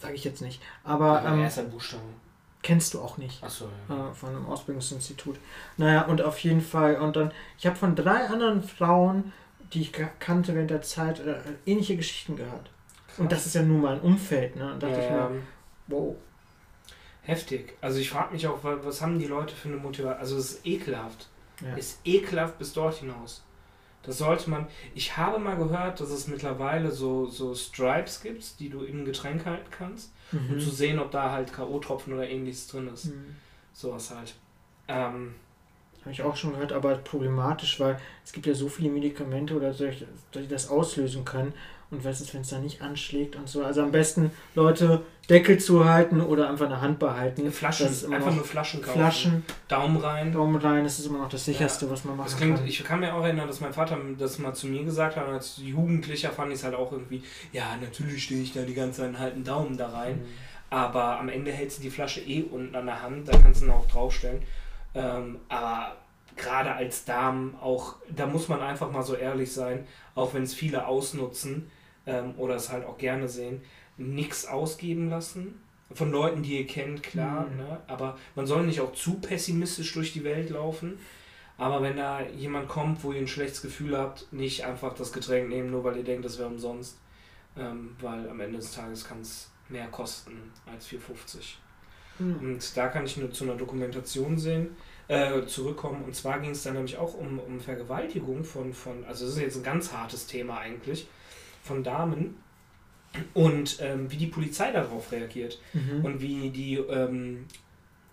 [0.00, 0.60] sage ich jetzt nicht.
[0.84, 2.02] Aber Aber ähm, erster Buchstabe.
[2.62, 3.44] kennst du auch nicht.
[3.44, 4.08] Achso, ja.
[4.10, 5.36] äh, von einem Ausbildungsinstitut.
[5.76, 9.32] Naja, und auf jeden Fall, und dann, ich habe von drei anderen Frauen,
[9.74, 11.34] die ich ka- kannte während der Zeit, äh,
[11.66, 12.70] ähnliche Geschichten gehört.
[13.18, 14.72] Und das ist ja nun mal ein Umfeld, ne?
[14.72, 15.30] Und dachte ich mir,
[15.88, 16.16] wow.
[17.22, 17.74] Heftig.
[17.80, 20.20] Also ich frage mich auch, wa- was haben die Leute für eine Motivation?
[20.20, 21.28] Also es ist ekelhaft.
[21.60, 21.74] Ja.
[21.76, 23.42] Ist ekelhaft bis dort hinaus.
[24.02, 24.66] Das sollte man.
[24.96, 29.04] Ich habe mal gehört, dass es mittlerweile so, so Stripes gibt, die du in ein
[29.04, 30.70] Getränk halten kannst, um zu Mhm.
[30.72, 33.06] sehen, ob da halt K.O.-Tropfen oder ähnliches drin ist.
[33.06, 33.36] Mhm.
[33.72, 34.34] Sowas halt.
[34.88, 35.34] Ähm,
[36.00, 39.72] Habe ich auch schon gehört, aber problematisch, weil es gibt ja so viele Medikamente oder
[39.72, 41.54] solche, die das auslösen können.
[41.92, 43.62] Und was ist, wenn es da nicht anschlägt und so.
[43.62, 47.52] Also am besten Leute Deckel zuhalten oder einfach eine Hand behalten.
[47.52, 48.98] Flaschen, Das ist immer einfach nur Flaschen kaufen.
[48.98, 50.32] Flaschen, Daumen rein.
[50.32, 52.66] Daumen rein, das ist immer noch das sicherste, was man machen Das klingt, kann.
[52.66, 55.28] ich kann mir auch erinnern, dass mein Vater das mal zu mir gesagt hat.
[55.28, 57.22] Und als Jugendlicher fand ich es halt auch irgendwie,
[57.52, 60.16] ja, natürlich stehe ich da die ganze Zeit und halte einen Daumen da rein.
[60.16, 60.26] Mhm.
[60.70, 63.66] Aber am Ende hältst du die Flasche eh unten an der Hand, da kannst du
[63.66, 64.42] ihn auch draufstellen.
[64.94, 65.96] Ähm, aber
[66.36, 70.54] gerade als Damen auch, da muss man einfach mal so ehrlich sein, auch wenn es
[70.54, 71.70] viele ausnutzen
[72.06, 73.62] ähm, oder es halt auch gerne sehen,
[73.96, 75.60] nichts ausgeben lassen.
[75.94, 77.56] Von Leuten, die ihr kennt, klar, Mhm.
[77.58, 77.80] ne?
[77.86, 80.98] aber man soll nicht auch zu pessimistisch durch die Welt laufen.
[81.58, 85.48] Aber wenn da jemand kommt, wo ihr ein schlechtes Gefühl habt, nicht einfach das Getränk
[85.50, 86.98] nehmen, nur weil ihr denkt, das wäre umsonst.
[87.58, 91.58] Ähm, weil am Ende des Tages kann es mehr kosten als 4,50.
[92.18, 92.36] Mhm.
[92.38, 94.74] Und da kann ich nur zu einer Dokumentation sehen,
[95.08, 96.02] äh, zurückkommen.
[96.04, 99.40] Und zwar ging es dann nämlich auch um, um Vergewaltigung von, von, also das ist
[99.42, 101.06] jetzt ein ganz hartes Thema eigentlich,
[101.62, 102.36] von Damen.
[103.34, 105.60] Und ähm, wie die Polizei darauf reagiert.
[105.74, 106.04] Mhm.
[106.04, 107.44] Und wie die, ähm,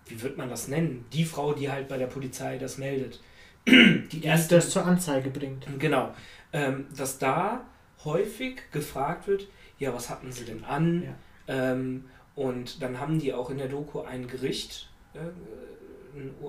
[0.06, 1.06] wie wird man das nennen?
[1.12, 3.20] Die Frau, die halt bei der Polizei das meldet.
[3.66, 5.66] Die die erste das zur Anzeige bringt.
[5.78, 6.14] Genau.
[6.52, 7.64] Ähm, dass da
[8.04, 9.48] häufig gefragt wird,
[9.78, 11.02] ja, was hatten sie denn an?
[11.02, 11.72] Ja.
[11.72, 15.18] Ähm, und dann haben die auch in der Doku ein Gericht, äh,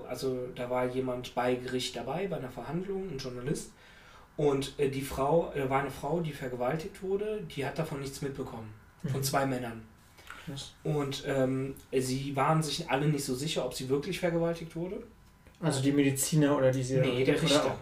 [0.07, 3.71] also da war jemand bei Gericht dabei, bei einer Verhandlung, ein Journalist.
[4.37, 8.21] Und äh, die Frau, da war eine Frau, die vergewaltigt wurde, die hat davon nichts
[8.21, 8.73] mitbekommen.
[9.03, 9.23] Von Mhm.
[9.23, 9.81] zwei Männern.
[10.45, 10.73] Krass.
[10.83, 15.03] Und ähm, sie waren sich alle nicht so sicher, ob sie wirklich vergewaltigt wurde.
[15.59, 16.99] Also die Mediziner oder diese.
[16.99, 17.77] Nee, der Richter.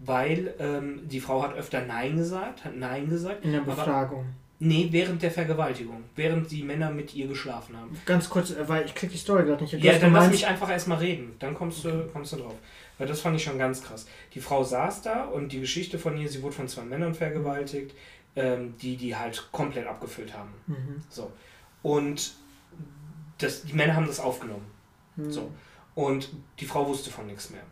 [0.00, 3.44] Weil ähm, die Frau hat öfter Nein gesagt, hat Nein gesagt.
[3.44, 4.26] In der Aber- Befragung.
[4.60, 6.04] Nee, während der Vergewaltigung.
[6.14, 7.98] Während die Männer mit ihr geschlafen haben.
[8.06, 9.74] Ganz kurz, äh, weil ich krieg die Story gerade nicht.
[9.74, 11.34] Du Ja, dann lass mich einfach erstmal reden.
[11.38, 12.54] Dann kommst du, kommst du drauf.
[12.98, 14.06] Weil das fand ich schon ganz krass.
[14.34, 17.94] Die Frau saß da und die Geschichte von ihr, sie wurde von zwei Männern vergewaltigt,
[18.36, 20.52] ähm, die die halt komplett abgefüllt haben.
[20.66, 21.02] Mhm.
[21.08, 21.32] So.
[21.82, 22.34] Und
[23.38, 24.66] das, die Männer haben das aufgenommen.
[25.16, 25.30] Mhm.
[25.30, 25.50] So.
[25.94, 26.30] Und
[26.60, 27.62] die Frau wusste von nichts mehr.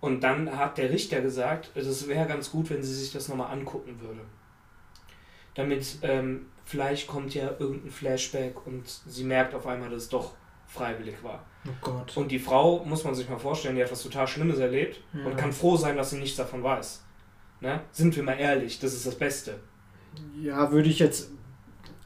[0.00, 3.52] Und dann hat der Richter gesagt, es wäre ganz gut, wenn sie sich das nochmal
[3.52, 4.20] angucken würde.
[5.54, 10.34] Damit ähm, vielleicht kommt ja irgendein Flashback und sie merkt auf einmal, dass es doch
[10.72, 11.44] freiwillig war.
[11.66, 12.16] Oh Gott.
[12.16, 15.26] Und die Frau, muss man sich mal vorstellen, die hat was total Schlimmes erlebt Ja.
[15.26, 17.04] und kann froh sein, dass sie nichts davon weiß.
[17.60, 17.80] Ne?
[17.92, 19.60] Sind wir mal ehrlich, das ist das Beste.
[20.40, 21.30] Ja, würde ich jetzt.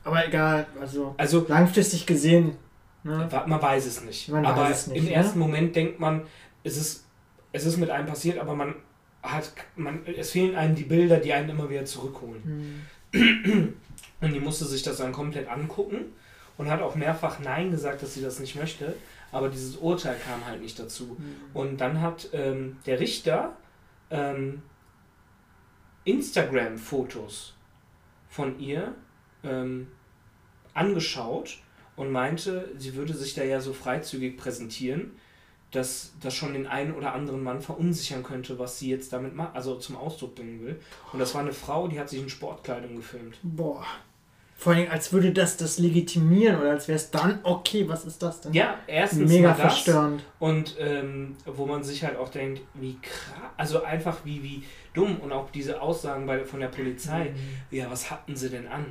[0.05, 2.57] Aber egal, also Also langfristig gesehen.
[3.03, 3.29] Ne?
[3.47, 4.29] Man weiß es nicht.
[4.29, 5.13] Man aber weiß es nicht, im ne?
[5.13, 6.27] ersten Moment denkt man,
[6.65, 7.07] es ist,
[7.53, 8.75] es ist mit einem passiert, aber man
[9.23, 12.85] hat, man, es fehlen einem die Bilder, die einen immer wieder zurückholen.
[13.13, 13.75] Mhm.
[14.21, 16.07] Und die musste sich das dann komplett angucken
[16.59, 18.95] und hat auch mehrfach Nein gesagt, dass sie das nicht möchte.
[19.33, 21.17] Aber dieses Urteil kam halt nicht dazu.
[21.53, 23.57] Und dann hat ähm, der Richter
[24.11, 24.63] ähm,
[26.05, 27.55] Instagram-Fotos
[28.29, 28.95] von ihr
[29.43, 29.89] ähm,
[30.75, 31.59] angeschaut
[31.97, 35.13] und meinte, sie würde sich da ja so freizügig präsentieren,
[35.73, 39.57] dass das schon den einen oder anderen Mann verunsichern könnte, was sie jetzt damit macht,
[39.57, 40.81] also zum Ausdruck bringen will.
[41.13, 43.39] Und das war eine Frau, die hat sich in Sportkleidung gefilmt.
[43.43, 43.85] Boah.
[44.59, 48.23] Vor allem, als würde das das legitimieren oder als wäre es dann okay, was ist
[48.23, 48.55] das denn?
[48.55, 49.61] Ja, erstens Mega das.
[49.61, 50.25] verstörend.
[50.39, 54.63] Und ähm, wo man sich halt auch denkt, wie krass, also einfach wie, wie
[54.95, 57.77] dumm und auch diese Aussagen bei, von der Polizei, Mhm.
[57.77, 58.87] ja, was hatten sie denn an?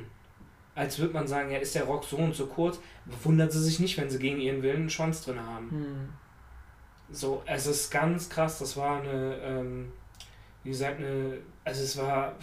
[0.76, 2.78] Als würde man sagen, ja, ist der Rock so und so kurz,
[3.24, 5.66] wundern sie sich nicht, wenn sie gegen ihren Willen einen Schwanz drin haben.
[5.70, 6.08] Mhm.
[7.10, 9.92] So, es ist ganz krass, das war eine, ähm,
[10.62, 12.34] wie gesagt, eine, also es war,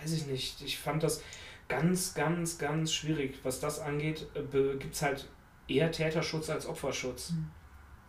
[0.00, 1.22] weiß ich nicht, ich fand das
[1.68, 3.38] ganz, ganz, ganz schwierig.
[3.42, 5.28] Was das angeht, äh, gibt es halt
[5.68, 7.50] eher Täterschutz als Opferschutz, mhm.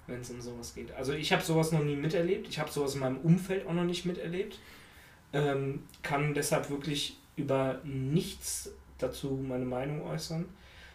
[0.07, 0.91] wenn es um sowas geht.
[0.93, 3.83] Also ich habe sowas noch nie miterlebt, ich habe sowas in meinem Umfeld auch noch
[3.83, 4.59] nicht miterlebt,
[5.33, 10.45] ähm, kann deshalb wirklich über nichts dazu meine Meinung äußern.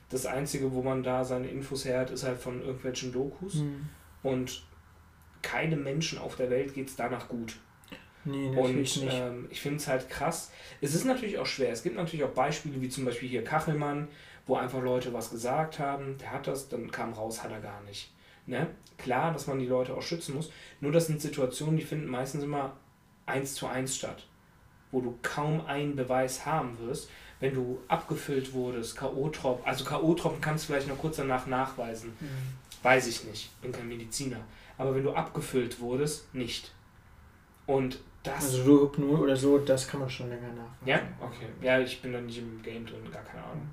[0.08, 3.54] Das Einzige, wo man da seine Infos her hat, ist halt von irgendwelchen Dokus.
[3.54, 3.88] Mhm.
[4.22, 4.64] Und
[5.40, 7.56] keinem Menschen auf der Welt geht es danach gut.
[8.24, 9.16] Nee, natürlich und nicht.
[9.16, 10.52] Ähm, ich finde es halt krass.
[10.80, 11.72] Es ist natürlich auch schwer.
[11.72, 14.08] Es gibt natürlich auch Beispiele, wie zum Beispiel hier Kachelmann,
[14.46, 17.82] wo einfach Leute was gesagt haben, der hat das, dann kam raus, hat er gar
[17.82, 18.12] nicht.
[18.46, 18.68] Ne?
[18.98, 20.50] Klar, dass man die Leute auch schützen muss.
[20.80, 22.76] Nur das sind Situationen, die finden meistens immer
[23.26, 24.26] eins zu eins statt,
[24.90, 27.08] wo du kaum einen Beweis haben wirst.
[27.40, 32.12] Wenn du abgefüllt wurdest, K.O.-Tropfen, also K.O.-Tropfen kannst du vielleicht noch kurz danach nachweisen.
[32.20, 32.84] Mhm.
[32.84, 34.40] Weiß ich nicht, bin kein Mediziner.
[34.78, 36.72] Aber wenn du abgefüllt wurdest, nicht.
[37.66, 38.44] Und das.
[38.44, 40.86] Also so Hypnol oder so, das kann man schon länger nachweisen.
[40.86, 41.46] Ja, okay.
[41.60, 43.68] Ja, ich bin da nicht im Game drin, gar keine Ahnung.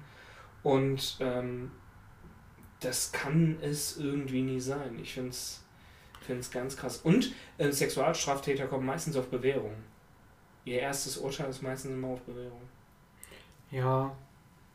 [0.64, 1.72] Und ähm,
[2.80, 4.98] das kann es irgendwie nie sein.
[5.02, 5.64] Ich finde es
[6.30, 6.98] find's ganz krass.
[6.98, 9.74] Und äh, Sexualstraftäter kommen meistens auf Bewährung.
[10.64, 12.62] Ihr erstes Urteil ist meistens immer auf Bewährung.
[13.72, 14.16] Ja,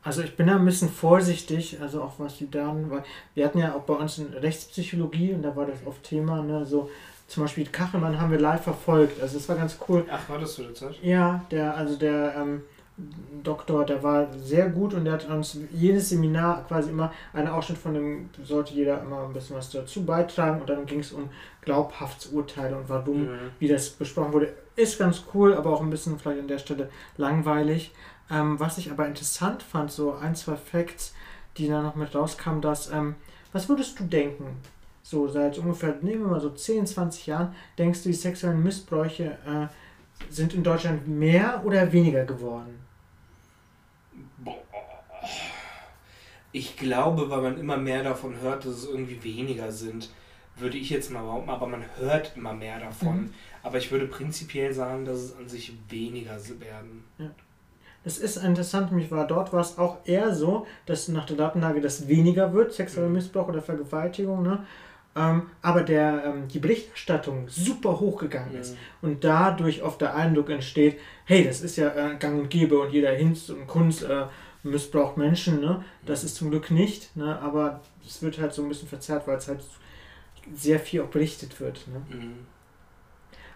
[0.03, 3.03] also ich bin da ein bisschen vorsichtig, also auch was die dann, weil
[3.33, 6.65] wir hatten ja auch bei uns in Rechtspsychologie und da war das oft Thema, ne,
[6.65, 6.89] so
[7.27, 10.05] zum Beispiel Kachelmann haben wir live verfolgt, also das war ganz cool.
[10.11, 10.99] Ach, war das zu der Zeit?
[11.01, 12.61] Ja, der, also der ähm,
[13.43, 17.77] Doktor, der war sehr gut und der hat uns jedes Seminar quasi immer einen Ausschnitt
[17.77, 21.29] von dem, sollte jeder immer ein bisschen was dazu beitragen und dann ging es um
[21.61, 23.51] Glaubhaftsurteile und warum, mhm.
[23.59, 24.53] wie das besprochen wurde.
[24.77, 27.93] Ist ganz cool, aber auch ein bisschen vielleicht an der Stelle langweilig.
[28.31, 31.13] Ähm, was ich aber interessant fand, so ein, zwei Facts,
[31.57, 33.15] die da noch mit rauskamen, dass, ähm,
[33.51, 34.57] was würdest du denken?
[35.07, 39.37] So seit ungefähr, nehmen wir mal so 10, 20 Jahren, denkst du, die sexuellen Missbräuche
[39.45, 39.67] äh,
[40.31, 42.79] sind in Deutschland mehr oder weniger geworden?
[46.51, 50.09] Ich glaube, weil man immer mehr davon hört, dass es irgendwie weniger sind,
[50.57, 53.25] würde ich jetzt mal behaupten, aber man hört immer mehr davon.
[53.25, 53.33] Mhm.
[53.61, 57.03] Aber ich würde prinzipiell sagen, dass es an sich weniger werden.
[57.19, 57.29] Ja.
[58.03, 61.81] Es ist interessant, mich war dort war es auch eher so, dass nach der Datenlage
[61.81, 63.13] das weniger wird, sexueller mhm.
[63.13, 64.65] Missbrauch oder Vergewaltigung, ne?
[65.17, 68.59] Ähm, aber der, ähm, die Berichterstattung super hochgegangen mhm.
[68.59, 72.77] ist und dadurch oft der Eindruck entsteht, hey, das ist ja äh, gang und gäbe
[72.77, 74.25] und jeder Hinz und Kunst äh,
[74.63, 75.85] missbraucht Menschen, ne?
[76.05, 77.39] Das ist zum Glück nicht, ne?
[77.39, 79.61] Aber es wird halt so ein bisschen verzerrt, weil es halt
[80.53, 82.01] sehr viel auch berichtet wird, ne?
[82.09, 82.47] Mhm.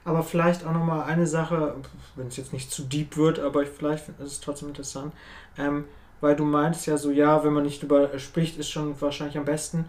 [0.06, 1.76] Aber vielleicht auch nochmal eine Sache,
[2.16, 5.14] wenn es jetzt nicht zu deep wird, aber vielleicht ist es trotzdem interessant,
[5.58, 5.86] ähm,
[6.22, 9.46] weil du meinst ja so, ja, wenn man nicht drüber spricht, ist schon wahrscheinlich am
[9.46, 9.86] besten.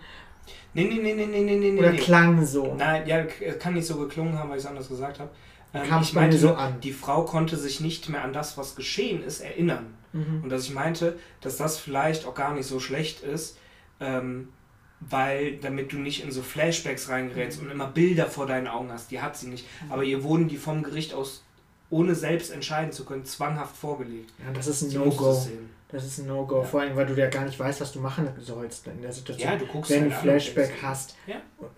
[0.75, 1.79] Nee, nee, nee, nee, nee, nee, nee.
[1.79, 2.75] Oder klang so.
[2.75, 3.25] Nein, ja,
[3.59, 5.31] kann nicht so geklungen haben, weil ich es anders gesagt habe.
[5.73, 6.81] Ähm, Kam ich meinte so an.
[6.81, 9.95] Die Frau konnte sich nicht mehr an das, was geschehen ist, erinnern.
[10.13, 10.41] Mhm.
[10.43, 13.59] Und dass ich meinte, dass das vielleicht auch gar nicht so schlecht ist,
[14.01, 14.49] ähm,
[15.01, 17.67] weil damit du nicht in so Flashbacks reingerätst mhm.
[17.67, 19.11] und immer Bilder vor deinen Augen hast.
[19.11, 19.67] Die hat sie nicht.
[19.85, 19.93] Mhm.
[19.93, 21.45] Aber ihr wurden die vom Gericht aus,
[21.91, 24.33] ohne selbst entscheiden zu können, zwanghaft vorgelegt.
[24.39, 25.47] Ja, das ist ein No-Go.
[25.89, 26.63] Das ist ein No-Go, ja.
[26.63, 29.51] vor allem, weil du ja gar nicht weißt, was du machen sollst in der Situation.
[29.51, 31.17] Ja, du guckst wenn halt du Flashback hast.
[31.27, 31.37] Ja.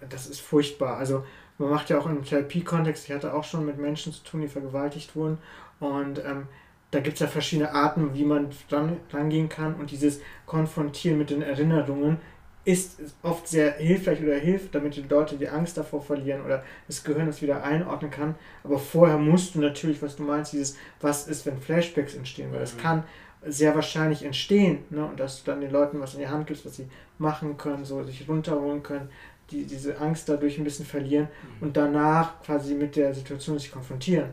[0.08, 0.98] Das ist furchtbar.
[0.98, 1.24] Also
[1.56, 4.48] man macht ja auch im Therapie-Kontext, ich hatte auch schon mit Menschen zu tun, die
[4.48, 5.38] vergewaltigt wurden.
[5.80, 6.46] Und ähm,
[6.90, 9.74] da gibt es ja verschiedene Arten, wie man dran, rangehen kann.
[9.76, 12.18] Und dieses Konfrontieren mit den Erinnerungen
[12.64, 17.02] ist oft sehr hilfreich oder hilft, damit die Leute die Angst davor verlieren oder das
[17.02, 18.36] Gehirn das wieder einordnen kann.
[18.62, 22.60] Aber vorher musst du natürlich, was du meinst, dieses, was ist, wenn Flashbacks entstehen, weil
[22.60, 22.80] das mhm.
[22.80, 23.04] kann
[23.44, 24.84] sehr wahrscheinlich entstehen.
[24.90, 25.04] Ne?
[25.04, 26.86] Und dass du dann den Leuten was in die Hand gibst, was sie
[27.18, 29.08] machen können, so sich runterholen können,
[29.50, 31.28] die diese Angst dadurch ein bisschen verlieren
[31.58, 31.66] mhm.
[31.66, 34.30] und danach quasi mit der Situation sich konfrontieren.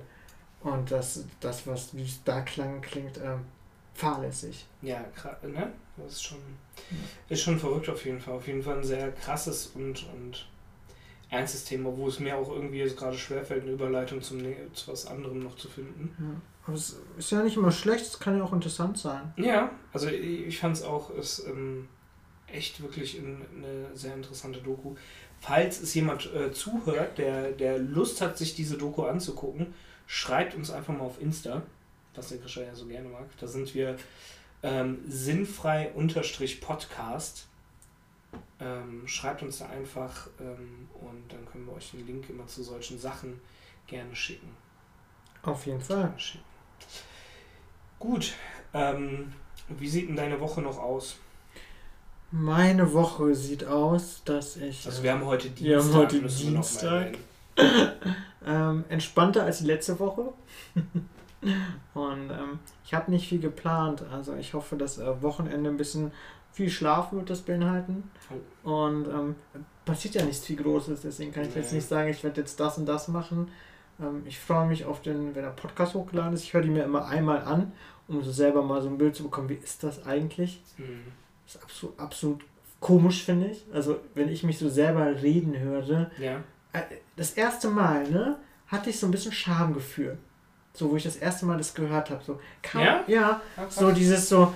[0.62, 3.46] Und das, das was wie es da klang, klingt ähm,
[4.00, 4.66] fahrlässig.
[4.82, 5.04] Ja,
[5.44, 5.72] ne?
[5.98, 6.38] Das ist schon,
[7.28, 8.36] ist schon verrückt auf jeden Fall.
[8.36, 10.48] Auf jeden Fall ein sehr krasses und, und
[11.30, 14.40] ernstes Thema, wo es mir auch irgendwie jetzt gerade schwerfällt, eine Überleitung zum,
[14.74, 16.16] zu was anderem noch zu finden.
[16.20, 16.42] Ja.
[16.66, 19.34] Aber es ist ja nicht immer schlecht, es kann ja auch interessant sein.
[19.38, 21.88] Ja, also ich fand es auch, ist ähm,
[22.48, 24.96] echt wirklich in, eine sehr interessante Doku.
[25.40, 29.74] Falls es jemand äh, zuhört, der, der Lust hat, sich diese Doku anzugucken,
[30.06, 31.64] schreibt uns einfach mal auf Insta,
[32.16, 33.26] was der Grisha ja so gerne mag.
[33.40, 33.98] Da sind wir
[34.64, 37.48] ähm, sinnfrei-podcast.
[38.60, 42.62] Ähm, schreibt uns da einfach ähm, und dann können wir euch den Link immer zu
[42.62, 43.40] solchen Sachen
[43.88, 44.56] gerne schicken.
[45.44, 46.14] Auf jeden Fall.
[47.98, 48.34] Gut.
[48.74, 49.34] Ähm,
[49.70, 51.18] wie sieht denn deine Woche noch aus?
[52.32, 54.86] Meine Woche sieht aus, dass ich.
[54.86, 56.02] Also wir haben heute Wir haben Dienstag.
[56.02, 56.30] heute wir noch
[56.84, 57.18] mal Dienstag.
[58.46, 60.34] ähm, entspannter als die letzte Woche.
[61.94, 64.04] Und ähm, ich habe nicht viel geplant.
[64.12, 66.12] Also ich hoffe, dass äh, Wochenende ein bisschen
[66.52, 68.04] viel Schlaf wird das beinhalten.
[68.64, 69.36] Und ähm,
[69.86, 71.78] passiert ja nichts viel Großes, deswegen kann ich jetzt Nee.
[71.78, 73.50] nicht sagen, ich werde jetzt das und das machen.
[74.00, 76.44] Ähm, ich freue mich auf den, wenn der Podcast hochgeladen ist.
[76.44, 77.72] Ich höre die mir immer einmal an,
[78.08, 80.62] um so selber mal so ein Bild zu bekommen, wie ist das eigentlich?
[80.78, 81.04] Mhm.
[81.46, 82.46] Das ist absolut, absolut
[82.80, 83.66] komisch, finde ich.
[83.74, 86.44] Also wenn ich mich so selber reden höre, Ja.
[86.74, 86.82] äh,
[87.16, 88.38] das erste Mal, ne,
[88.68, 90.18] hatte ich so ein bisschen Schamgefühl.
[90.80, 92.24] So, wo ich das erste Mal das gehört habe.
[92.26, 93.04] So, kam, Ja?
[93.08, 94.54] Ja, so dieses so,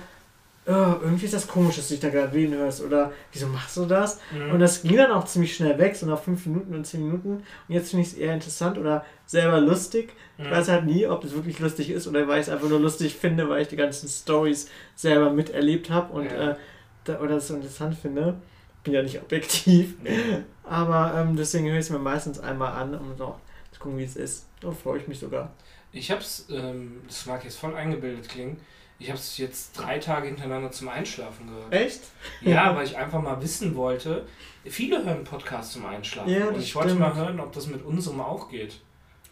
[0.66, 0.70] oh,
[1.02, 2.80] irgendwie ist das komisch, dass du dich da gerade reden hörst.
[2.82, 4.18] Oder wieso machst du das?
[4.30, 4.52] Mhm.
[4.52, 7.30] Und das ging dann auch ziemlich schnell weg, so nach fünf Minuten und zehn Minuten.
[7.68, 10.14] Und jetzt finde ich es eher interessant oder selber lustig.
[10.38, 10.50] Ich Mhm.
[10.50, 13.16] weiß halt nie, ob es wirklich lustig ist oder weil ich es einfach nur lustig
[13.16, 16.52] finde, weil ich die ganzen Stories selber miterlebt habe und Ja.
[16.52, 16.56] äh,
[17.04, 18.36] da, oder es so interessant finde.
[18.82, 19.94] Bin ja nicht objektiv.
[20.64, 23.36] Aber ähm, deswegen höre ich es mir meistens einmal an, um so
[23.72, 24.46] zu gucken, wie es ist.
[24.62, 25.50] Da freue ich mich sogar.
[25.94, 28.58] Ich hab's, ähm, das mag jetzt voll eingebildet klingen,
[28.98, 31.72] ich hab's jetzt drei Tage hintereinander zum Einschlafen gehört.
[31.72, 32.00] Echt?
[32.40, 34.26] Ja, weil ich einfach mal wissen wollte,
[34.64, 36.30] viele hören Podcasts zum Einschlafen.
[36.30, 37.00] Ja, und ich wollte stimmt.
[37.00, 38.80] mal hören, ob das mit unserem auch geht.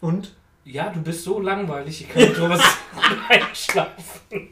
[0.00, 0.34] Und?
[0.64, 2.62] Ja, du bist so langweilig, ich kann mit sowas
[3.28, 4.48] einschlafen.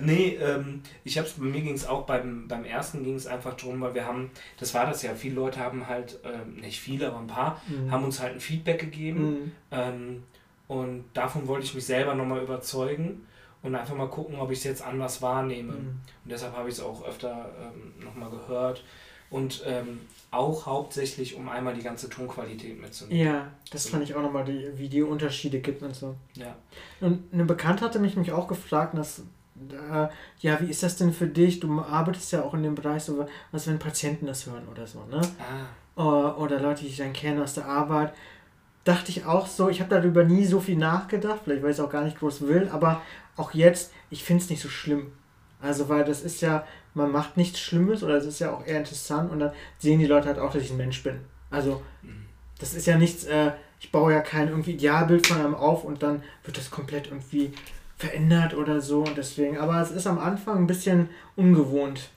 [0.00, 3.54] Nee, ähm, ich hab's, bei mir ging es auch beim, beim ersten ging es einfach
[3.54, 7.08] drum, weil wir haben, das war das ja, viele Leute haben halt, ähm, nicht viele,
[7.08, 7.90] aber ein paar, Mhm.
[7.90, 9.22] haben uns halt ein Feedback gegeben.
[9.30, 9.52] Mhm.
[9.70, 10.22] Ähm,
[10.68, 13.26] und davon wollte ich mich selber nochmal überzeugen
[13.62, 15.72] und einfach mal gucken, ob ich es jetzt anders wahrnehme.
[15.72, 16.00] Mhm.
[16.24, 18.84] Und deshalb habe ich es auch öfter ähm, nochmal gehört.
[19.30, 20.00] Und ähm,
[20.30, 23.26] auch hauptsächlich, um einmal die ganze Tonqualität mitzunehmen.
[23.26, 26.14] Ja, das fand ich auch nochmal, die, wie die Unterschiede gibt und so.
[26.34, 26.56] Ja.
[27.00, 29.18] Und eine Bekannte hatte mich, mich auch gefragt, dass,
[29.70, 30.08] äh,
[30.40, 31.60] ja, wie ist das denn für dich?
[31.60, 35.04] Du arbeitest ja auch in dem Bereich, so, was wenn Patienten das hören oder so,
[35.04, 35.20] ne?
[35.38, 38.14] Ah, Oder, oder Leute, die ich dann kenne aus der Arbeit.
[38.88, 41.84] Dachte ich auch so, ich habe darüber nie so viel nachgedacht, vielleicht weil ich es
[41.84, 43.02] auch gar nicht groß will, aber
[43.36, 45.12] auch jetzt, ich finde es nicht so schlimm.
[45.60, 48.78] Also, weil das ist ja, man macht nichts Schlimmes oder es ist ja auch eher
[48.78, 51.20] interessant und dann sehen die Leute halt auch, dass ich ein Mensch bin.
[51.50, 51.82] Also,
[52.58, 56.02] das ist ja nichts, äh, ich baue ja kein irgendwie Idealbild von einem auf und
[56.02, 57.52] dann wird das komplett irgendwie
[57.98, 62.08] verändert oder so und deswegen, aber es ist am Anfang ein bisschen ungewohnt.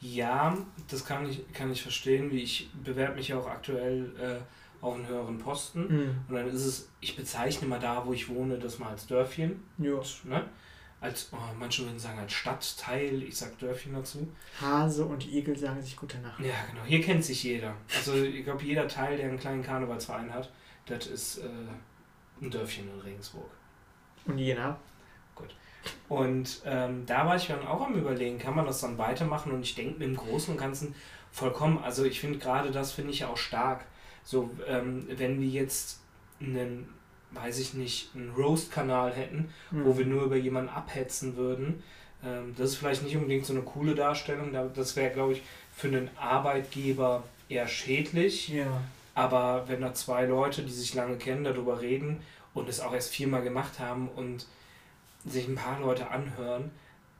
[0.00, 0.58] Ja,
[0.90, 4.40] das kann ich, kann ich verstehen, wie ich bewerbe mich ja auch aktuell äh,
[4.80, 5.80] auf einen höheren Posten.
[5.88, 6.16] Mhm.
[6.28, 9.62] Und dann ist es, ich bezeichne mal da, wo ich wohne, das mal als Dörfchen.
[9.78, 10.02] Jo.
[10.24, 10.44] Ne?
[11.00, 14.28] Als, oh, manche würden sagen als Stadtteil, ich sag Dörfchen dazu.
[14.60, 16.40] Hase und Igel sagen sich gute Nacht.
[16.40, 16.84] Ja, genau.
[16.84, 17.74] Hier kennt sich jeder.
[17.94, 20.50] Also ich glaube, jeder Teil, der einen kleinen Karnevalsverein hat,
[20.86, 21.48] das ist äh,
[22.40, 23.50] ein Dörfchen in Regensburg.
[24.26, 24.78] Und Jena.
[26.08, 29.52] Und ähm, da war ich dann auch am überlegen, kann man das dann weitermachen?
[29.52, 30.94] Und ich denke im Großen und Ganzen
[31.30, 31.78] vollkommen.
[31.78, 33.84] Also ich finde gerade das finde ich ja auch stark.
[34.30, 36.00] So, ähm, wenn wir jetzt
[36.38, 36.86] einen,
[37.30, 39.84] weiß ich nicht, einen Roast-Kanal hätten, Mhm.
[39.86, 41.82] wo wir nur über jemanden abhetzen würden,
[42.22, 44.52] ähm, das ist vielleicht nicht unbedingt so eine coole Darstellung.
[44.52, 45.42] Da- Das wäre, glaube ich,
[45.74, 48.48] für einen Arbeitgeber eher schädlich.
[48.50, 48.66] Ja.
[49.14, 52.20] Aber wenn da zwei Leute, die sich lange kennen, darüber reden
[52.52, 54.46] und es auch erst viermal gemacht haben und
[55.24, 56.70] sich ein paar Leute anhören,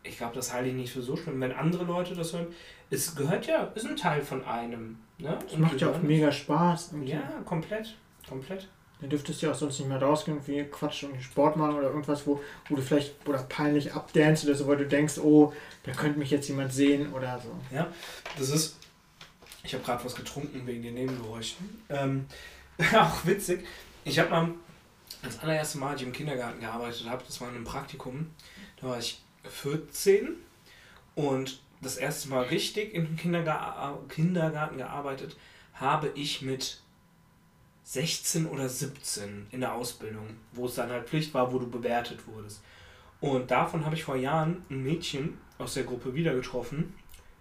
[0.03, 1.41] ich glaube, das halte ich nicht für so schlimm.
[1.41, 2.49] Wenn andere Leute das hören,
[2.91, 4.99] es gehört ja, ist ein Teil von einem.
[5.19, 5.39] Ne?
[5.43, 6.93] Das macht ja auch mega Spaß.
[6.93, 7.97] Und Ja, komplett.
[8.29, 8.69] Komplett.
[9.01, 11.89] Dann dürftest du ja auch sonst nicht mehr rausgehen, wie Quatsch und Sport machen oder
[11.89, 15.53] irgendwas, wo, wo du vielleicht oder peinlich abdance oder so, weil du denkst, oh,
[15.85, 17.51] da könnte mich jetzt jemand sehen oder so.
[18.37, 18.77] Das ist.
[19.63, 21.83] Ich habe gerade was getrunken wegen den Nebengeräuschen.
[21.89, 22.27] Ähm,
[22.95, 23.67] auch witzig.
[24.05, 24.55] Ich habe mal
[25.23, 28.31] das allererste Mal, als ich im Kindergarten gearbeitet habe, das war in einem Praktikum,
[28.81, 30.37] da war ich 14
[31.15, 35.37] und das erste Mal richtig im Kinderga Kindergarten gearbeitet
[35.75, 36.81] habe ich mit
[37.85, 42.27] 16 oder 17 in der Ausbildung, wo es dann halt Pflicht war, wo du bewertet
[42.27, 42.63] wurdest.
[43.21, 46.95] Und davon habe ich vor Jahren ein Mädchen aus der Gruppe wieder getroffen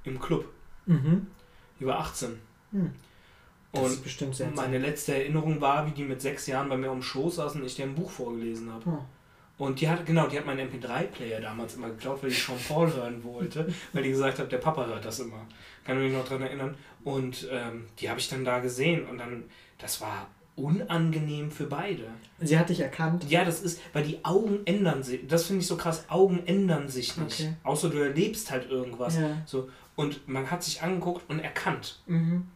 [0.03, 0.45] im Club.
[0.85, 1.27] Mhm.
[1.79, 2.39] Die war 18.
[2.71, 2.91] Hm.
[3.71, 6.77] Das ist Und bestimmt sehr meine letzte Erinnerung war, wie die mit sechs Jahren bei
[6.77, 8.89] mir am Schoß saßen und ich dir ein Buch vorgelesen habe.
[8.89, 9.05] Oh.
[9.57, 12.93] Und die hat, genau, die hat meinen MP3-Player damals immer geklaut, weil die Sean Paul
[12.93, 15.47] hören wollte, weil die gesagt hat, der Papa hört das immer.
[15.83, 16.75] Kann mich noch dran erinnern.
[17.03, 19.45] Und ähm, die habe ich dann da gesehen und dann,
[19.79, 22.05] das war unangenehm für beide.
[22.39, 23.29] Sie hat dich erkannt.
[23.29, 25.25] Ja, das ist, weil die Augen ändern sich.
[25.27, 27.41] Das finde ich so krass, Augen ändern sich nicht.
[27.41, 27.53] Okay.
[27.63, 29.17] Außer du erlebst halt irgendwas.
[29.17, 29.41] Ja.
[29.45, 31.99] So, und man hat sich angeguckt und erkannt.
[32.07, 32.47] Mhm.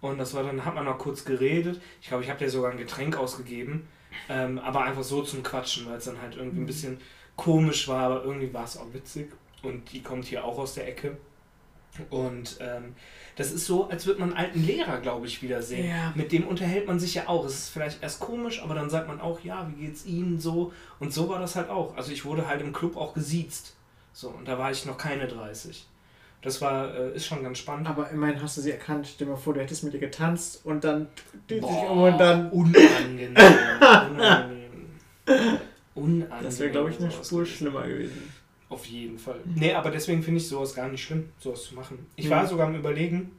[0.00, 1.80] Und das war dann, hat man noch kurz geredet.
[2.02, 3.88] Ich glaube, ich habe dir sogar ein Getränk ausgegeben.
[4.28, 6.98] Ähm, aber einfach so zum Quatschen, weil es dann halt irgendwie ein bisschen
[7.36, 9.32] komisch war, aber irgendwie war es auch witzig.
[9.62, 11.16] Und die kommt hier auch aus der Ecke.
[12.10, 12.94] Und ähm,
[13.36, 15.88] das ist so, als würde man einen alten Lehrer, glaube ich, wiedersehen.
[15.88, 16.12] Ja.
[16.14, 17.44] Mit dem unterhält man sich ja auch.
[17.44, 20.72] Es ist vielleicht erst komisch, aber dann sagt man auch, ja, wie geht's Ihnen so?
[20.98, 21.96] Und so war das halt auch.
[21.96, 23.76] Also ich wurde halt im Club auch gesiezt.
[24.12, 25.86] So, und da war ich noch keine 30.
[26.44, 27.88] Das war, äh, ist schon ganz spannend.
[27.88, 29.08] Aber immerhin hast du sie erkannt.
[29.12, 31.08] Stell dir mal vor, du hättest mit ihr getanzt und dann
[31.48, 32.50] dreht sich um und dann.
[32.50, 33.34] Unangenehm.
[34.10, 34.88] unangenehm.
[35.94, 36.42] Unangenehm.
[36.42, 37.46] Das wäre, glaube ich, eine Spur gewesen.
[37.56, 38.32] schlimmer gewesen.
[38.68, 39.40] Auf jeden Fall.
[39.44, 42.06] Nee, aber deswegen finde ich sowas gar nicht schlimm, sowas zu machen.
[42.16, 42.30] Ich Mhm.
[42.30, 43.30] war sogar am Überlegen,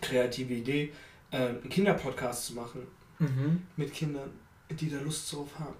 [0.00, 0.92] kreative Idee,
[1.30, 2.82] äh, einen Kinderpodcast zu machen
[3.18, 3.62] Mhm.
[3.76, 4.30] mit Kindern,
[4.70, 5.74] die da Lust drauf haben.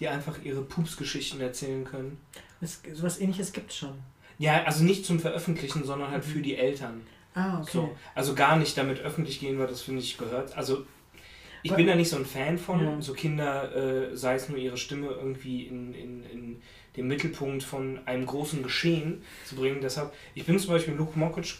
[0.00, 2.18] Die einfach ihre Pupsgeschichten erzählen können.
[2.60, 3.94] Es, sowas ähnliches gibt es schon.
[4.38, 6.30] Ja, also nicht zum Veröffentlichen, sondern halt Mhm.
[6.30, 7.02] für die Eltern.
[7.34, 7.70] Ah, okay.
[7.72, 7.96] So.
[8.14, 10.56] Also gar nicht damit öffentlich gehen, weil das finde ich gehört.
[10.56, 10.84] Also
[11.62, 13.00] ich Aber- bin da nicht so ein Fan von, Ja.
[13.00, 13.74] so Kinder,
[14.12, 16.62] äh, sei es nur ihre Stimme irgendwie in, in, in
[16.96, 19.80] den Mittelpunkt von einem großen Geschehen zu bringen.
[19.80, 21.54] Deshalb, ich bin zum Beispiel Luke Mockridge,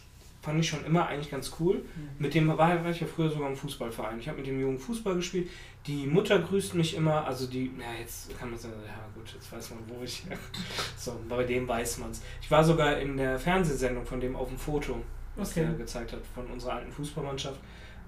[0.45, 1.77] fand ich schon immer eigentlich ganz cool.
[1.77, 2.09] Mhm.
[2.19, 4.19] Mit dem war, war ich ja früher sogar im Fußballverein.
[4.21, 5.49] Ich habe mit dem Jungen Fußball gespielt.
[5.87, 9.51] Die Mutter grüßt mich immer, also die, na jetzt kann man sagen, ja gut, jetzt
[9.51, 10.23] weiß man, wo ich.
[10.97, 12.23] so, bei dem weiß man's.
[12.41, 15.03] Ich war sogar in der Fernsehsendung von dem auf dem Foto,
[15.37, 15.67] was Okay.
[15.67, 17.61] der gezeigt hat, von unserer alten Fußballmannschaft.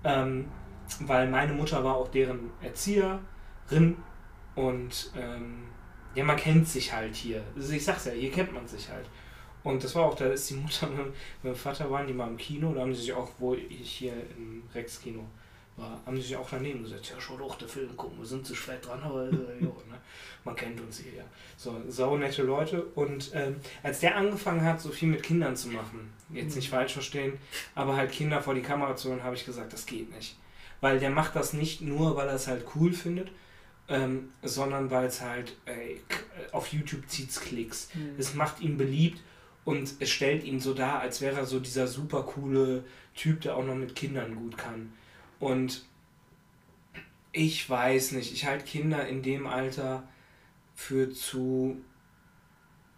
[0.05, 0.47] Ähm,
[1.01, 3.97] weil meine Mutter war auch deren Erzieherin
[4.55, 5.65] und ähm,
[6.15, 7.43] ja, man kennt sich halt hier.
[7.57, 9.07] Also ich sag's ja, hier kennt man sich halt.
[9.66, 11.12] Und das war auch, da ist die Mutter mit
[11.43, 14.12] meinem Vater waren die mal im Kino, da haben sie sich auch, wo ich hier
[14.36, 15.24] im Rex-Kino
[15.76, 18.47] war, haben sie sich auch daneben gesagt, ja, schau doch, der Film gucken, wir sind
[18.47, 19.98] zu spät dran, aber äh, jo, ne?
[20.44, 21.24] man kennt uns hier ja.
[21.56, 22.82] So, sau nette Leute.
[22.94, 26.93] Und ähm, als der angefangen hat, so viel mit Kindern zu machen, jetzt nicht falsch
[26.93, 27.36] verstehen,
[27.74, 30.38] aber halt Kinder vor die Kamera zu holen, habe ich gesagt, das geht nicht.
[30.80, 33.32] Weil der macht das nicht nur, weil er es halt cool findet,
[33.88, 36.01] ähm, sondern weil es halt ey,
[36.52, 37.88] auf YouTube zieht's Klicks.
[37.94, 38.14] Mhm.
[38.16, 39.20] Es macht ihn beliebt
[39.66, 42.84] und es stellt ihn so dar, als wäre er so dieser super coole
[43.16, 44.93] Typ, der auch noch mit Kindern gut kann.
[45.40, 45.84] Und
[47.32, 50.09] ich weiß nicht, ich halte Kinder in dem Alter
[50.76, 51.78] für zu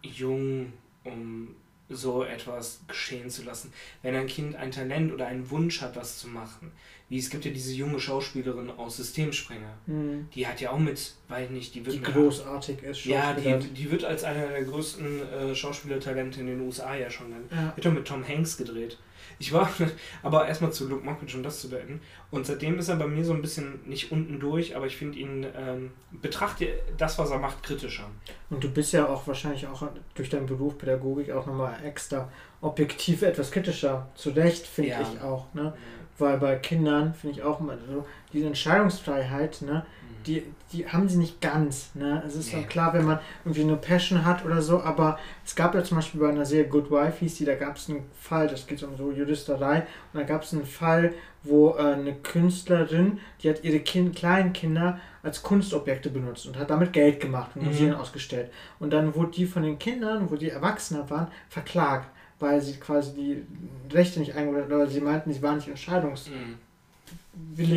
[0.03, 0.75] jung,
[1.05, 1.57] um
[1.91, 3.73] so etwas geschehen zu lassen.
[4.03, 6.71] Wenn ein Kind ein Talent oder einen Wunsch hat, das zu machen,
[7.09, 10.29] wie es gibt ja diese junge Schauspielerin aus Systemsprenger, Mhm.
[10.35, 13.05] die hat ja auch mit, weiß nicht, die wird Die großartig ist.
[13.07, 17.29] ja, die, die wird als einer der größten äh, Schauspielertalente in den USA ja schon
[17.29, 17.51] genannt.
[17.51, 17.73] Ja.
[17.75, 18.99] Wird doch mit Tom Hanks gedreht.
[19.39, 19.69] Ich war,
[20.23, 22.01] aber erstmal zu Luke Mockridge, um das zu beenden.
[22.31, 25.19] Und seitdem ist er bei mir so ein bisschen nicht unten durch, aber ich finde
[25.19, 28.05] ihn, ähm, betrachte das, was er macht, kritischer.
[28.51, 29.83] Und du bist ja auch wahrscheinlich auch
[30.15, 32.29] durch deinen Beruf Pädagogik auch nochmal extra
[32.61, 34.09] objektiv etwas kritischer.
[34.15, 35.01] Zu Recht, finde Ja.
[35.01, 35.53] ich auch.
[35.55, 35.73] Ne?
[36.19, 39.87] Weil bei Kindern finde ich auch immer so, diese Entscheidungsfreiheit, ne?
[40.27, 40.43] die,
[40.73, 41.91] die haben sie nicht ganz.
[41.95, 42.23] Ne?
[42.27, 42.65] Es ist Nee.
[42.65, 46.21] klar, wenn man irgendwie eine Passion hat oder so, aber es gab ja zum Beispiel
[46.21, 48.97] bei einer Serie Good Wife, hieß die, da gab es einen Fall, das geht um
[48.97, 53.81] so Juristerei, und da gab es einen Fall, wo äh, eine Künstlerin, die hat ihre
[53.81, 57.69] kind, kleinen Kinder als Kunstobjekte benutzt und hat damit Geld gemacht und Mhm.
[57.69, 58.51] Museen ausgestellt.
[58.79, 62.09] Und dann wurde die von den Kindern, wo die Erwachsener waren, verklagt,
[62.41, 63.47] weil sie quasi die
[63.95, 66.55] Rechte nicht eingeholt haben, oder sie meinten, sie waren nicht entscheidungswillig Mhm.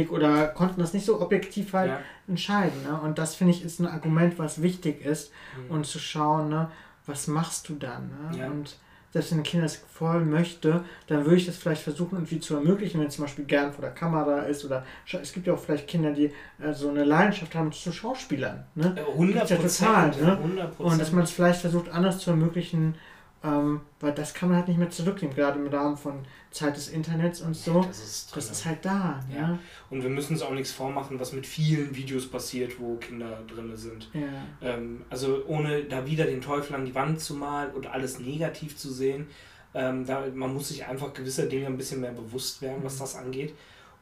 [0.10, 2.00] Oder konnten das nicht so objektiv halt Ja.
[2.28, 2.84] entscheiden.
[2.84, 3.00] Ne?
[3.02, 5.32] Und das finde ich ist ein Argument, was wichtig ist
[5.68, 5.72] Mhm.
[5.76, 6.70] und zu schauen, ne,
[7.06, 8.10] was machst du dann?
[8.32, 8.38] Ne?
[8.40, 8.48] Ja.
[8.48, 8.78] Und
[9.14, 12.56] selbst wenn ein Kind das voll möchte, dann würde ich das vielleicht versuchen, irgendwie zu
[12.56, 14.86] ermöglichen, wenn es zum Beispiel gern vor der Kamera ist oder
[15.22, 16.32] es gibt ja auch vielleicht Kinder, die
[16.62, 18.66] äh, so eine Leidenschaft haben zu Schauspielern.
[18.76, 18.96] Ne?
[18.96, 20.38] Äh, 100 Gibt's ja total, ne?
[20.38, 22.96] 100 Und dass man es vielleicht versucht, anders zu ermöglichen,
[23.44, 26.20] ähm, weil das kann man halt nicht mehr zurücknehmen, gerade im Rahmen von
[26.52, 27.82] Zeit des Internets und so.
[27.82, 29.20] Das ist, Das ist halt da.
[29.34, 29.38] Ja.
[29.40, 29.60] Ja.
[29.90, 33.76] Und wir müssen uns auch nichts vormachen, was mit vielen Videos passiert, wo Kinder drin
[33.76, 34.10] sind.
[34.14, 34.22] ja.
[34.62, 38.78] Ähm, also ohne da wieder den Teufel an die Wand zu malen und alles negativ
[38.78, 39.28] zu sehen.
[39.74, 43.00] Ähm, da, man muss sich einfach gewisser Dinge ein bisschen mehr bewusst werden, was Mhm.
[43.00, 43.54] das angeht.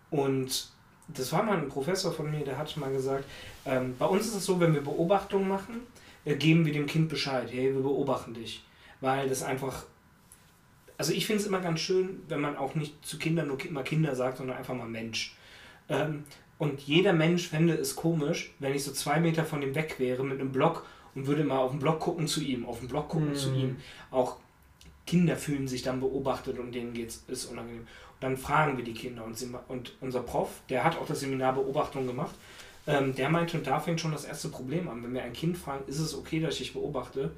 [0.10, 0.70] Und
[1.08, 3.24] das war mal ein Professor von mir, der hat mal gesagt,
[3.66, 5.82] ähm, bei uns ist es so, wenn wir Beobachtungen machen,
[6.26, 8.64] äh, geben wir dem Kind Bescheid, hey, wir beobachten dich.
[9.02, 9.84] Weil das einfach,
[10.98, 13.84] also ich finde es immer ganz schön, wenn man auch nicht zu Kindern nur immer
[13.84, 15.36] Kinder sagt, sondern einfach mal Mensch.
[15.88, 16.24] Ähm,
[16.58, 20.26] und jeder Mensch fände es komisch, wenn ich so zwei Meter von ihm weg wäre
[20.26, 20.86] mit einem Block
[21.16, 23.36] und würde mal auf den Block gucken zu ihm, auf den Block gucken Mhm.
[23.36, 23.78] zu ihm.
[24.12, 24.36] Auch
[25.08, 27.82] Kinder fühlen sich dann beobachtet und denen geht's, ist unangenehm.
[27.82, 27.88] Und
[28.24, 31.54] dann fragen wir die Kinder und, sie, und unser Prof, der hat auch das Seminar
[31.54, 32.36] Beobachtung gemacht,
[32.86, 35.02] ähm, der meinte, und da fängt schon das erste Problem an.
[35.02, 37.32] Wenn wir ein Kind fragen, ist es okay, dass ich beobachte?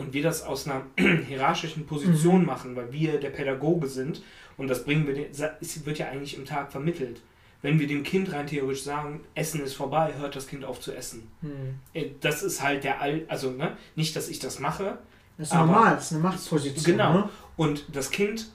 [0.00, 0.82] Und wir das aus einer
[1.28, 2.46] hierarchischen Position Mhm.
[2.46, 4.22] machen, weil wir der Pädagoge sind
[4.56, 5.26] und das bringen wir,
[5.60, 7.20] es wird ja eigentlich im Tag vermittelt.
[7.62, 10.92] Wenn wir dem Kind rein theoretisch sagen, Essen ist vorbei, hört das Kind auf zu
[10.94, 11.30] essen.
[11.42, 11.74] Hm.
[11.92, 14.98] Äh, Das ist halt der All, also ne, nicht, dass ich das mache,
[15.36, 16.84] Das ist normal, das ist eine Machtposition.
[16.96, 17.12] Genau.
[17.12, 17.28] Ne?
[17.56, 18.50] und das Kind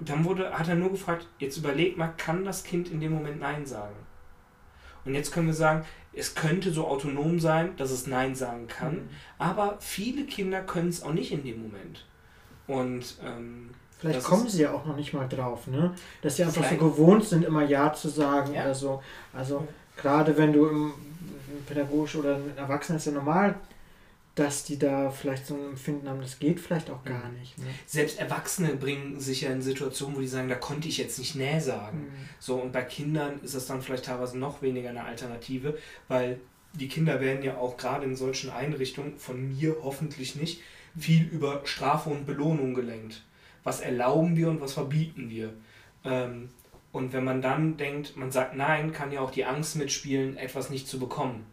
[0.00, 3.38] dann wurde, hat er nur gefragt, jetzt überleg mal, kann das Kind in dem Moment
[3.38, 3.94] Nein sagen?
[5.04, 8.94] Und jetzt können wir sagen, es könnte so autonom sein, dass es Nein sagen kann,
[8.94, 9.08] Mhm.
[9.38, 12.04] aber viele Kinder können es auch nicht in dem Moment.
[12.66, 15.94] Und ähm, Vielleicht kommen sie ja auch noch nicht mal drauf, ne?
[16.22, 18.62] Dass sie einfach so gewohnt sind, immer Ja zu sagen Ja.
[18.62, 19.02] oder so.
[19.34, 20.92] Also gerade wenn du im,
[21.52, 23.54] im pädagogisch oder mit Erwachsenen ist ja normal,
[24.34, 27.38] dass die da vielleicht so ein Empfinden haben, das geht vielleicht auch gar Mhm.
[27.40, 27.58] nicht.
[27.58, 27.64] Ne?
[27.86, 31.34] selbst Erwachsene bringen sich ja in Situationen, wo die sagen, da konnte ich jetzt nicht
[31.34, 31.98] Näh sagen.
[32.02, 32.28] Mhm.
[32.38, 35.76] So, und bei Kindern ist das dann vielleicht teilweise noch weniger eine Alternative,
[36.08, 36.40] weil
[36.74, 40.60] die Kinder werden ja auch gerade in solchen Einrichtungen, von mir hoffentlich nicht,
[40.96, 43.22] viel über Strafe und Belohnung gelenkt.
[43.64, 45.52] Was erlauben wir und was verbieten wir?
[46.04, 46.48] Ähm,
[46.92, 50.70] und wenn man dann denkt, man sagt nein, kann ja auch die Angst mitspielen, etwas
[50.70, 51.44] nicht zu bekommen.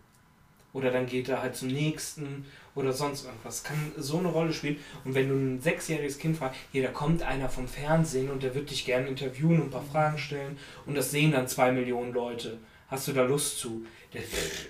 [0.73, 2.45] Oder dann geht er halt zum nächsten
[2.77, 3.63] oder sonst irgendwas.
[3.63, 4.77] Kann so eine Rolle spielen.
[5.03, 8.55] Und wenn du ein sechsjähriges Kind fragst, hier, da kommt einer vom Fernsehen und der
[8.55, 12.13] wird dich gerne interviewen und ein paar Fragen stellen und das sehen dann zwei Millionen
[12.13, 12.57] Leute.
[12.87, 13.85] Hast du da Lust zu?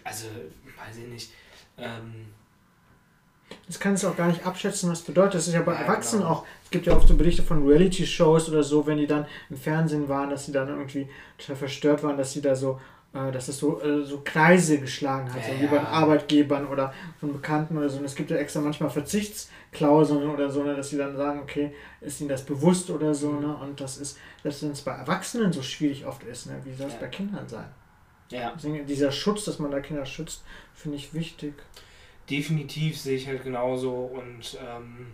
[0.04, 0.26] Also,
[0.86, 1.32] weiß ich nicht.
[1.78, 2.26] Ähm,
[3.68, 5.36] Das kann es auch gar nicht abschätzen, was bedeutet.
[5.36, 6.36] Das ist ja bei Ja, Erwachsenen genau.
[6.36, 6.46] auch.
[6.64, 10.10] Es gibt ja oft so Berichte von Reality-Shows oder so, wenn die dann im Fernsehen
[10.10, 11.08] waren, dass sie dann irgendwie
[11.38, 12.80] total verstört waren, dass sie da so,
[13.31, 15.80] dass es so, äh, so Kreise geschlagen hat, Ja, so wie bei.
[15.80, 17.99] Arbeitgebern oder von Bekannten oder so.
[17.99, 21.73] Und es gibt ja extra manchmal Verzichtsklauseln oder so, ne, dass sie dann sagen, okay,
[22.02, 23.41] ist ihnen das bewusst oder so, Mhm.
[23.41, 23.57] ne?
[23.57, 26.60] Und das ist, dass es bei Erwachsenen so schwierig oft ist, ne?
[26.64, 26.99] Wie soll es Ja.
[27.02, 27.68] bei Kindern sein?
[28.30, 31.53] ja, Deswegen dieser Schutz, dass man da Kinder schützt, finde ich wichtig.
[32.30, 33.94] definitiv sehe ich halt genauso.
[33.94, 35.07] Und ähm,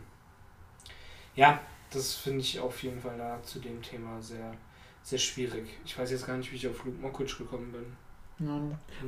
[1.35, 1.59] ja,
[1.91, 4.51] das finde ich auf jeden Fall da zu dem Thema sehr,
[5.03, 5.65] sehr schwierig.
[5.85, 8.47] Ich weiß jetzt gar nicht, wie ich auf Luke Mockridge gekommen bin.
[8.47, 8.59] Ja.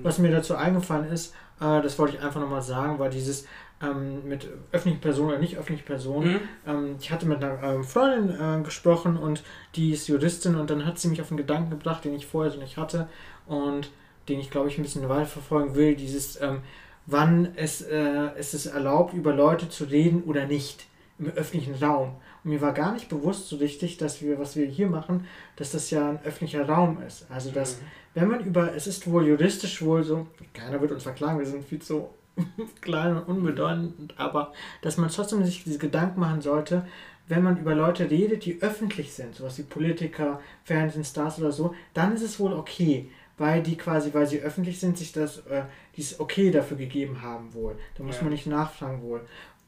[0.04, 3.48] Was mir dazu eingefallen ist, äh, das wollte ich einfach nochmal sagen, war dieses
[3.82, 6.34] ähm, mit öffentlichen Personen oder nicht öffentlichen Personen.
[6.34, 6.40] Mhm.
[6.68, 9.44] Ähm, ich hatte mit einer ähm, Freundin äh, gesprochen und
[9.76, 12.52] die ist Juristin und dann hat sie mich auf einen Gedanken gebracht, den ich vorher
[12.52, 13.10] so nicht hatte
[13.48, 13.90] und
[14.30, 15.96] den ich glaube ich ein bisschen weiterverfolgen will.
[15.96, 16.62] Dieses, ähm,
[17.06, 20.86] wann es, äh, es ist erlaubt, über Leute zu reden oder nicht
[21.20, 22.16] im öffentlichen Raum.
[22.46, 25.90] Mir war gar nicht bewusst so richtig, dass wir, was wir hier machen, dass das
[25.90, 27.26] ja ein öffentlicher Raum ist.
[27.30, 27.80] Also dass
[28.14, 31.66] wenn man über, es ist wohl juristisch wohl so, keiner wird uns verklagen, wir sind
[31.66, 32.08] viel zu
[32.82, 36.86] klein und unbedeutend, aber dass man trotzdem sich diese Gedanken machen sollte,
[37.28, 42.14] wenn man über Leute redet, die öffentlich sind, sowas wie Politiker, Fernsehstars oder so, dann
[42.14, 45.64] ist es wohl okay, weil die quasi, weil sie öffentlich sind, sich das, äh,
[45.98, 47.76] dieses Okay dafür gegeben haben wohl.
[47.98, 48.24] Da muss Ja.
[48.24, 49.26] man nicht nachfragen wohl.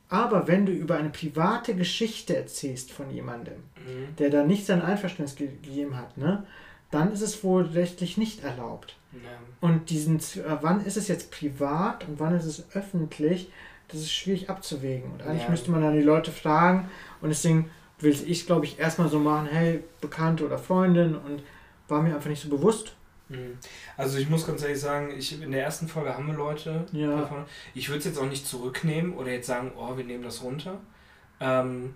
[0.09, 3.55] Aber wenn du über eine private Geschichte erzählst von jemandem,
[3.85, 4.15] Mhm.
[4.17, 6.43] der da nicht sein Einverständnis ge gegeben hat, ne,
[6.91, 8.95] dann ist es wohl rechtlich nicht erlaubt.
[9.13, 9.19] Ja.
[9.59, 13.51] Und diesen, äh, wann ist es jetzt privat und wann ist es öffentlich,
[13.89, 15.11] das ist schwierig abzuwägen.
[15.11, 15.49] Und eigentlich Ja.
[15.49, 16.89] müsste man dann die Leute fragen.
[17.21, 17.69] Und deswegen
[17.99, 21.41] will ich, glaube ich, erstmal so machen, hey, Bekannte oder Freundin und
[21.87, 22.95] war mir einfach nicht so bewusst.
[23.29, 23.57] Mhm.
[23.95, 26.85] Also ich muss ganz ehrlich sagen, ich, in der ersten Folge haben wir Leute.
[26.91, 27.21] Ja.
[27.21, 27.45] davon.
[27.73, 30.79] Ich würde es jetzt auch nicht zurücknehmen oder jetzt sagen, oh, wir nehmen das runter.
[31.39, 31.93] Ähm,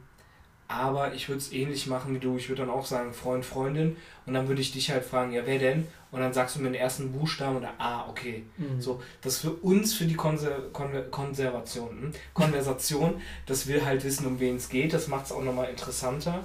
[0.72, 2.38] aber ich würde es ähnlich machen wie du.
[2.38, 3.98] Ich würde dann auch sagen, Freund, Freundin.
[4.26, 5.88] Und dann würde ich dich halt fragen, ja, wer denn?
[6.12, 8.46] Und dann sagst du mir den ersten Buchstaben oder ah, okay.
[8.58, 8.80] Mhm.
[8.80, 12.12] So, das für uns, für die Konser Konver Konservation, hm?
[12.34, 14.94] Konversation, dass wir halt wissen, um wen es geht.
[14.94, 16.42] Das macht es auch nochmal interessanter.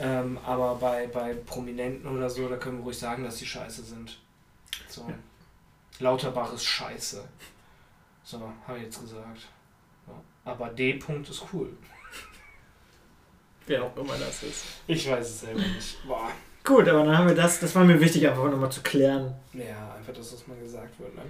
[0.00, 3.82] Ähm, aber bei, bei Prominenten oder so, da können wir ruhig sagen, dass die scheiße
[3.82, 4.18] sind.
[4.88, 5.02] So.
[5.02, 5.14] Ja.
[5.98, 7.22] Lauterbach ist scheiße.
[8.24, 9.48] So, habe ich jetzt gesagt.
[10.06, 10.14] So.
[10.44, 10.98] Aber D.
[10.98, 11.76] -Punkt ist cool.
[13.66, 14.64] Wer auch immer das ist.
[14.86, 16.06] Ich weiß es selber nicht.
[16.06, 16.32] Boah.
[16.62, 19.34] Gut, aber dann haben wir das, das war mir wichtig, einfach nochmal zu klären.
[19.54, 21.14] Ja, einfach, dass das mal gesagt wird.
[21.16, 21.22] Ne?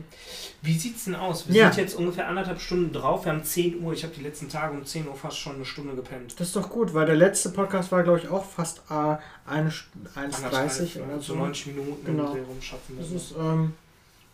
[0.61, 1.49] Wie sieht's denn aus?
[1.49, 1.73] Wir Ja.
[1.73, 3.25] sind jetzt ungefähr anderthalb Stunden drauf.
[3.25, 3.93] Wir haben 10 Uhr.
[3.93, 6.35] Ich habe die letzten Tage um 10 Uhr fast schon eine Stunde gepennt.
[6.39, 9.17] Das ist doch gut, weil der letzte Podcast war, glaube ich, auch fast äh,
[9.47, 9.85] eine St-
[10.17, 11.35] 1,30 Anderthalb, oder so so.
[11.37, 12.27] 90 Minuten Genau.
[12.31, 13.05] um den rum schaffen wir.
[13.05, 13.73] Das ist, ähm,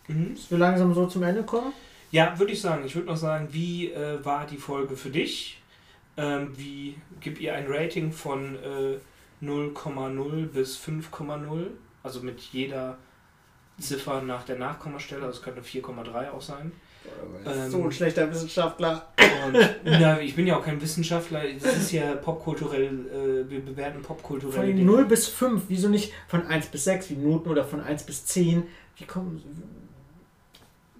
[0.07, 0.35] mhm.
[0.35, 1.73] dass wir langsam so zum Ende kommen.
[2.11, 2.83] Ja, würde ich sagen.
[2.85, 5.61] Ich würde noch sagen, wie äh, war die Folge für dich?
[6.17, 8.97] Ähm, wie gibt ihr ein Rating von äh,
[9.41, 11.67] 0,0 bis 5,0?
[12.03, 12.97] Also mit jeder
[13.79, 15.25] Ziffer nach der Nachkommastelle.
[15.25, 16.71] Also es könnte 4,3 auch sein.
[17.45, 19.07] Ähm, so ein schlechter Wissenschaftler.
[19.45, 21.41] Und, na, ich bin ja auch kein Wissenschaftler.
[21.61, 23.45] Das ist ja popkulturell.
[23.45, 24.75] Äh, wir bewerten popkulturell.
[24.75, 28.03] Von 0 bis 5, wieso nicht von 1 bis 6 wie Noten oder von 1
[28.03, 28.63] bis 10?
[28.97, 29.41] Wie kommen.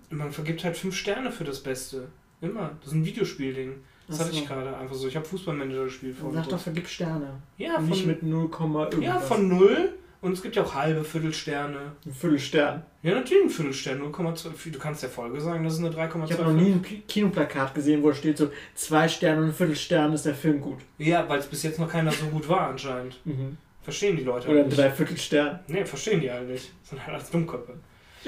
[0.10, 2.08] Man vergibt halt 5 Sterne für das Beste.
[2.42, 2.78] Immer.
[2.80, 3.84] Das ist ein Videospielding.
[4.08, 4.42] Das hatte Achso.
[4.42, 5.08] ich gerade einfach so.
[5.08, 6.44] Ich habe Fußballmanager gespielt Sag vorhin.
[6.50, 7.30] doch, vergib Sterne.
[7.58, 9.04] Ja, nicht von, mit 0, irgendwas.
[9.04, 9.90] ja, von 0.
[10.20, 11.78] Und es gibt ja auch halbe Viertelsterne.
[12.06, 12.84] Ein Viertelstern.
[13.04, 14.02] Ja, natürlich ein Viertelstern.
[14.02, 14.72] 0,2.
[14.72, 16.26] Du kannst der Folge sagen, das ist eine 3,2.
[16.26, 19.54] Ich habe noch nie ein Ki- Kinoplakat gesehen, wo steht so, zwei Sterne und ein
[19.54, 20.80] Viertelstern ist der Film gut.
[20.98, 23.18] Ja, weil es bis jetzt noch keiner so gut war anscheinend.
[23.26, 23.58] Mhm.
[23.84, 24.80] Verstehen die Leute Oder ein halt nicht.
[24.80, 25.60] Dreiviertelstern.
[25.68, 26.72] Nee, verstehen die halt nicht.
[26.84, 27.74] Sind halt als Dummköpfe.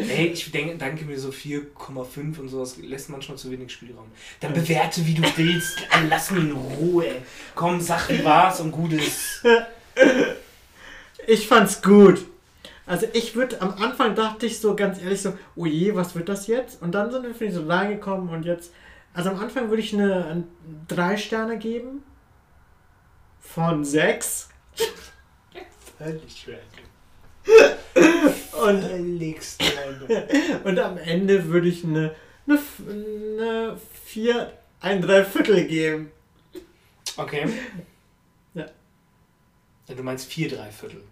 [0.08, 4.12] Ey, ich denke, danke mir so 4,5 und sowas lässt manchmal zu wenig Spielraum.
[4.40, 5.78] Dann bewerte, wie du willst.
[6.10, 7.16] Lass mich in Ruhe.
[7.56, 9.44] Komm, sag, wie war's und gut ist.
[11.28, 12.26] Ich fand's gut.
[12.88, 16.28] Also ich würde, am Anfang dachte ich so ganz ehrlich so, oh je, was wird
[16.28, 16.82] das jetzt?
[16.82, 18.74] Und dann sind wir finde ich, so reingekommen und jetzt,
[19.14, 20.48] also am Anfang würde ich eine, ein,
[20.88, 22.04] drei Sterne geben.
[23.40, 24.50] Von sechs.
[26.00, 26.79] Völlig random.
[28.62, 28.84] Und,
[30.64, 32.16] und am Ende würde ich eine,
[32.48, 36.12] eine, eine vier, ein Dreiviertel geben.
[37.18, 37.48] Okay.
[38.54, 38.66] Ja.
[39.88, 41.04] Du meinst vier Dreiviertel.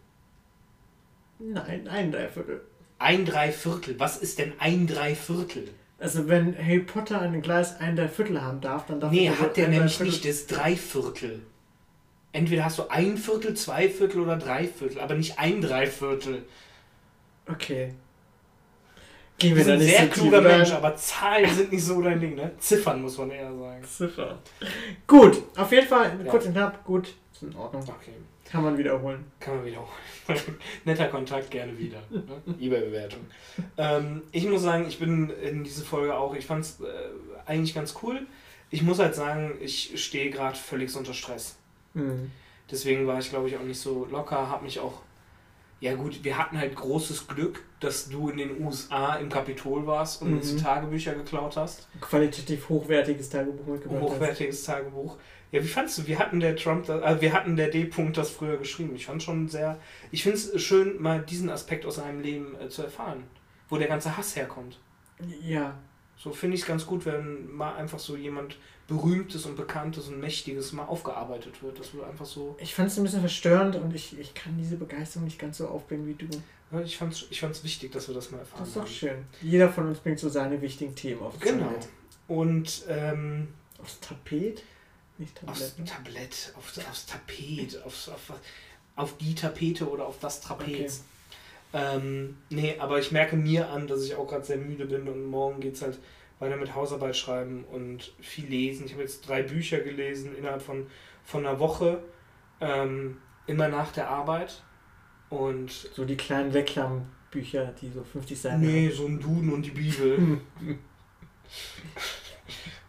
[1.40, 2.62] Nein, ein Dreiviertel.
[3.00, 4.00] Ein Dreiviertel.
[4.00, 5.70] Was ist denn ein Dreiviertel?
[6.00, 9.58] Also wenn Harry Potter ein Gleis ein Dreiviertel haben darf, dann darf Nee, er hat
[9.58, 11.42] der nämlich nicht das Dreiviertel.
[12.38, 16.44] Entweder hast du ein Viertel, zwei Viertel oder drei Viertel, aber nicht ein Dreiviertel.
[17.48, 17.94] Okay.
[19.40, 20.42] Gehen wir ein nicht sehr so kluger.
[20.42, 22.52] Mensch, aber Zahlen sind nicht so dein Ding, ne?
[22.60, 23.84] Ziffern muss man eher sagen.
[23.84, 24.38] Ziffer.
[25.08, 26.30] Gut, auf jeden Fall, Ja.
[26.30, 27.82] kurz und knapp, gut, ist in Ordnung.
[27.84, 28.14] Okay,
[28.52, 29.26] Kann man wiederholen.
[29.40, 29.90] kann man wiederholen.
[30.86, 32.00] Netter Kontakt, gerne wieder.
[32.12, 32.24] Ne?
[32.60, 33.22] Ebay-Bewertung.
[33.78, 36.86] Ähm, ich muss sagen, ich bin in diese Folge auch, ich fand es äh,
[37.48, 38.28] eigentlich ganz cool.
[38.70, 41.58] Ich muss halt sagen, ich stehe gerade völlig unter Stress.
[41.98, 42.32] Hm.
[42.70, 45.02] Deswegen war ich, glaube ich, auch nicht so locker, habe mich auch.
[45.80, 50.22] Ja, gut, wir hatten halt großes Glück, dass du in den USA im Kapitol warst
[50.24, 50.58] und uns Mhm.
[50.58, 51.88] die Tagebücher geklaut hast.
[52.02, 54.02] Qualitativ hochwertiges Tagebuch mitgebracht.
[54.04, 54.12] hast.
[54.12, 55.18] Hochwertiges Tagebuch.
[55.52, 58.32] Ja, wie fandst du, wir hatten der Trump, das, äh, wir hatten der D-Punkt das
[58.32, 58.96] früher geschrieben.
[58.96, 59.78] Ich fand schon sehr.
[60.12, 63.24] Ich finde es schön, mal diesen Aspekt aus seinem Leben äh, zu erfahren,
[63.70, 64.80] wo der ganze Hass herkommt.
[65.42, 65.78] Ja,
[66.18, 68.58] So finde ich es ganz gut, wenn mal einfach so jemand
[68.88, 71.78] Berühmtes und Bekanntes und Mächtiges mal aufgearbeitet wird.
[71.80, 72.56] Das wird einfach so.
[72.60, 75.68] ich fand es ein bisschen verstörend und ich, ich kann diese Begeisterung nicht ganz so
[75.68, 76.28] aufbringen wie du.
[76.72, 78.82] Ja, Ich fand es ich fand's wichtig, dass wir das mal erfahren Das ist doch
[78.84, 78.90] haben.
[78.90, 79.26] schön.
[79.42, 81.66] Jeder von uns bringt so seine wichtigen Themen aufs Genau.
[81.66, 81.88] Tablett.
[82.28, 83.48] Und ähm,
[83.80, 84.64] Aufs Tapet?
[85.18, 85.80] Nicht aufs Tablett.
[85.80, 85.86] ne?
[85.86, 88.34] Tablett, aufs, aufs Tapet, aufs, auf,
[88.96, 91.04] auf die Tapete oder auf das Trapez.
[91.74, 95.26] Ähm, nee, aber ich merke mir an, dass ich auch gerade sehr müde bin und
[95.26, 96.00] morgen geht es halt
[96.40, 98.86] weiter mit Hausarbeit schreiben und viel lesen.
[98.86, 100.88] Ich habe jetzt drei Bücher gelesen innerhalb von,
[101.24, 102.04] von einer Woche,
[102.62, 104.64] ähm, immer nach der Arbeit.
[105.30, 109.72] Und So die kleinen Reklambücher, die so 50 Seiten nee, so ein Duden und die
[109.72, 110.18] Bibel.
[110.18, 110.42] haben.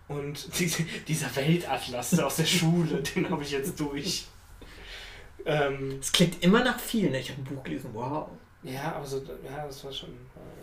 [0.08, 4.26] Und diese, dieser Weltatlas aus der Schule, den habe ich jetzt durch.
[5.44, 7.20] Ähm, Es klingt immer nach viel, ne?
[7.20, 8.28] Ich habe ein Buch gelesen, wow.
[8.62, 10.10] Ja, aber so, ja, das war schon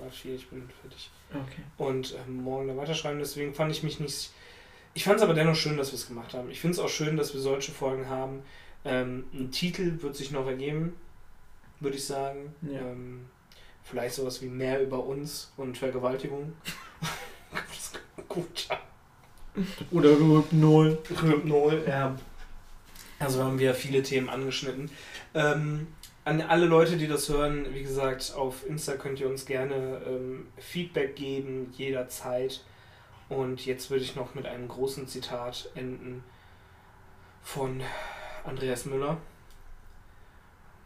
[0.02, 1.10] war viel, ich bin fertig.
[1.32, 1.64] Okay.
[1.78, 4.32] Und ähm, morgen da weiterschreiben, deswegen fand ich mich nicht.
[4.94, 6.50] Ich fand es aber dennoch schön, dass wir es gemacht haben.
[6.50, 8.44] Ich finde es auch schön, dass wir solche Folgen haben.
[8.86, 10.94] Ähm, ein Titel wird sich noch ergeben,
[11.80, 12.54] würde ich sagen.
[12.62, 12.80] Ja.
[12.80, 13.26] Ähm,
[13.84, 16.54] vielleicht sowas wie mehr über uns und Vergewaltigung.
[17.52, 17.94] das
[18.28, 18.80] gut, ja.
[19.92, 20.16] Oder
[20.52, 20.98] Null.
[21.22, 22.16] Hypnol, ja.
[23.20, 24.92] Also haben wir viele Themen angeschnitten.
[25.34, 25.88] Ähm,
[26.26, 30.48] an alle Leute, die das hören, wie gesagt, auf Insta könnt ihr uns gerne ähm,
[30.58, 32.64] Feedback geben, jederzeit.
[33.30, 36.24] Und jetzt würde ich noch mit einem großen Zitat enden
[37.44, 37.82] von
[38.44, 39.18] Andreas Müller.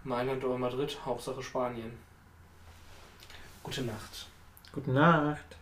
[0.04, 1.92] Mailand oder Madrid, Hauptsache Spanien.
[3.64, 4.28] Gute Nacht.
[4.74, 5.59] Gute Nacht.